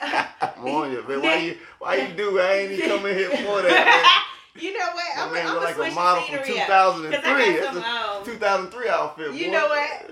I'm 0.00 0.64
on 0.66 0.92
you, 0.92 1.04
man. 1.08 1.22
Why 1.22 1.36
you, 1.36 1.56
why 1.78 1.96
you 1.96 2.14
do? 2.14 2.38
I 2.40 2.52
ain't 2.54 2.72
even 2.72 2.88
coming 2.90 3.14
here 3.16 3.30
for 3.30 3.62
that, 3.62 4.24
You 4.60 4.72
know 4.76 4.86
what? 4.92 5.04
I'm, 5.16 5.32
man 5.32 5.46
I'm 5.46 5.54
look 5.54 5.62
gonna 5.62 5.78
like 5.78 5.92
a 5.92 5.94
model 5.94 6.22
from 6.24 6.44
scenery 6.44 6.60
up. 6.60 6.66
2003. 6.66 7.20
'Cause 7.22 7.24
I 7.24 7.60
got 7.60 7.74
That's 7.74 7.76
a 7.76 8.20
um, 8.20 8.24
2003 8.24 8.88
outfit. 8.88 9.32
You 9.34 9.46
boy. 9.46 9.52
know 9.52 9.66
what? 9.68 10.10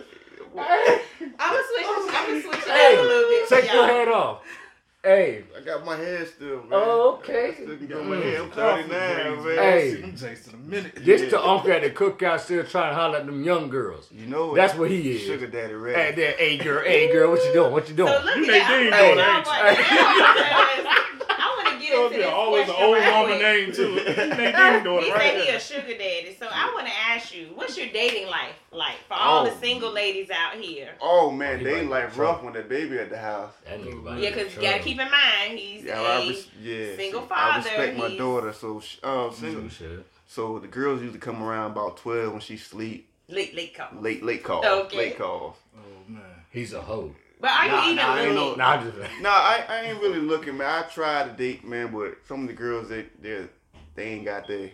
I'm 1.39 1.53
gonna 1.53 1.63
switch. 1.69 1.87
I'm 1.87 2.07
gonna 2.09 2.43
switch 2.43 2.59
it 2.59 2.71
Hey, 2.71 2.95
up 2.97 3.01
a 3.01 3.07
little 3.07 3.31
bit. 3.31 3.49
Take 3.49 3.65
your 3.73 3.75
y'all. 3.75 3.87
hat 3.87 4.09
off. 4.09 4.43
Hey, 5.07 5.45
I 5.57 5.61
got 5.61 5.85
my 5.87 5.95
hair 5.95 6.27
still, 6.27 6.57
man. 6.63 6.67
Oh, 6.73 7.19
okay. 7.21 7.51
I 7.51 7.55
still 7.55 7.77
got 7.77 8.05
my 8.07 8.17
Mm. 8.17 8.23
hair. 8.25 8.43
I'm 8.43 8.51
39, 8.51 9.45
man. 9.45 9.57
Hey. 9.57 9.91
See 9.95 10.01
them 10.01 10.17
Jakes 10.17 10.49
in 10.49 10.55
a 10.55 10.57
minute. 10.57 10.93
this 10.97 11.23
Yeah. 11.23 11.29
the 11.29 11.47
uncle 11.47 11.71
at 11.71 11.83
the 11.83 11.91
cookout 11.91 12.41
still 12.41 12.65
trying 12.65 12.91
to 12.91 12.95
holler 12.97 13.19
at 13.19 13.27
them 13.27 13.45
young 13.45 13.69
girls. 13.71 14.09
You 14.11 14.27
know 14.27 14.53
That's 14.57 14.75
what 14.75 14.91
he 14.91 15.13
is. 15.13 15.23
Sugar 15.23 15.47
daddy 15.47 15.75
red. 15.75 15.95
Hey, 15.95 16.05
red. 16.07 16.17
there, 16.17 16.33
hey 16.33 16.57
girl, 16.57 16.83
hey 16.85 17.13
girl, 17.13 17.31
what 17.31 17.45
you 17.45 17.53
doing? 17.53 17.71
What 17.73 17.89
you 17.89 17.95
doing? 17.95 18.13
So 18.15 18.25
look 18.25 18.37
You 18.37 18.43
at 18.47 18.69
Nadine 18.69 18.91
that. 18.91 20.75
doing 20.75 21.06
I'm 21.97 22.13
it, 22.13 22.19
like, 22.19 22.27
ain't 22.27 22.35
I 22.35 22.39
want 22.39 22.53
to 22.53 22.59
get 22.63 22.67
It'll 22.67 22.67
into 22.67 22.69
be 22.69 22.69
always 22.69 22.69
an 22.69 22.75
old 22.79 22.95
right 22.97 23.11
mama 23.11 23.27
quick. 23.27 23.43
name, 23.43 23.73
too. 23.73 23.95
Nadine 24.37 24.85
doing 24.85 25.03
He 25.05 25.09
it 25.11 25.15
right 25.15 25.23
said 25.35 25.41
he 25.45 25.49
a 25.57 25.61
sugar 25.61 25.99
daddy, 25.99 26.37
so 26.39 26.47
I 26.51 26.73
want 26.75 26.87
to 26.87 26.93
ask 27.09 27.35
you, 27.35 27.47
what's 27.55 27.77
your 27.79 27.89
dating 27.89 28.29
life 28.29 28.55
like 28.73 28.97
for 29.09 29.15
all 29.15 29.47
Oh. 29.47 29.51
the 29.51 29.57
single 29.59 29.93
ladies 29.93 30.31
out 30.31 30.55
here? 30.61 30.91
Oh 31.01 31.31
man, 31.31 31.59
He 31.59 31.65
they 31.65 31.83
like 31.85 32.05
rough 32.05 32.15
trouble. 32.15 32.45
when 32.45 32.55
that 32.55 32.69
baby 32.69 32.99
at 32.99 33.11
the 33.11 33.19
house. 33.19 33.53
That 33.65 33.81
Yeah, 34.19 34.31
because 34.31 34.55
you 34.55 34.63
gotta 34.63 34.79
keep 34.83 34.99
in 35.01 35.11
mind 35.11 35.59
he's 35.59 35.85
Yeah, 35.85 36.01
a 36.01 36.05
I 36.05 36.29
res- 36.29 36.49
yeah. 36.61 36.97
single 36.97 37.23
I 37.23 37.27
father, 37.27 37.59
respect 37.69 37.97
my 37.99 38.07
he's- 38.09 38.19
daughter, 38.19 38.53
so 38.53 38.81
sh- 38.81 38.99
uh, 39.03 39.31
Some 39.31 39.35
single. 39.35 39.69
shit. 39.69 40.07
So 40.29 40.59
the 40.59 40.67
girls 40.69 41.01
usually 41.01 41.21
come 41.21 41.43
around 41.43 41.73
about 41.73 41.97
twelve 41.99 42.33
when 42.33 42.41
she 42.41 42.57
sleep. 42.57 43.09
late 43.29 43.55
late 43.55 43.75
couple. 43.75 44.01
Late, 44.03 44.23
late 44.23 44.43
calls. 44.45 44.65
Okay. 44.65 44.97
Late 44.97 45.19
calls. 45.19 45.57
Oh, 45.77 45.81
man. 46.11 46.23
He's 46.51 46.73
a 46.73 46.81
hoe. 46.81 47.15
But 47.41 47.51
are 47.51 47.67
you 47.67 47.73
Nah, 47.73 47.85
even 47.85 47.97
nah, 47.97 48.03
I 48.15 48.21
ain't 48.23 48.35
looking? 48.35 48.59
no- 48.59 48.65
Nah, 48.65 48.71
I'm 48.73 48.83
just 48.93 49.21
No, 49.23 49.29
I, 49.31 49.65
I 49.69 49.81
ain't 49.83 50.01
really 50.01 50.21
looking, 50.21 50.57
man. 50.57 50.85
I 50.85 50.89
try 50.89 51.25
to 51.29 51.33
date, 51.33 51.65
man, 51.65 51.93
but 51.93 52.19
some 52.27 52.43
of 52.43 52.47
the 52.49 52.55
girls 52.55 52.89
they 52.89 53.07
they 53.21 53.47
they 53.95 54.05
ain't 54.05 54.25
got 54.25 54.47
their 54.49 54.71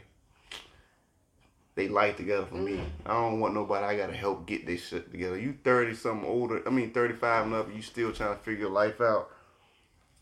they 1.75 1.88
life 1.88 2.16
together 2.18 2.44
for 2.46 2.57
me. 2.57 2.72
Mm-hmm. 2.72 3.07
I 3.11 3.14
don't 3.14 3.40
want 3.40 3.55
nobody. 3.55 3.85
I 3.87 3.96
gotta 3.96 4.12
help 4.14 4.46
get 4.46 4.66
this 4.66 4.87
shit 4.87 5.11
together. 5.11 5.38
You 5.38 5.55
thirty 5.64 5.94
something 5.94 6.29
older. 6.29 6.62
I 6.66 6.70
mean 6.70 6.92
thirty 6.92 7.14
five 7.14 7.46
and 7.46 7.55
up. 7.55 7.75
You 7.75 7.81
still 7.83 8.12
trying 8.12 8.37
to 8.37 8.42
figure 8.42 8.62
your 8.62 8.70
life 8.70 9.01
out. 9.01 9.31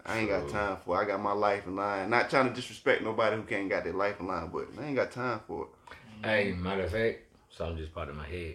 I 0.07 0.19
ain't 0.19 0.31
got 0.31 0.49
time 0.49 0.77
for. 0.85 0.97
it. 0.97 1.05
I 1.05 1.09
got 1.09 1.21
my 1.21 1.33
life 1.33 1.67
in 1.67 1.77
line. 1.77 2.09
Not 2.09 2.31
trying 2.31 2.49
to 2.49 2.55
disrespect 2.55 3.03
nobody 3.03 3.37
who 3.37 3.43
can't 3.43 3.69
got 3.69 3.85
their 3.85 3.93
life 3.93 4.19
in 4.21 4.27
line, 4.29 4.49
but 4.53 4.69
I 4.81 4.87
ain't 4.87 4.97
got 4.97 5.11
time 5.11 5.41
for 5.47 5.65
it. 5.65 6.27
Hey, 6.27 6.53
matter 6.53 6.85
of 6.85 6.93
fact, 6.93 7.19
something 7.51 7.77
just 7.79 7.93
popped 7.95 8.11
in 8.11 8.17
my 8.17 8.27
head. 8.27 8.55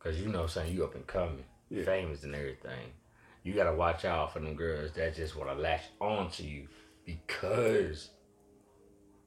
Cause 0.00 0.18
you 0.20 0.26
know 0.28 0.38
what 0.38 0.44
I'm 0.44 0.48
saying, 0.50 0.74
you 0.74 0.84
up 0.84 0.94
and 0.94 1.06
coming, 1.06 1.44
Yeah. 1.70 1.84
famous 1.84 2.22
and 2.24 2.34
everything. 2.34 2.90
You 3.46 3.52
gotta 3.52 3.72
watch 3.76 4.04
out 4.04 4.32
for 4.32 4.40
them 4.40 4.56
girls 4.56 4.90
that 4.96 5.14
just 5.14 5.36
wanna 5.36 5.54
latch 5.54 5.82
on 6.00 6.28
to 6.32 6.42
you 6.42 6.66
because 7.04 8.10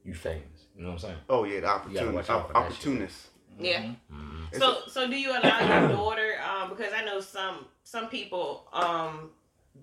you 0.03 0.13
famous. 0.13 0.43
You 0.75 0.81
know 0.83 0.89
what 0.89 0.93
I'm 0.95 0.99
saying? 0.99 1.17
Oh 1.29 1.45
yeah, 1.45 1.51
the 1.51 1.55
You 1.55 1.61
gotta 1.61 1.75
opportunity, 1.77 2.15
watch 2.17 2.29
out 2.29 2.41
op- 2.41 2.47
for 2.47 2.53
that 2.53 2.63
shit. 2.63 2.73
opportunists. 2.73 3.27
Yeah. 3.57 3.81
Mm-hmm. 4.11 4.57
So 4.59 4.79
so 4.89 5.09
do 5.09 5.15
you 5.17 5.29
allow 5.31 5.59
your 5.61 5.87
daughter? 5.87 6.33
Um, 6.45 6.67
because 6.69 6.91
I 6.93 7.05
know 7.05 7.21
some 7.21 7.65
some 7.85 8.07
people 8.09 8.67
um 8.73 9.29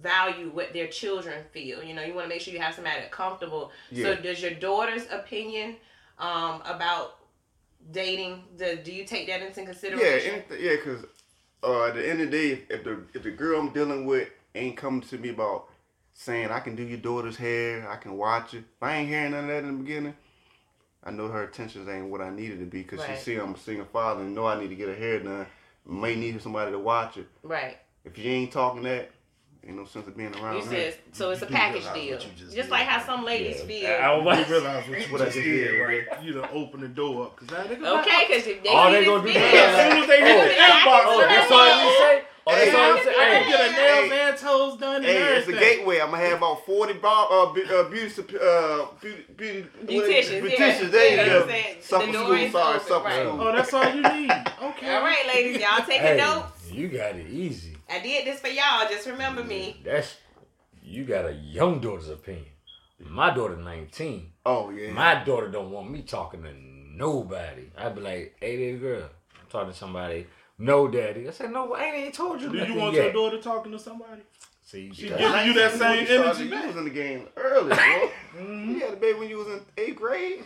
value 0.03 0.51
what 0.51 0.75
their 0.75 0.89
children 0.89 1.43
feel. 1.53 1.83
You 1.83 1.95
know, 1.95 2.03
you 2.03 2.13
want 2.13 2.27
to 2.27 2.29
make 2.29 2.43
sure 2.43 2.53
you 2.53 2.61
have 2.61 2.75
somebody 2.75 3.01
that's 3.01 3.15
comfortable. 3.15 3.71
So 3.95 4.15
does 4.17 4.43
your 4.43 4.53
daughter's 4.53 5.07
opinion 5.11 5.77
um 6.19 6.61
about 6.67 7.17
dating? 7.91 8.45
Do, 8.59 8.77
do 8.77 8.93
you 8.93 9.07
take 9.07 9.29
that 9.29 9.41
into 9.41 9.61
Yeah, 9.61 9.67
consideration? 9.67 10.33
anything, 10.35 10.59
yeah, 10.61 10.77
because 10.77 11.07
uh, 11.63 11.87
at 11.87 11.95
the 11.95 12.09
end 12.09 12.21
of 12.21 12.31
the 12.31 12.37
day, 12.37 12.63
if 12.69 12.85
the 12.85 13.01
if 13.15 13.23
the 13.23 13.31
girl 13.31 13.61
I'm 13.61 13.71
dealing 13.71 14.07
with 14.07 14.29
ain't 14.55 14.77
coming 14.77 15.01
to 15.03 15.19
me 15.19 15.31
about 15.31 15.69
saying 16.13 16.51
I 16.51 16.61
can 16.61 16.77
do 16.77 16.83
your 16.83 16.99
daughter's 16.99 17.37
hair, 17.37 17.89
I 17.91 17.97
can 17.97 18.17
watch 18.17 18.55
it. 18.55 18.59
If 18.59 18.83
I 18.83 18.97
ain't 18.97 19.09
hearing 19.09 19.33
none 19.33 19.45
of 19.45 19.49
that 19.51 19.65
in 19.65 19.79
the 19.79 19.83
beginning, 19.85 20.15
I 21.05 21.11
know 21.11 21.29
her 21.29 21.45
intentions 21.45 21.89
ain't 21.89 22.11
what 22.11 22.21
I 22.21 22.31
needed 22.31 22.59
to 22.61 22.65
be 22.67 22.83
because 22.83 23.01
Right. 23.01 23.17
she 23.19 23.23
see 23.25 23.37
I'm 23.37 23.55
a 23.55 23.59
single 23.59 23.87
father 23.87 24.23
and 24.23 24.35
know 24.35 24.47
I 24.47 24.59
need 24.61 24.69
to 24.69 24.75
get 24.77 24.89
her 24.89 24.95
hair 24.95 25.21
done. 25.21 25.47
May 25.85 26.17
need 26.17 26.41
somebody 26.43 26.73
to 26.73 26.79
watch 26.79 27.17
it. 27.17 27.29
right. 27.43 27.79
If 28.05 28.17
you 28.19 28.31
ain't 28.31 28.53
talking 28.53 28.83
that, 28.85 29.11
ain't 29.67 29.77
no 29.77 29.85
sense 29.85 30.07
of 30.07 30.17
being 30.17 30.35
around 30.37 30.57
You 30.57 30.63
me. 30.63 30.69
said 30.69 30.95
so. 31.13 31.31
It's 31.31 31.43
a 31.43 31.45
You 31.45 31.49
do 31.51 31.55
package 31.57 31.93
deal, 31.95 32.19
just, 32.19 32.55
just 32.55 32.71
like 32.71 32.87
how 32.87 33.05
some 33.05 33.25
ladies 33.25 33.59
Yeah. 33.61 33.67
feel. 33.67 34.29
I- 34.31 34.39
You 34.39 34.45
realize 34.55 34.89
what 34.89 34.99
What 35.11 35.21
I 35.21 35.25
just 35.27 35.37
just 35.37 35.45
did, 35.47 35.71
did, 35.71 35.81
right? 35.81 36.05
You 36.23 36.33
done 36.35 36.49
open 36.53 36.81
the 36.81 36.89
door 36.89 37.27
up. 37.27 37.37
Cause 37.37 37.51
now 37.51 37.65
they 37.67 37.75
gonna 37.77 38.01
Okay, 38.01 38.25
because 38.29 38.45
they 38.45 38.69
All 38.69 38.91
they 38.91 39.05
gonna 39.05 39.23
do 39.23 39.29
is- 39.29 39.37
As 39.37 39.93
soon 39.93 40.03
as 40.03 40.09
they 40.09 40.21
hit 40.21 40.57
the 40.57 40.63
inbox, 40.63 41.03
Oh, 41.07 41.27
that's 41.29 41.51
all 41.53 41.67
you 41.67 41.99
say? 41.99 42.23
Oh, 42.49 42.53
that's 42.55 42.71
Hey, 42.71 42.77
all 42.77 42.89
you 42.89 42.95
I 42.95 43.03
say? 43.03 43.13
can 43.13 43.43
Hey, 43.43 43.51
get 43.51 43.61
her 43.61 43.73
nails 43.73 44.13
Hey. 44.13 44.29
and 44.29 44.39
toes 44.39 44.79
done 44.79 44.97
and 44.97 45.05
Hey, 45.05 45.37
it's 45.39 45.49
a 45.49 45.53
gateway. 45.53 45.99
I'm 45.99 46.11
gonna 46.13 46.23
have 46.29 46.39
about 46.39 46.65
forty 46.65 46.93
bar, 46.93 47.27
uh, 47.29 47.47
be- 47.53 47.65
uh, 47.65 47.83
beauty, 47.89 48.23
uh, 48.41 48.87
beauty, 49.01 49.25
beauty, 49.37 49.67
what 49.97 50.09
is? 50.09 50.29
Beauticians, 50.29 50.43
beauticians. 50.43 50.83
yeah. 50.83 50.89
There 50.91 51.11
you 51.11 51.23
you 51.23 51.41
go. 51.41 51.49
said 51.49 51.83
Supper 51.83 52.07
the 52.07 52.13
school. 52.13 52.27
door 52.29 52.51
Sorry, 52.51 52.75
open, 52.77 52.87
supper 52.87 53.05
right. 53.05 53.27
school. 53.27 53.41
Oh, 53.41 53.53
that's 53.53 53.75
all 53.75 53.95
you 53.97 54.03
need. 54.03 54.31
Okay. 54.63 54.95
All 54.95 55.03
right, 55.03 55.27
ladies, 55.27 55.61
y'all 55.61 55.85
taking 55.85 56.03
hey, 56.07 56.17
notes. 56.19 56.71
you 56.73 56.87
got 56.89 57.17
it 57.17 57.27
easy. 57.29 57.76
I 57.91 58.01
did 58.01 58.27
this 58.27 58.41
for 58.41 58.49
y'all. 58.49 58.89
Just 58.91 59.07
remember 59.07 59.45
me. 59.45 59.81
That's 59.85 60.17
you 60.83 61.05
got 61.05 61.27
a 61.27 61.33
young 61.33 61.81
daughter's 61.81 62.09
opinion. 62.09 62.47
My 62.99 63.33
daughter 63.35 63.57
19. 63.57 64.33
Oh 64.47 64.71
yeah. 64.71 64.93
My 64.93 65.23
daughter 65.25 65.49
don't 65.49 65.71
want 65.71 65.91
me 65.91 66.03
talking 66.03 66.43
to 66.43 66.53
nobody. 66.55 67.71
I'd 67.77 67.95
be 67.95 68.01
like, 68.01 68.37
hey, 68.41 68.57
baby 68.57 68.79
girl, 68.79 69.01
talk 69.03 69.49
talking 69.51 69.73
to 69.73 69.79
somebody, 69.79 70.27
no 70.59 70.89
daddy. 70.89 71.29
I 71.29 71.31
said, 71.31 71.53
no, 71.53 71.75
I 71.75 71.85
ain't 71.85 71.97
even 71.97 72.13
told 72.13 72.41
you 72.41 72.51
Do 72.51 72.59
you 72.59 72.75
want 72.75 72.95
yet. 72.95 73.05
your 73.05 73.13
daughter 73.13 73.41
talking 73.41 73.73
to 73.73 73.79
somebody? 73.79 74.23
See, 74.63 74.91
She 74.93 75.09
giving 75.09 75.21
you 75.47 75.53
that 75.55 75.73
same 75.73 76.01
you 76.01 76.07
started, 76.07 76.11
energy 76.11 76.45
You 76.45 76.51
back. 76.51 76.67
was 76.67 76.77
in 76.77 76.85
the 76.85 76.91
game 76.91 77.29
early, 77.37 77.69
bro. 77.69 77.77
Mm-hmm. 77.77 78.71
You 78.73 78.81
had 78.81 78.95
a 78.95 78.97
baby 78.97 79.19
when 79.19 79.29
you 79.29 79.37
was 79.39 79.47
in 79.49 79.61
eighth 79.79 79.97
grade. 79.97 80.43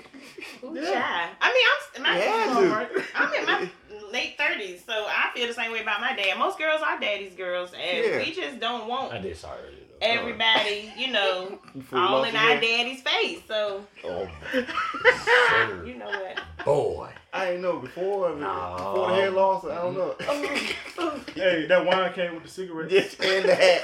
Ooh, 0.62 0.74
Yeah. 0.74 0.92
child. 0.92 1.30
I 1.40 1.52
mean, 1.52 1.64
I'm 1.96 2.02
my, 2.02 2.16
You 2.16 2.20
had 2.30 2.48
All 2.50 2.62
to. 2.62 2.68
right. 2.68 2.88
I'm 3.14 3.34
in 3.34 3.46
my 3.46 3.70
late 4.12 4.36
thirties, 4.38 4.82
so 4.86 4.92
I 5.08 5.30
feel 5.34 5.46
the 5.46 5.54
same 5.54 5.72
way 5.72 5.80
about 5.80 6.00
my 6.00 6.14
dad. 6.16 6.38
Most 6.38 6.58
girls 6.58 6.80
are 6.82 6.98
daddy's 6.98 7.34
girls, 7.34 7.72
and 7.72 8.04
Yeah. 8.06 8.18
we 8.18 8.32
just 8.32 8.58
don't 8.60 8.86
want 8.86 9.12
I 9.12 9.18
did 9.18 9.36
sorry 9.36 9.60
earlier 9.60 9.76
though. 9.78 9.79
Everybody, 10.00 10.92
you 10.96 11.12
know, 11.12 11.58
You 11.74 11.82
fully 11.82 12.02
all 12.02 12.18
lost 12.18 12.30
in 12.30 12.36
our 12.36 12.60
daddy's 12.60 13.00
face. 13.02 13.40
So 13.46 13.84
Oh, 14.04 14.28
you 15.84 15.94
know 15.94 16.06
what? 16.06 16.40
boy. 16.64 17.10
I 17.32 17.52
ain't 17.52 17.62
know 17.62 17.78
before. 17.78 18.28
i 18.30 18.34
No. 18.34 18.74
Before 18.76 19.08
the 19.08 19.14
hair 19.14 19.30
loss, 19.30 19.64
I 19.64 19.74
don't 19.76 19.94
know. 19.96 20.14
Oh 20.28 21.20
hey, 21.34 21.66
that 21.66 21.86
wine 21.86 22.12
came 22.12 22.34
with 22.34 22.42
the 22.42 22.48
cigarette. 22.48 22.90
Yes, 22.90 23.14
and 23.20 23.48
the 23.48 23.54
hat. 23.54 23.82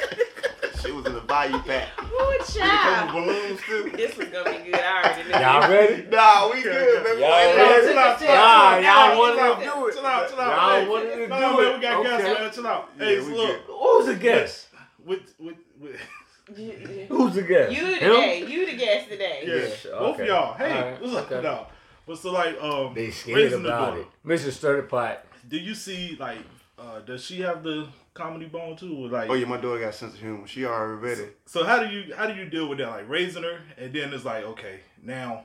Shit 0.80 0.94
was 0.94 1.06
in 1.06 1.14
the 1.14 1.20
value 1.20 1.58
pack. 1.60 1.88
Ooh, 2.02 2.32
Did 2.32 2.40
it 2.40 2.46
come 2.46 2.62
child. 2.62 3.14
with 3.14 3.24
balloons 3.24 3.60
too? 3.62 3.96
This 3.96 4.16
was 4.16 4.28
gonna 4.28 4.50
be 4.50 4.70
good. 4.70 4.80
I 4.80 5.02
already 5.02 5.30
know. 5.30 5.38
Y'all 5.40 5.70
ready? 5.70 6.02
Nah, 6.10 6.52
we 6.52 6.62
good, 6.62 7.04
man. 7.04 7.18
Y'all 7.18 7.28
Boy, 7.28 7.56
ready? 7.56 7.86
Chill 7.86 7.98
out, 7.98 8.18
chill 8.18 8.28
out, 8.28 8.36
Nah, 8.36 8.80
chill 8.80 8.88
out, 8.90 9.08
y'all 9.14 9.18
wanted 9.18 9.36
chill 9.38 9.54
to 9.56 9.64
do 9.64 9.86
it. 9.86 9.94
Chill 9.94 10.06
out, 10.06 10.28
chill 10.28 10.40
out. 10.40 10.50
Y'all 10.50 10.80
Hey, 10.80 10.88
wanted 10.88 11.10
to 11.14 11.28
no, 11.28 11.36
do 11.36 11.62
man, 11.62 11.72
it. 11.72 11.76
we 11.76 11.80
got 11.82 12.02
guests, 12.04 12.40
man. 12.40 12.50
Chill 12.52 12.66
out. 12.66 12.90
Hey, 12.98 13.20
we 13.20 13.26
look, 13.26 13.66
good. 13.66 13.74
Who's 13.74 14.06
the 14.06 14.14
guest? 14.16 14.66
with 15.04 15.20
with 15.38 15.46
with. 15.46 15.56
Who's 15.78 17.34
the 17.34 17.42
guest? 17.42 17.72
You 17.72 17.86
Him? 17.86 17.94
today. 17.98 18.44
You 18.46 18.66
the 18.66 18.76
guest 18.76 19.08
today. 19.08 19.42
Yeah, 19.46 19.54
Yes, 19.54 19.86
both 19.90 20.20
of 20.20 20.26
y'all. 20.26 20.54
Hey, 20.54 20.72
Alright, 20.72 21.02
what's 21.02 21.14
up? 21.14 21.30
okay. 21.32 21.42
No, 21.42 21.66
but 22.06 22.18
so 22.18 22.32
like 22.32 22.60
um, 22.62 22.94
They 22.94 23.10
scared 23.10 23.36
raising 23.38 23.62
the 23.62 23.68
about 23.74 23.98
it. 23.98 24.06
Mr. 24.24 24.50
Sturdy 24.52 24.86
Pot. 24.86 25.24
Do 25.48 25.56
you 25.58 25.74
see 25.74 26.16
like 26.18 26.38
uh, 26.78 27.00
does 27.00 27.24
she 27.24 27.40
have 27.40 27.62
the 27.62 27.88
comedy 28.14 28.46
bone 28.46 28.76
too? 28.76 29.08
Like, 29.08 29.28
Oh 29.30 29.34
yeah, 29.34 29.46
my 29.46 29.56
daughter 29.56 29.80
got 29.80 29.88
a 29.88 29.92
sense 29.92 30.14
of 30.14 30.20
humor. 30.20 30.46
She 30.46 30.64
already 30.64 31.00
ready. 31.00 31.30
so 31.46 31.64
how 31.64 31.82
do 31.82 31.88
you 31.88 32.14
how 32.14 32.26
do 32.26 32.34
you 32.34 32.48
deal 32.48 32.68
with 32.68 32.78
that? 32.78 32.88
Like 32.88 33.08
raising 33.08 33.42
her, 33.42 33.60
and 33.76 33.92
then 33.92 34.12
it's 34.14 34.24
like 34.24 34.44
okay, 34.44 34.80
now 35.02 35.44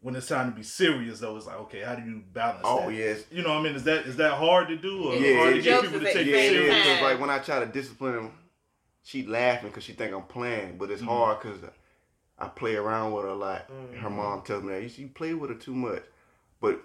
when 0.00 0.14
it's 0.14 0.28
time 0.28 0.50
to 0.50 0.56
be 0.56 0.62
serious 0.62 1.18
though, 1.20 1.36
it's 1.36 1.46
like 1.46 1.56
okay, 1.62 1.80
how 1.80 1.94
do 1.96 2.02
you 2.08 2.22
balance? 2.32 2.62
Oh 2.64 2.86
that? 2.88 2.94
yes. 2.94 3.24
You 3.32 3.42
know, 3.42 3.50
what 3.50 3.60
I 3.60 3.62
mean, 3.64 3.74
is 3.74 3.82
that 3.84 4.06
is 4.06 4.16
that 4.16 4.34
hard 4.34 4.68
to 4.68 4.76
do, 4.76 5.04
or 5.10 5.16
Yeah, 5.16 5.36
hard 5.36 5.54
to 5.56 5.62
get 5.62 5.82
people 5.82 5.98
to 6.00 6.12
take 6.12 6.26
Yeah, 6.26 6.36
it 6.36 6.48
serious? 6.48 6.84
time. 6.84 6.92
Cause 6.94 7.02
like 7.02 7.20
when 7.20 7.30
I 7.30 7.38
try 7.40 7.58
to 7.60 7.66
discipline 7.66 8.14
him, 8.14 8.30
she 9.08 9.24
laughing 9.24 9.70
because 9.70 9.84
she 9.84 9.94
think 9.94 10.12
I'm 10.14 10.24
playing, 10.24 10.76
but 10.76 10.90
it's 10.90 11.00
Mhm. 11.00 11.06
hard 11.06 11.40
because 11.40 11.58
I 12.38 12.48
play 12.48 12.76
around 12.76 13.12
with 13.12 13.24
her 13.24 13.30
a 13.30 13.34
lot. 13.34 13.66
Mm-hmm. 13.72 14.00
Her 14.00 14.10
mom 14.10 14.42
tells 14.42 14.62
me 14.62 14.74
that 14.74 14.82
you, 14.82 15.04
you 15.04 15.08
play 15.08 15.32
with 15.32 15.48
her 15.48 15.56
too 15.56 15.74
much, 15.74 16.02
but 16.60 16.82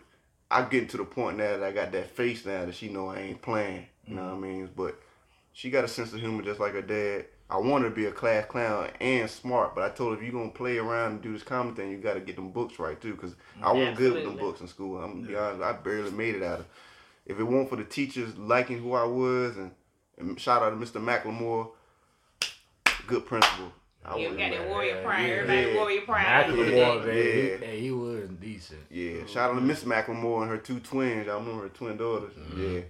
I 0.50 0.62
getting 0.64 0.88
to 0.90 0.98
the 0.98 1.04
point 1.04 1.36
now 1.38 1.58
that 1.58 1.64
I 1.64 1.74
got 1.74 1.92
that 1.92 2.12
face 2.12 2.46
now 2.46 2.64
that 2.66 2.76
she 2.76 2.88
know 2.88 3.10
I 3.10 3.20
ain't 3.20 3.42
playing. 3.42 3.88
You 4.08 4.16
know 4.16 4.24
what 4.28 4.36
I 4.36 4.38
mean? 4.38 4.70
But 4.74 4.96
she 5.52 5.70
got 5.70 5.84
a 5.84 5.88
sense 5.90 6.14
of 6.14 6.22
humor 6.22 6.44
just 6.44 6.62
like 6.62 6.72
her 6.74 6.82
dad. 6.82 7.26
I 7.50 7.58
want 7.58 7.84
her 7.84 7.90
to 7.90 7.96
be 7.96 8.06
a 8.06 8.12
class 8.12 8.46
clown 8.46 8.90
and 9.02 9.30
smart, 9.30 9.76
but 9.76 9.84
I 9.84 9.94
told 9.94 10.14
her 10.14 10.18
if 10.22 10.26
you 10.26 10.32
gonna 10.32 10.50
play 10.50 10.78
around 10.78 11.12
and 11.12 11.22
do 11.22 11.34
this 11.34 11.44
comedy 11.44 11.76
thing, 11.76 11.92
you 11.92 11.98
got 11.98 12.14
to 12.14 12.22
get 12.22 12.38
them 12.38 12.52
books 12.52 12.80
right 12.80 13.00
too. 13.02 13.16
Cause 13.18 13.36
I 13.62 13.74
wasn't 13.74 13.98
good 13.98 14.14
with 14.14 14.24
them 14.24 14.38
books 14.38 14.62
in 14.62 14.68
school. 14.70 14.98
I'm 15.04 15.16
gonna 15.16 15.28
be 15.28 15.36
honest, 15.36 15.62
I 15.62 15.74
barely 15.74 16.12
made 16.12 16.36
it 16.36 16.44
out 16.44 16.62
of. 16.62 16.68
If 17.26 17.38
it 17.38 17.44
weren't 17.44 17.70
for 17.70 17.76
the 17.76 17.84
teachers 17.84 18.38
liking 18.38 18.78
who 18.80 18.94
I 18.94 19.04
was, 19.04 19.58
and, 19.58 19.72
and 20.18 20.40
shout 20.40 20.62
out 20.64 20.70
to 20.70 20.76
Mr. 20.78 21.02
McLemore, 21.04 21.72
good 23.08 23.26
principal. 23.26 23.72
I 24.06 24.18
You 24.18 24.30
wouldn't 24.30 24.40
got 24.40 24.52
have- 24.52 24.60
that 24.66 24.70
warrior 24.70 24.96
Yeah, 24.98 25.04
pride. 25.04 25.28
yeah. 25.28 25.34
Everybody 25.36 25.62
Yeah. 25.72 25.76
warrior 25.80 26.02
pride. 26.02 26.46
McLemore, 26.48 27.06
Yeah. 27.08 27.14
he, 27.14 27.50
Yeah. 27.52 27.58
hey, 27.58 27.80
he 27.80 27.92
was 27.92 28.30
decent. 28.30 28.82
Yeah, 28.90 29.26
shout 29.26 29.52
out 29.52 29.56
to 29.56 29.62
Miss 29.62 29.84
McLemore 29.86 30.42
and 30.42 30.52
her 30.52 30.58
two 30.58 30.80
twins. 30.82 31.28
I 31.30 31.36
remember 31.36 31.64
her 31.64 31.70
twin 31.70 31.96
daughters. 31.98 32.34
Mhm. 32.36 32.74
Yeah, 32.76 32.82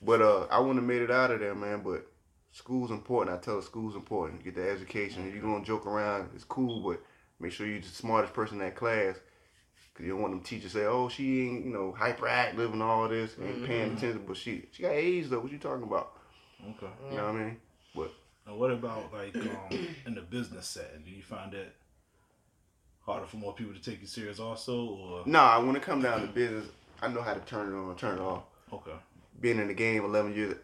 but 0.00 0.22
uh, 0.22 0.46
I 0.50 0.58
wouldn't 0.60 0.76
have 0.76 0.84
made 0.84 1.02
it 1.02 1.10
out 1.10 1.32
of 1.32 1.40
there, 1.40 1.54
man. 1.56 1.82
But 1.82 2.06
school's 2.52 2.92
important. 2.92 3.36
I 3.36 3.40
tell 3.40 3.56
her 3.56 3.62
school's 3.62 3.96
important. 3.96 4.44
Get 4.44 4.54
the 4.54 4.68
education. 4.70 5.26
If 5.26 5.34
you're 5.34 5.42
gonna 5.42 5.64
joke 5.64 5.86
around, 5.86 6.30
it's 6.36 6.44
cool, 6.44 6.80
but 6.88 7.02
make 7.40 7.50
sure 7.52 7.66
you're 7.66 7.80
the 7.80 7.88
smartest 7.88 8.32
person 8.32 8.60
in 8.60 8.66
that 8.66 8.76
class. 8.76 9.16
Cause 9.94 10.06
you 10.06 10.12
don't 10.12 10.22
want 10.22 10.32
them 10.34 10.40
teachers 10.42 10.72
say, 10.72 10.84
"Oh, 10.86 11.08
she 11.08 11.48
ain't, 11.48 11.64
you 11.66 11.72
know, 11.72 11.92
hyperactive 11.98 12.72
and 12.72 12.80
all 12.82 13.08
this, 13.08 13.34
ain't 13.42 13.66
paying 13.66 13.96
attention." 13.96 14.24
But 14.26 14.36
she, 14.36 14.66
she 14.70 14.82
got 14.84 14.92
A's 14.92 15.28
though. 15.30 15.40
What 15.40 15.50
you 15.50 15.58
talking 15.58 15.82
about? 15.82 16.12
Okay. 16.62 16.86
You 17.10 17.16
know 17.16 17.24
what 17.26 17.34
I 17.34 17.38
mean? 17.38 17.56
And 18.46 18.58
what 18.58 18.70
about 18.70 19.12
like 19.12 19.36
um, 19.36 19.48
in 20.06 20.14
the 20.14 20.22
business 20.22 20.66
setting? 20.66 21.02
Do 21.04 21.10
you 21.10 21.22
find 21.22 21.52
that 21.52 21.74
harder 23.00 23.26
for 23.26 23.36
more 23.36 23.54
people 23.54 23.74
to 23.74 23.80
take 23.80 24.00
you 24.00 24.06
serious 24.06 24.38
also, 24.40 24.86
or 24.86 25.22
Nah, 25.26 25.62
when 25.64 25.76
it 25.76 25.82
come 25.82 26.02
down 26.02 26.20
to 26.20 26.26
business, 26.28 26.66
I 27.00 27.08
know 27.08 27.22
how 27.22 27.34
to 27.34 27.40
turn 27.40 27.72
it 27.72 27.76
on, 27.76 27.96
turn 27.96 28.18
it 28.18 28.20
off. 28.20 28.42
okay? 28.72 28.92
being 29.40 29.58
in 29.58 29.68
the 29.68 29.74
game 29.74 30.04
11 30.04 30.34
years, 30.34 30.54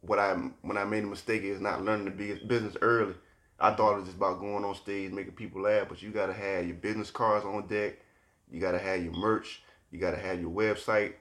what 0.00 0.18
I 0.18 0.32
when 0.62 0.78
I 0.78 0.84
made 0.84 1.04
a 1.04 1.06
mistake 1.06 1.42
is 1.42 1.60
not 1.60 1.84
learning 1.84 2.06
the 2.06 2.34
business 2.46 2.76
early. 2.80 3.14
I 3.58 3.74
thought 3.74 3.92
it 3.92 3.96
was 3.96 4.04
just 4.06 4.16
about 4.16 4.40
going 4.40 4.64
on 4.64 4.74
stage, 4.74 5.12
making 5.12 5.32
people 5.32 5.60
laugh, 5.60 5.86
but 5.90 6.00
you 6.00 6.10
gotta 6.10 6.32
have 6.32 6.64
your 6.66 6.76
business 6.76 7.10
cards 7.10 7.44
on 7.44 7.66
deck. 7.66 7.96
You 8.50 8.58
gotta 8.58 8.78
have 8.78 9.02
your 9.04 9.12
merch. 9.12 9.62
You 9.90 9.98
gotta 9.98 10.16
have 10.16 10.40
your 10.40 10.50
website. 10.50 11.12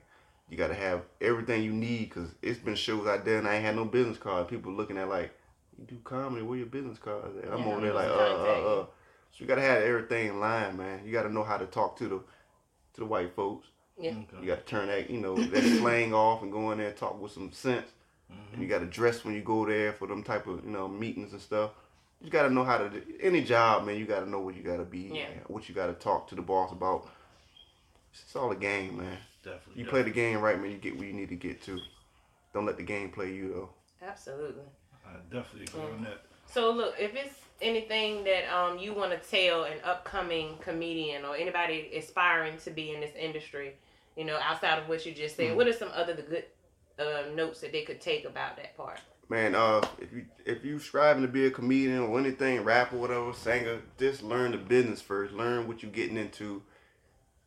You 0.50 0.56
gotta 0.58 0.74
have 0.74 1.02
everything 1.20 1.64
you 1.64 1.74
need 1.74 2.10
because 2.10 2.30
it's 2.42 2.60
been 2.60 2.76
shows 2.76 3.06
out 3.08 3.26
there 3.26 3.40
and 3.40 3.48
I 3.48 3.56
ain't 3.56 3.66
had 3.66 3.76
no 3.76 3.84
business 3.86 4.18
card. 4.18 4.48
People 4.48 4.72
looking 4.72 4.98
at 4.98 5.10
like, 5.10 5.32
you 5.80 5.86
do 5.88 5.98
comedy, 6.04 6.44
where 6.46 6.58
your 6.58 6.68
business 6.68 6.98
cards 6.98 7.36
at? 7.44 7.52
I'm 7.52 7.60
Yeah, 7.60 7.66
over 7.66 7.82
there 7.82 7.94
like, 7.94 8.10
uh, 8.10 8.14
uh, 8.14 8.82
uh. 8.82 8.86
So 9.32 9.38
you 9.38 9.46
gotta 9.48 9.62
have 9.62 9.82
everything 9.84 10.28
in 10.30 10.40
line, 10.40 10.78
man. 10.78 11.02
You 11.06 11.12
gotta 11.12 11.30
know 11.32 11.44
how 11.44 11.58
to 11.58 11.66
talk 11.66 11.98
to 11.98 12.08
the 12.08 12.18
to 12.94 13.00
the 13.02 13.06
white 13.06 13.36
folks. 13.36 13.68
Yeah. 14.00 14.12
Okay. 14.12 14.42
You 14.42 14.48
got 14.48 14.60
to 14.60 14.64
turn 14.66 14.88
that, 14.88 15.10
you 15.10 15.20
know, 15.20 15.36
that 15.36 15.62
slang 15.62 16.14
off 16.14 16.42
and 16.42 16.52
go 16.52 16.72
in 16.72 16.78
there 16.78 16.88
and 16.88 16.96
talk 16.98 17.22
with 17.22 17.34
some 17.34 17.52
sense. 17.52 17.88
And 18.54 18.62
you 18.62 18.68
got 18.68 18.80
to 18.80 18.86
dress 18.86 19.26
when 19.26 19.34
you 19.36 19.42
go 19.42 19.66
there 19.66 19.92
for 19.92 20.08
them 20.08 20.24
type 20.24 20.48
of, 20.48 20.64
you 20.64 20.72
know, 20.72 20.88
meetings 20.88 21.34
and 21.34 21.42
stuff. 21.42 21.72
You 22.22 22.30
got 22.30 22.44
to 22.44 22.50
know 22.54 22.64
how 22.64 22.78
to 22.78 22.90
do 22.90 23.02
any 23.22 23.44
job, 23.44 23.86
man. 23.86 23.98
You 23.98 24.06
got 24.06 24.22
to 24.22 24.30
know 24.30 24.40
what 24.40 24.56
you 24.56 24.64
got 24.64 24.78
to 24.78 24.86
be, 24.86 25.12
Yeah. 25.14 25.26
and 25.26 25.42
what 25.48 25.68
you 25.68 25.76
got 25.76 25.88
to 25.88 25.94
talk 25.94 26.30
to 26.30 26.36
the 26.36 26.42
boss 26.42 26.72
about. 26.72 27.10
It's 28.14 28.36
all 28.36 28.52
a 28.52 28.56
game, 28.56 28.98
man. 28.98 29.18
Definitely. 29.44 29.82
You 29.84 29.90
play 29.90 30.02
the 30.04 30.12
game 30.12 30.40
right, 30.40 30.60
man. 30.60 30.72
You 30.72 30.78
get 30.78 30.98
where 30.98 31.08
you 31.08 31.14
need 31.14 31.30
to 31.30 31.36
get 31.36 31.62
to. 31.64 31.78
Don't 32.54 32.66
let 32.66 32.78
the 32.78 32.84
game 32.84 33.10
play 33.12 33.34
you 33.34 33.50
though. 33.54 33.70
Absolutely. 34.08 34.64
I 35.10 35.36
definitely 35.36 35.68
agree 35.68 35.92
on 35.92 36.04
that. 36.04 36.22
So 36.46 36.72
look, 36.72 36.96
if 37.00 37.16
it's 37.16 37.36
anything 37.62 38.24
that 38.24 38.48
um 38.54 38.78
you 38.78 38.94
want 38.94 39.12
to 39.12 39.30
tell 39.30 39.64
an 39.64 39.78
upcoming 39.84 40.58
comedian 40.62 41.26
or 41.26 41.36
anybody 41.36 41.92
aspiring 41.96 42.58
to 42.60 42.72
be 42.72 42.94
in 42.94 43.02
this 43.02 43.16
industry, 43.16 43.76
you 44.16 44.26
know, 44.26 44.38
outside 44.42 44.80
of 44.80 44.88
what 44.88 45.06
you 45.06 45.14
just 45.14 45.36
said, 45.36 45.52
Mhm. 45.52 45.56
what 45.56 45.68
are 45.68 45.74
some 45.74 45.90
other 45.94 46.14
the 46.14 46.22
good 46.22 46.46
uh, 46.98 47.24
notes 47.34 47.62
that 47.62 47.72
they 47.72 47.84
could 47.84 48.02
take 48.02 48.26
about 48.26 48.58
that 48.58 48.76
part? 48.76 49.00
Man, 49.30 49.54
uh, 49.56 49.82
if 50.00 50.12
you 50.12 50.26
if 50.46 50.66
you 50.66 50.80
striving 50.80 51.22
to 51.22 51.28
be 51.28 51.46
a 51.46 51.52
comedian 51.52 52.00
or 52.00 52.20
anything, 52.20 52.64
rapper, 52.64 52.98
whatever, 52.98 53.32
singer, 53.32 53.82
just 53.98 54.24
learn 54.24 54.52
the 54.52 54.58
business 54.58 55.02
first. 55.02 55.34
Learn 55.34 55.68
what 55.68 55.84
you're 55.84 55.92
getting 55.92 56.18
into, 56.18 56.64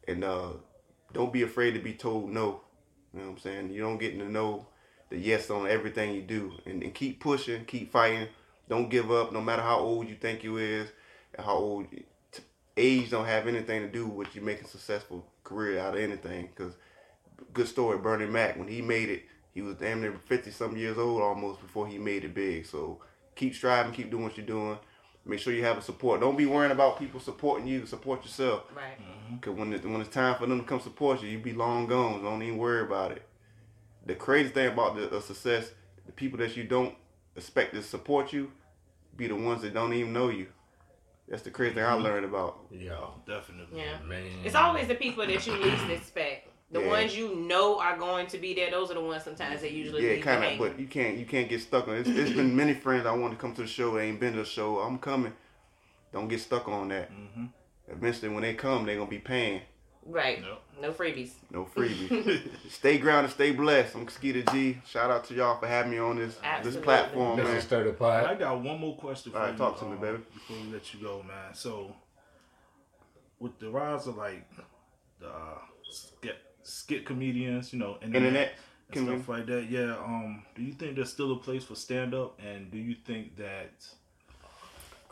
and 0.06 0.22
uh, 0.22 0.52
don't 1.12 1.32
be 1.32 1.42
afraid 1.42 1.72
to 1.72 1.80
be 1.80 1.92
told 1.92 2.30
no. 2.30 2.62
You 3.12 3.20
know 3.20 3.26
what 3.26 3.32
I'm 3.32 3.38
saying? 3.38 3.70
You 3.72 3.82
don't 3.82 3.98
get 3.98 4.16
to 4.18 4.28
know 4.28 4.68
the 5.12 5.18
yes 5.18 5.50
on 5.50 5.68
everything 5.68 6.14
you 6.14 6.22
do, 6.22 6.52
and, 6.64 6.82
and 6.82 6.94
keep 6.94 7.20
pushing, 7.20 7.64
keep 7.66 7.92
fighting. 7.92 8.28
Don't 8.68 8.88
give 8.88 9.10
up, 9.12 9.32
no 9.32 9.40
matter 9.40 9.62
how 9.62 9.78
old 9.78 10.08
you 10.08 10.14
think 10.14 10.42
you 10.42 10.56
is, 10.56 10.88
and 11.34 11.44
how 11.46 11.54
old. 11.56 11.86
you- 11.92 12.04
t- 12.32 12.42
Age 12.76 13.10
don't 13.10 13.26
have 13.26 13.46
anything 13.46 13.82
to 13.82 13.88
do 13.88 14.06
with 14.06 14.34
you 14.34 14.40
making 14.40 14.64
a 14.64 14.68
successful 14.68 15.26
career 15.44 15.78
out 15.78 15.94
of 15.94 16.00
anything. 16.00 16.48
Cause 16.56 16.72
good 17.52 17.68
story, 17.68 17.98
Bernie 17.98 18.26
Mac 18.26 18.56
when 18.58 18.68
he 18.68 18.80
made 18.80 19.10
it, 19.10 19.24
he 19.52 19.60
was 19.60 19.76
damn 19.76 20.00
near 20.00 20.14
fifty 20.24 20.50
some 20.50 20.76
years 20.76 20.96
old 20.96 21.20
almost 21.20 21.60
before 21.60 21.86
he 21.86 21.98
made 21.98 22.24
it 22.24 22.32
big. 22.34 22.64
So 22.64 23.00
keep 23.36 23.54
striving, 23.54 23.92
keep 23.92 24.10
doing 24.10 24.24
what 24.24 24.38
you're 24.38 24.46
doing. 24.46 24.78
Make 25.26 25.38
sure 25.40 25.52
you 25.52 25.64
have 25.64 25.76
a 25.78 25.82
support. 25.82 26.20
Don't 26.20 26.36
be 26.38 26.46
worrying 26.46 26.72
about 26.72 26.98
people 26.98 27.20
supporting 27.20 27.68
you. 27.68 27.84
Support 27.86 28.24
yourself. 28.24 28.64
Right. 28.74 28.98
Mm-hmm. 28.98 29.36
Cause 29.36 29.54
when 29.54 29.72
it, 29.74 29.84
when 29.84 30.00
it's 30.00 30.12
time 30.14 30.36
for 30.36 30.46
them 30.46 30.60
to 30.60 30.66
come 30.66 30.80
support 30.80 31.22
you, 31.22 31.28
you 31.28 31.38
be 31.38 31.52
long 31.52 31.86
gone. 31.86 32.22
Don't 32.22 32.42
even 32.42 32.56
worry 32.56 32.80
about 32.82 33.12
it. 33.12 33.22
The 34.06 34.14
crazy 34.14 34.48
thing 34.50 34.68
about 34.68 34.96
the, 34.96 35.06
the 35.06 35.20
success, 35.20 35.70
the 36.06 36.12
people 36.12 36.38
that 36.38 36.56
you 36.56 36.64
don't 36.64 36.94
expect 37.36 37.74
to 37.74 37.82
support 37.82 38.32
you, 38.32 38.50
be 39.16 39.28
the 39.28 39.36
ones 39.36 39.62
that 39.62 39.74
don't 39.74 39.92
even 39.92 40.12
know 40.12 40.28
you. 40.28 40.48
That's 41.28 41.42
the 41.42 41.50
crazy 41.50 41.74
thing 41.74 41.84
I 41.84 41.92
learned 41.94 42.24
about. 42.24 42.58
Yeah, 42.70 42.96
Definitely. 43.26 43.78
Yeah. 43.80 43.98
man. 44.06 44.24
It's 44.44 44.54
always 44.54 44.88
the 44.88 44.96
people 44.96 45.26
that 45.26 45.46
you 45.46 45.54
least 45.54 45.84
expect. 45.88 46.48
The 46.72 46.80
Yeah. 46.80 46.88
ones 46.88 47.16
you 47.16 47.34
know 47.36 47.78
are 47.78 47.96
going 47.96 48.26
to 48.28 48.38
be 48.38 48.54
there. 48.54 48.70
Those 48.70 48.90
are 48.90 48.94
the 48.94 49.00
ones 49.02 49.22
sometimes 49.22 49.60
that 49.60 49.72
usually 49.72 50.16
Yeah, 50.16 50.22
kind 50.22 50.44
of. 50.44 50.58
But 50.58 50.80
you 50.80 50.86
can't 50.86 51.16
you 51.18 51.26
can't 51.26 51.48
get 51.48 51.60
stuck 51.60 51.86
on 51.86 51.94
it. 51.96 52.00
It's, 52.06 52.08
it's 52.08 52.32
been 52.32 52.56
many 52.62 52.74
friends 52.74 53.06
I 53.06 53.12
want 53.12 53.32
to 53.34 53.38
come 53.38 53.54
to 53.54 53.62
the 53.62 53.68
show. 53.68 53.94
They 53.94 54.08
ain't 54.08 54.18
been 54.20 54.32
to 54.32 54.40
the 54.40 54.44
show. 54.44 54.78
I'm 54.78 54.98
coming. 54.98 55.34
Don't 56.12 56.28
get 56.28 56.40
stuck 56.40 56.68
on 56.68 56.88
that. 56.88 57.12
Mm-hmm. 57.12 57.44
Eventually, 57.88 58.30
when 58.30 58.42
they 58.42 58.54
come, 58.54 58.84
they 58.86 58.96
gonna 58.96 59.08
be 59.08 59.18
paying. 59.18 59.62
Right. 60.06 60.38
Yep. 60.40 60.62
No 60.80 60.92
freebies. 60.92 61.30
No 61.50 61.64
freebies. 61.64 62.48
stay 62.70 62.98
grounded, 62.98 63.32
stay 63.32 63.52
blessed. 63.52 63.94
I'm 63.94 64.08
Skeeter 64.08 64.42
G. 64.50 64.78
Shout 64.86 65.10
out 65.10 65.24
to 65.26 65.34
y'all 65.34 65.58
for 65.60 65.66
having 65.66 65.92
me 65.92 65.98
on 65.98 66.16
this 66.16 66.36
Absolutely. 66.42 66.78
this 66.80 66.84
platform, 66.84 67.38
Mr. 67.38 67.44
man. 67.44 67.60
Sturdy 67.60 67.90
I 67.90 67.92
Pot. 67.92 68.38
got 68.38 68.60
one 68.62 68.80
more 68.80 68.96
question 68.96 69.32
for 69.32 69.38
All 69.38 69.44
right, 69.44 69.52
you. 69.52 69.58
talk 69.58 69.78
to 69.78 69.84
me, 69.86 69.92
um, 69.92 70.00
baby. 70.00 70.18
Before 70.34 70.56
we 70.56 70.72
let 70.72 70.92
you 70.94 71.00
go, 71.00 71.22
man. 71.22 71.54
So, 71.54 71.94
with 73.38 73.58
the 73.58 73.70
rise 73.70 74.06
of 74.06 74.16
like 74.16 74.44
the 75.20 75.28
uh, 75.28 75.58
ske- 75.90 76.36
skit 76.62 77.04
comedians, 77.06 77.72
you 77.72 77.78
know, 77.78 77.98
Internet 78.02 78.52
and 78.88 78.92
comedian. 78.92 79.18
stuff 79.22 79.28
like 79.28 79.46
that. 79.46 79.70
Yeah. 79.70 79.96
Um, 80.04 80.42
do 80.56 80.62
you 80.62 80.72
think 80.72 80.96
there's 80.96 81.12
still 81.12 81.32
a 81.32 81.38
place 81.38 81.64
for 81.64 81.74
stand 81.76 82.14
up, 82.14 82.38
and 82.44 82.70
do 82.70 82.78
you 82.78 82.94
think 83.06 83.36
that 83.36 83.70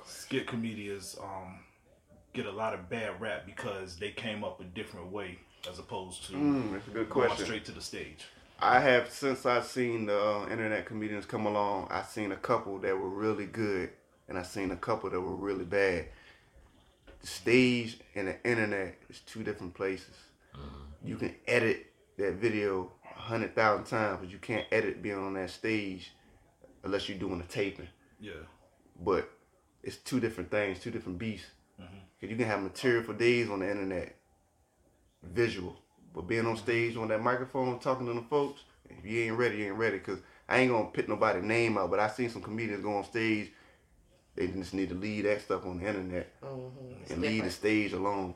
skit 0.05 0.47
comedians 0.47 1.17
um 1.23 1.61
get 2.33 2.47
a 2.47 2.51
lot 2.51 2.75
of 2.75 2.89
bad 2.89 3.21
rap 3.21 3.45
because 3.47 3.97
they 3.97 4.11
came 4.11 4.45
up 4.45 4.61
a 4.61 4.65
different 4.65 5.11
way 5.11 5.39
as 5.69 5.79
opposed 5.79 6.25
to 6.27 6.33
Mm, 6.35 6.73
that's 6.73 6.87
a 6.89 6.91
good 6.91 7.11
going 7.11 7.27
question. 7.29 7.45
straight 7.47 7.65
to 7.67 7.73
the 7.73 7.81
stage? 7.81 8.25
I 8.63 8.79
have 8.81 9.11
since 9.11 9.47
I've 9.47 9.65
seen 9.67 10.07
the 10.07 10.21
uh, 10.21 10.47
internet 10.51 10.85
comedians 10.87 11.25
come 11.27 11.47
along. 11.47 11.89
I've 11.91 12.07
seen 12.07 12.33
a 12.33 12.37
couple 12.37 12.79
that 12.81 12.97
were 12.97 13.09
really 13.09 13.47
good, 13.47 13.91
and 14.29 14.39
I've 14.39 14.47
seen 14.47 14.71
a 14.71 14.77
couple 14.77 15.09
that 15.11 15.21
were 15.21 15.35
really 15.35 15.65
bad. 15.65 16.09
The 17.21 17.27
stage 17.27 17.99
and 18.15 18.29
the 18.29 18.43
internet 18.45 18.97
is 19.09 19.21
two 19.21 19.43
different 19.43 19.75
places. 19.75 20.15
You 21.03 21.17
can 21.17 21.35
edit 21.47 21.87
that 22.19 22.35
video 22.35 22.93
a 23.17 23.19
hundred 23.19 23.55
thousand 23.55 23.87
times, 23.87 24.19
but 24.21 24.31
you 24.31 24.37
can't 24.39 24.67
edit 24.71 25.03
being 25.03 25.17
on 25.19 25.33
that 25.35 25.49
stage 25.49 26.13
unless 26.85 27.09
you're 27.09 27.19
doing 27.19 27.41
a 27.41 27.45
taping. 27.45 27.89
Yeah. 28.21 28.33
But 29.03 29.31
it's 29.83 29.97
two 29.97 30.21
different 30.21 30.51
things, 30.51 30.79
two 30.81 30.91
different 30.91 31.19
beasts. 31.19 31.47
Mhm. 31.81 32.01
'Cause 32.21 32.31
You 32.31 32.37
can 32.37 32.47
have 32.47 32.63
material 32.63 33.03
for 33.03 33.15
days 33.15 33.49
on 33.49 33.61
the 33.61 33.71
internet, 33.71 34.17
visual, 35.23 35.77
but 36.15 36.23
being 36.23 36.47
on 36.47 36.57
stage 36.57 36.97
on 36.97 37.09
that 37.09 37.23
microphone 37.23 37.79
talking 37.79 38.07
to 38.07 38.13
the 38.15 38.23
folks, 38.23 38.63
if 38.89 39.05
you 39.05 39.21
ain't 39.21 39.39
ready, 39.39 39.59
you 39.59 39.67
ain't 39.67 39.77
ready. 39.77 39.99
Cause 39.99 40.19
I 40.49 40.59
ain't 40.59 40.71
gonna 40.73 40.89
put 40.91 41.09
nobody's 41.09 41.45
name 41.45 41.79
out, 41.79 41.91
but 41.91 42.01
I 42.01 42.09
seen 42.09 42.29
some 42.31 42.43
comedians 42.43 42.83
go 42.83 42.97
on 42.97 43.05
stage. 43.05 43.53
They 44.35 44.49
just 44.49 44.75
need 44.75 44.89
to 44.89 44.95
leave 44.95 45.25
that 45.25 45.41
stuff 45.43 45.65
on 45.67 45.79
the 45.79 45.87
internet 45.87 46.33
Mm-hmm. 46.43 47.13
and 47.13 47.23
leave 47.23 47.45
the 47.45 47.51
stage 47.51 47.93
alone. 47.93 48.35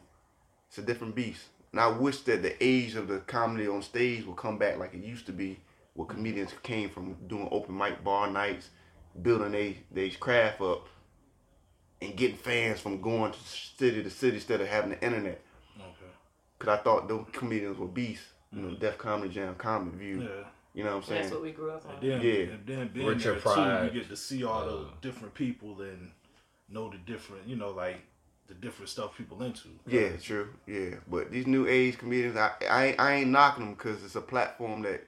It's 0.69 0.79
a 0.79 0.83
different 0.83 1.15
beast. 1.15 1.47
And 1.73 1.81
I 1.81 1.89
wish 1.89 2.21
that 2.23 2.43
the 2.43 2.55
age 2.63 2.95
of 2.95 3.09
the 3.09 3.19
comedy 3.21 3.67
on 3.67 3.83
stage 3.83 4.25
would 4.27 4.37
come 4.37 4.59
back 4.59 4.79
like 4.79 4.95
it 4.95 5.03
used 5.03 5.27
to 5.27 5.33
be, 5.33 5.59
where 5.95 6.07
comedians 6.07 6.53
came 6.63 6.89
from 6.89 7.15
doing 7.27 7.49
open 7.51 7.77
mic 7.77 8.03
bar 8.05 8.31
nights, 8.31 8.71
building 9.21 9.53
they 9.53 9.79
they 9.91 10.11
craft 10.11 10.61
up, 10.61 10.87
and 12.01 12.17
getting 12.17 12.37
fans 12.37 12.81
from 12.81 13.01
going 13.01 13.33
to 13.33 13.39
city 13.41 14.03
to 14.03 14.11
city 14.11 14.37
instead 14.37 14.61
of 14.61 14.69
having 14.69 14.91
the 14.91 15.03
internet. 15.05 15.41
Okay. 15.79 16.13
Cause 16.59 16.79
I 16.79 16.83
thought 16.83 17.09
those 17.09 17.27
comedians 17.33 17.79
were 17.79 17.87
beasts. 17.89 18.27
You 18.53 18.63
know, 18.63 18.75
Def 18.77 18.99
Comedy 18.99 19.33
Jam, 19.35 19.55
Comedy 19.57 19.97
View. 19.99 20.23
Yeah. 20.23 20.29
You 20.75 20.85
know 20.85 20.91
what 20.91 20.97
I'm 20.97 21.03
saying? 21.05 21.23
That's 21.23 21.33
what 21.35 21.43
we 21.43 21.51
grew 21.53 21.71
up 21.73 21.85
on. 21.87 21.95
And 21.95 22.03
then, 22.03 22.21
Yeah. 22.21 22.33
and 22.55 22.67
then 22.67 22.89
being 22.93 23.07
Richard 23.07 23.35
there 23.35 23.41
Pryor. 23.41 23.89
too, 23.89 23.95
you 23.95 24.01
get 24.01 24.11
to 24.11 24.17
see 24.17 24.45
all 24.45 24.65
the 24.65 24.77
Uh, 24.77 24.85
different 25.01 25.35
people 25.35 25.81
and 25.83 26.11
know 26.69 26.89
the 26.91 26.99
different, 26.99 27.47
you 27.49 27.57
know, 27.57 27.71
like 27.71 27.97
the 28.47 28.55
different 28.55 28.89
stuff 28.91 29.17
people 29.17 29.43
into. 29.43 29.69
Yeah, 29.87 30.17
true. 30.17 30.55
Yeah, 30.67 30.97
but 31.09 31.31
these 31.33 31.47
new 31.47 31.67
age 31.67 31.99
comedians, 31.99 32.37
I 32.37 32.53
I, 32.69 32.85
ain't- 32.87 33.01
I 33.01 33.13
ain't 33.15 33.31
knocking 33.31 33.65
them 33.65 33.75
because 33.75 34.05
it's 34.05 34.15
a 34.17 34.21
platform 34.21 34.83
that, 34.83 35.05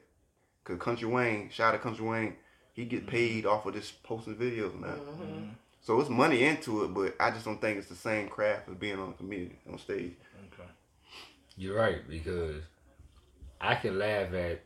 cause 0.65 0.79
Country 0.79 1.07
Wayne, 1.09 1.51
shout 1.51 1.75
out 1.75 1.79
to 1.79 1.83
Country 1.83 2.05
Wayne, 2.07 2.37
he 2.73 2.85
get 2.85 3.07
paid 3.07 3.45
off 3.47 3.67
of 3.67 3.75
this 3.75 3.91
posting 3.93 4.37
videos 4.37 4.75
now. 4.81 4.89
Mm-hmm. 4.89 5.49
So 5.87 6.01
it's 6.01 6.11
money 6.11 6.43
into 6.43 6.83
it, 6.83 6.93
but 6.93 7.15
I 7.21 7.31
just 7.31 7.45
don't 7.45 7.61
think 7.61 7.79
it's 7.79 7.87
the 7.87 7.95
same 7.95 8.29
craft 8.29 8.69
as 8.69 8.75
being 8.75 8.99
on 8.99 9.11
a 9.11 9.13
comedian 9.13 9.57
on 9.71 9.79
stage. 9.79 10.17
Okay. 10.53 10.69
You're 11.57 11.77
right 11.77 12.01
because 12.11 12.57
I 13.61 13.77
can 13.77 13.97
laugh 13.97 14.35
at 14.35 14.63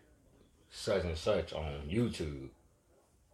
such 0.71 1.05
and 1.05 1.19
such 1.19 1.53
on 1.53 1.83
YouTube, 1.87 2.49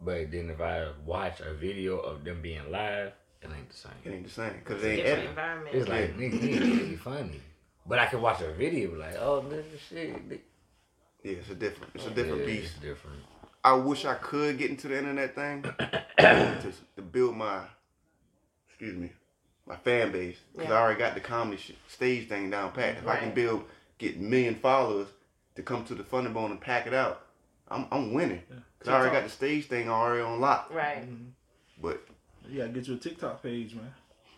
but 0.00 0.32
then 0.32 0.50
if 0.50 0.60
I 0.60 0.88
watch 1.04 1.38
a 1.38 1.54
video 1.54 2.00
of 2.00 2.24
them 2.24 2.42
being 2.42 2.72
live, 2.72 3.12
it 3.40 3.50
ain't 3.56 3.70
the 3.70 3.76
same. 3.76 3.92
It 4.04 4.10
ain't 4.10 4.24
the 4.24 4.32
same 4.32 4.54
because 4.64 4.82
they 4.82 4.94
ain't 4.96 5.04
different 5.04 5.28
environment. 5.28 5.76
It's 5.76 5.88
like 5.88 6.18
nigga, 6.18 6.40
nigga, 6.40 6.60
really 6.60 6.96
funny, 6.96 7.40
but 7.86 8.00
I 8.00 8.06
can 8.06 8.20
watch 8.20 8.40
a 8.40 8.52
video 8.52 8.96
like, 8.98 9.14
oh, 9.20 9.44
this 9.48 9.64
shit. 9.88 10.28
nigga. 10.28 10.40
Yeah, 11.22 11.32
it's 11.34 11.50
a 11.50 11.54
different, 11.54 11.92
it's 11.94 12.06
a 12.06 12.10
different 12.10 12.40
Yeah, 12.40 12.46
beast. 12.46 12.72
It's 12.74 12.82
different. 12.82 13.22
I 13.66 13.72
wish 13.72 14.04
I 14.04 14.14
could 14.14 14.58
get 14.58 14.70
into 14.70 14.86
the 14.86 14.96
internet 14.96 15.34
thing 15.34 15.62
to, 16.18 16.72
to 16.94 17.02
build 17.02 17.36
my, 17.36 17.62
excuse 18.68 18.96
me, 18.96 19.10
my 19.66 19.74
fan 19.74 20.12
base. 20.12 20.36
Because 20.54 20.70
I 20.70 20.80
already 20.80 21.00
got 21.00 21.14
the 21.14 21.20
comedy 21.20 21.56
sh- 21.56 21.72
stage 21.88 22.28
thing 22.28 22.48
down 22.48 22.70
pat. 22.70 22.98
If 22.98 23.08
I 23.08 23.16
can 23.16 23.32
build, 23.34 23.64
get 23.98 24.20
million 24.20 24.54
followers 24.54 25.08
to 25.56 25.62
come 25.62 25.84
to 25.86 25.96
the 25.96 26.04
Funny 26.04 26.28
Bone 26.28 26.52
and 26.52 26.60
pack 26.60 26.86
it 26.86 26.94
out, 26.94 27.26
I'm, 27.68 27.86
I'm 27.90 28.12
winning. 28.14 28.42
Because 28.78 28.92
I 28.92 28.96
already 28.98 29.14
got 29.16 29.24
the 29.24 29.30
stage 29.30 29.66
thing 29.66 29.88
already 29.90 30.22
on 30.22 30.40
lock. 30.40 30.72
Right. 30.72 31.02
Mm-hmm. 31.02 31.24
But 31.82 32.06
You 32.48 32.58
gotta 32.58 32.68
get 32.70 32.86
you 32.86 32.94
a 32.94 32.98
TikTok 32.98 33.42
page, 33.42 33.74
man. 33.74 33.92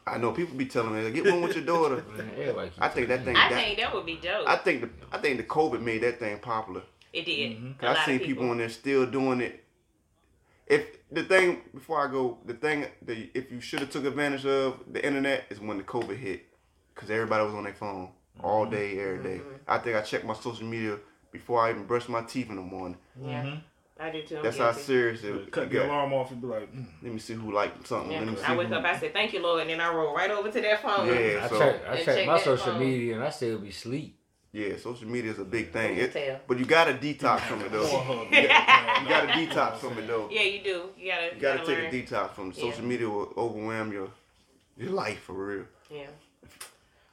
I 0.06 0.16
know 0.16 0.32
people 0.32 0.56
be 0.56 0.64
telling 0.64 0.94
me, 0.94 1.10
get 1.10 1.26
one 1.26 1.42
with 1.42 1.54
your 1.54 1.66
daughter. 1.66 1.96
Man, 2.16 2.30
everybody 2.34 2.70
I 2.78 2.88
think 2.88 3.08
that 3.08 3.26
thing- 3.26 3.36
I 3.36 3.50
that- 3.50 3.62
think 3.62 3.78
that 3.78 3.92
would 3.94 4.06
be 4.06 4.16
dope. 4.16 4.48
I 4.48 4.56
think 4.56 4.80
the 4.80 4.88
I 5.12 5.18
think 5.18 5.36
the 5.36 5.42
COVID 5.44 5.82
made 5.82 6.02
that 6.02 6.18
thing 6.18 6.38
popular. 6.38 6.80
It 7.12 7.24
did. 7.24 7.52
Mhm. 7.58 7.70
A 7.76 7.78
'Cause 7.78 7.88
lot 7.88 7.98
I 7.98 8.06
seen 8.06 8.16
of 8.16 8.22
people. 8.22 8.50
on 8.50 8.58
there 8.58 8.68
still 8.68 9.06
doing 9.06 9.40
it. 9.40 9.64
If 10.66 10.98
the 11.10 11.22
thing 11.24 11.62
before 11.74 12.06
I 12.06 12.10
go, 12.10 12.38
the 12.44 12.54
thing 12.54 12.86
that 13.02 13.16
if 13.34 13.50
you 13.50 13.60
should 13.60 13.80
have 13.80 13.90
took 13.90 14.04
advantage 14.04 14.44
of 14.44 14.80
the 14.92 15.04
internet 15.04 15.44
is 15.50 15.60
when 15.60 15.78
the 15.78 15.84
COVID 15.84 16.16
hit, 16.16 16.46
because 16.94 17.10
everybody 17.10 17.44
was 17.44 17.54
on 17.54 17.64
their 17.64 17.72
phone 17.74 18.10
all 18.42 18.66
day, 18.66 18.98
every 19.00 19.22
day. 19.22 19.40
I 19.66 19.78
think 19.78 19.96
I 19.96 20.02
checked 20.02 20.24
my 20.26 20.34
social 20.34 20.66
media 20.66 20.98
before 21.32 21.62
I 21.64 21.70
even 21.70 21.84
brushed 21.84 22.08
my 22.08 22.22
teeth 22.22 22.50
in 22.50 22.56
the 22.56 22.62
morning. 22.62 22.98
Yeah, 23.20 23.42
Mhm. 23.44 23.62
I 23.98 24.10
do 24.10 24.22
too. 24.22 24.36
I'm 24.36 24.42
That's 24.42 24.58
how 24.58 24.72
serious 24.72 25.22
So 25.22 25.34
it 25.34 25.50
cut 25.50 25.70
the 25.70 25.84
alarm 25.86 26.12
off 26.12 26.30
and 26.30 26.40
be 26.40 26.46
like, 26.46 26.70
mm. 26.72 26.84
Let 27.02 27.12
me 27.12 27.18
see 27.18 27.34
who 27.34 27.50
liked 27.50 27.86
something. 27.86 28.12
Yeah. 28.12 28.20
Let 28.20 28.28
me 28.28 28.36
see 28.36 28.42
I 28.44 28.56
wake 28.56 28.68
who- 28.68 28.74
up, 28.74 28.84
I 28.84 28.98
said, 28.98 29.12
"Thank 29.14 29.32
you, 29.32 29.40
Lord," 29.40 29.62
and 29.62 29.70
then 29.70 29.80
I 29.80 29.92
roll 29.92 30.14
right 30.14 30.30
over 30.30 30.50
to 30.50 30.60
that 30.60 30.82
phone. 30.82 31.08
Yeah, 31.08 31.40
I 31.44 31.48
so 31.48 31.58
check, 31.58 31.88
I 31.88 31.96
check 31.96 32.04
check 32.04 32.26
my 32.26 32.38
social 32.38 32.72
phone. 32.72 32.80
media 32.80 33.14
and 33.14 33.24
I 33.24 33.30
still 33.30 33.58
be 33.58 33.70
sleep. 33.70 34.17
Yeah, 34.52 34.76
social 34.78 35.06
media 35.08 35.30
is 35.32 35.38
a 35.38 35.44
big 35.44 35.72
thing. 35.72 35.96
You 35.96 36.04
It- 36.04 36.42
but 36.46 36.58
you 36.58 36.64
gotta 36.64 36.94
detox 36.94 37.40
from 37.40 37.60
it 37.62 37.70
though. 37.72 37.84
Pornhub, 37.86 38.30
You 38.30 39.08
gotta 39.08 39.28
detox 39.38 39.76
from 39.78 39.98
it 39.98 40.06
though. 40.06 40.28
Yeah, 40.30 40.42
you 40.42 40.62
do. 40.62 40.90
You 40.98 41.12
gotta. 41.12 41.34
You 41.34 41.40
gotta 41.40 41.58
take 41.60 41.68
learn. 41.78 41.86
a 41.86 41.90
detox 41.90 42.30
from 42.34 42.50
it. 42.50 42.56
Yeah. 42.58 42.70
Social 42.70 42.84
media 42.84 43.08
will 43.08 43.32
overwhelm 43.36 43.92
your 43.92 44.08
your 44.76 44.90
life 44.90 45.20
for 45.20 45.32
real. 45.34 45.64
Yeah. 45.90 46.06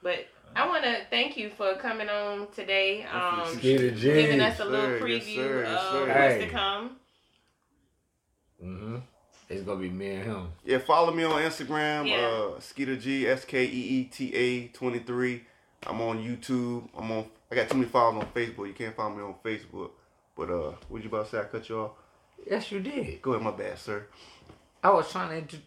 But 0.03 0.27
I 0.55 0.67
want 0.67 0.83
to 0.83 1.01
thank 1.09 1.35
you 1.35 1.49
for 1.49 1.75
coming 1.75 2.07
on 2.09 2.47
today. 2.53 3.03
Um, 3.03 3.41
Skeeter 3.57 3.91
G. 3.91 4.01
giving 4.13 4.39
us 4.41 4.59
a 4.59 4.65
little 4.65 4.99
sir, 4.99 5.07
yes, 5.07 5.23
preview 5.25 5.35
sir, 5.35 5.63
yes, 5.63 5.81
of 5.81 5.91
sir. 5.91 5.99
what's 6.07 6.13
Hey. 6.19 6.45
to 6.45 6.49
come. 6.51 6.89
Mm-hmm. 8.63 8.95
It's 9.49 9.61
gonna 9.63 9.79
be 9.79 9.89
me 9.89 10.09
and 10.15 10.23
him. 10.23 10.47
Yeah, 10.63 10.77
follow 10.79 11.11
me 11.13 11.23
on 11.23 11.41
Instagram, 11.41 12.07
Yeah. 12.07 12.17
uh, 12.55 12.59
Skeeter 12.59 12.95
G, 12.95 13.27
S 13.27 13.45
K 13.45 13.63
E 13.63 13.67
E 13.67 14.03
T 14.05 14.33
A 14.33 14.67
23. 14.69 15.43
I'm 15.87 16.01
on 16.01 16.17
YouTube. 16.23 16.87
I'm 16.97 17.11
on. 17.11 17.25
I 17.51 17.55
got 17.55 17.69
too 17.69 17.77
many 17.77 17.89
followers 17.89 18.23
on 18.23 18.31
Facebook. 18.31 18.67
You 18.67 18.73
can't 18.73 18.95
find 18.95 19.15
me 19.15 19.23
on 19.23 19.35
Facebook. 19.43 19.91
But 20.35 20.49
uh, 20.49 20.73
what 20.89 21.01
you 21.03 21.09
about 21.09 21.25
to 21.25 21.31
say? 21.31 21.39
I 21.39 21.43
cut 21.45 21.69
you 21.69 21.79
off. 21.79 21.91
Yes, 22.49 22.71
you 22.71 22.79
did. 22.79 23.21
Go 23.21 23.31
ahead, 23.33 23.43
my 23.43 23.51
bad, 23.51 23.77
sir. 23.79 24.05
I 24.83 24.89
was 24.89 25.11
trying 25.11 25.29
to. 25.29 25.37
Inter- 25.37 25.57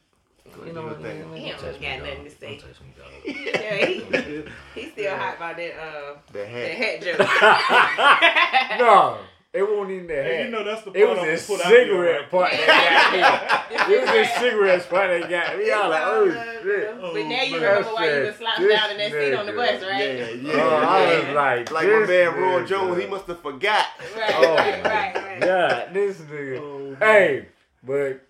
you 0.67 0.73
know 0.73 0.83
what? 0.83 1.01
your 1.01 1.11
thing. 1.11 1.31
man, 1.31 1.39
He 1.41 1.51
don't 1.51 1.61
don't 1.61 1.73
got 1.73 1.81
me, 1.81 1.99
nothing 1.99 2.25
to 2.25 2.31
say. 2.31 2.59
Don't 2.59 2.61
touch 2.61 2.81
me, 2.81 2.95
dog. 2.97 3.13
Yeah, 3.59 3.87
he, 3.87 4.81
he's 4.81 4.93
still 4.93 5.17
hot 5.17 5.37
about 5.37 5.57
that 5.59 5.73
uh 5.79 6.17
That 6.33 6.33
that 6.33 6.49
hat. 6.49 7.03
hat 7.05 8.79
joke. 8.79 8.79
no, 8.79 9.19
it 9.55 9.63
wasn't 9.63 9.91
even 9.93 10.07
the 10.09 10.15
Hey, 10.15 10.37
hat. 10.37 10.45
you 10.45 10.51
know 10.53 10.63
that's 10.65 10.83
the 10.83 10.91
part 10.91 10.97
it 10.97 11.09
was 11.09 11.19
I'm 11.19 11.25
a 11.25 11.27
gonna 11.27 11.33
out 11.33 11.39
there, 11.39 11.87
cigarette 11.87 12.21
right? 12.21 12.31
part 12.31 12.51
that 12.53 13.71
got 13.71 13.89
me. 13.89 13.95
It 13.95 14.01
was 14.01 14.11
a 14.11 14.41
cigarette 14.41 14.91
part 14.91 15.09
that 15.21 15.31
got 15.31 15.59
me. 15.59 15.71
I 15.71 15.81
was 15.81 15.91
like, 15.91 16.03
oh 16.05 16.31
shit. 16.63 16.89
Uh, 16.89 16.93
oh, 17.01 17.13
but 17.15 17.27
now 17.27 17.43
you 17.43 17.57
Oh, 17.57 17.61
remember 17.61 17.89
why 17.95 18.15
you 18.19 18.25
was 18.27 18.35
slouching 18.37 18.65
This 18.67 18.79
down 18.81 18.91
in 18.91 18.99
that 18.99 19.13
seat 19.13 19.35
on 19.35 19.47
the 19.47 19.53
bus, 19.53 19.83
right? 19.83 19.99
Yeah, 20.19 20.29
yeah. 20.31 20.53
Oh, 20.55 20.77
I 20.77 21.17
was 21.17 21.25
yeah. 21.25 21.33
like, 21.33 21.71
Like 21.73 21.87
my 21.87 22.07
man 22.07 22.35
Roy 22.35 22.63
nigga. 22.63 22.69
Jones, 22.69 23.01
he 23.03 23.07
must 23.09 23.27
have 23.27 23.41
forgot. 23.41 23.87
Right, 24.17 24.35
Oh, 24.37 24.55
right, 24.57 24.85
right, 24.85 25.15
right. 25.15 25.41
Yeah, 25.41 25.89
this 25.93 26.19
nigga. 26.19 26.59
Oh, 26.61 26.97
Hey, 27.01 27.49
but 27.83 28.21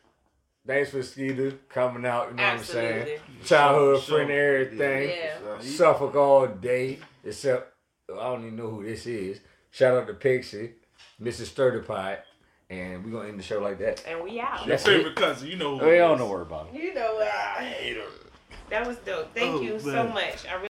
thanks 0.66 0.90
for 0.90 1.02
Skeeter 1.02 1.52
coming 1.68 2.06
out. 2.06 2.28
You 2.30 2.36
know 2.36 2.42
what 2.44 2.52
I'm 2.52 2.62
saying? 2.62 2.98
Absolutely. 3.00 3.44
Childhood 3.44 4.02
Sure. 4.02 4.16
friend, 4.18 4.30
everything. 4.30 5.08
Yeah. 5.10 5.58
Suffolk 5.60 6.14
all 6.14 6.46
day, 6.46 6.98
except 7.24 7.72
I 8.12 8.22
don't 8.24 8.42
even 8.44 8.56
know 8.56 8.68
who 8.70 8.84
this 8.84 9.06
is. 9.06 9.40
Shout 9.70 9.96
out 9.96 10.06
to 10.06 10.14
Pixie, 10.14 10.72
Mrs. 11.20 11.46
Sturdy 11.46 11.84
Pot, 11.84 12.20
and 12.70 13.04
we're 13.04 13.10
gonna 13.10 13.28
end 13.28 13.38
the 13.38 13.42
show 13.42 13.60
like 13.60 13.78
that. 13.78 14.04
And 14.06 14.22
we 14.22 14.40
out. 14.40 14.60
Your 14.60 14.68
That's 14.68 14.84
favorite 14.84 15.16
cousin, 15.16 15.48
you 15.48 15.56
know 15.56 15.78
who 15.78 15.86
We 15.86 15.94
it 15.94 15.98
don't 15.98 16.14
is. 16.14 16.18
know 16.20 16.28
where 16.30 16.42
about 16.42 16.68
it. 16.72 16.80
You 16.80 16.94
know 16.94 17.14
what? 17.14 17.28
I 17.28 17.64
hate 17.64 17.96
her. 17.96 18.02
That 18.70 18.86
was 18.86 18.98
dope. 18.98 19.34
Thank 19.34 19.56
Oh, 19.56 19.60
you 19.60 19.78
so 19.80 20.06
much. 20.08 20.46
I 20.46 20.66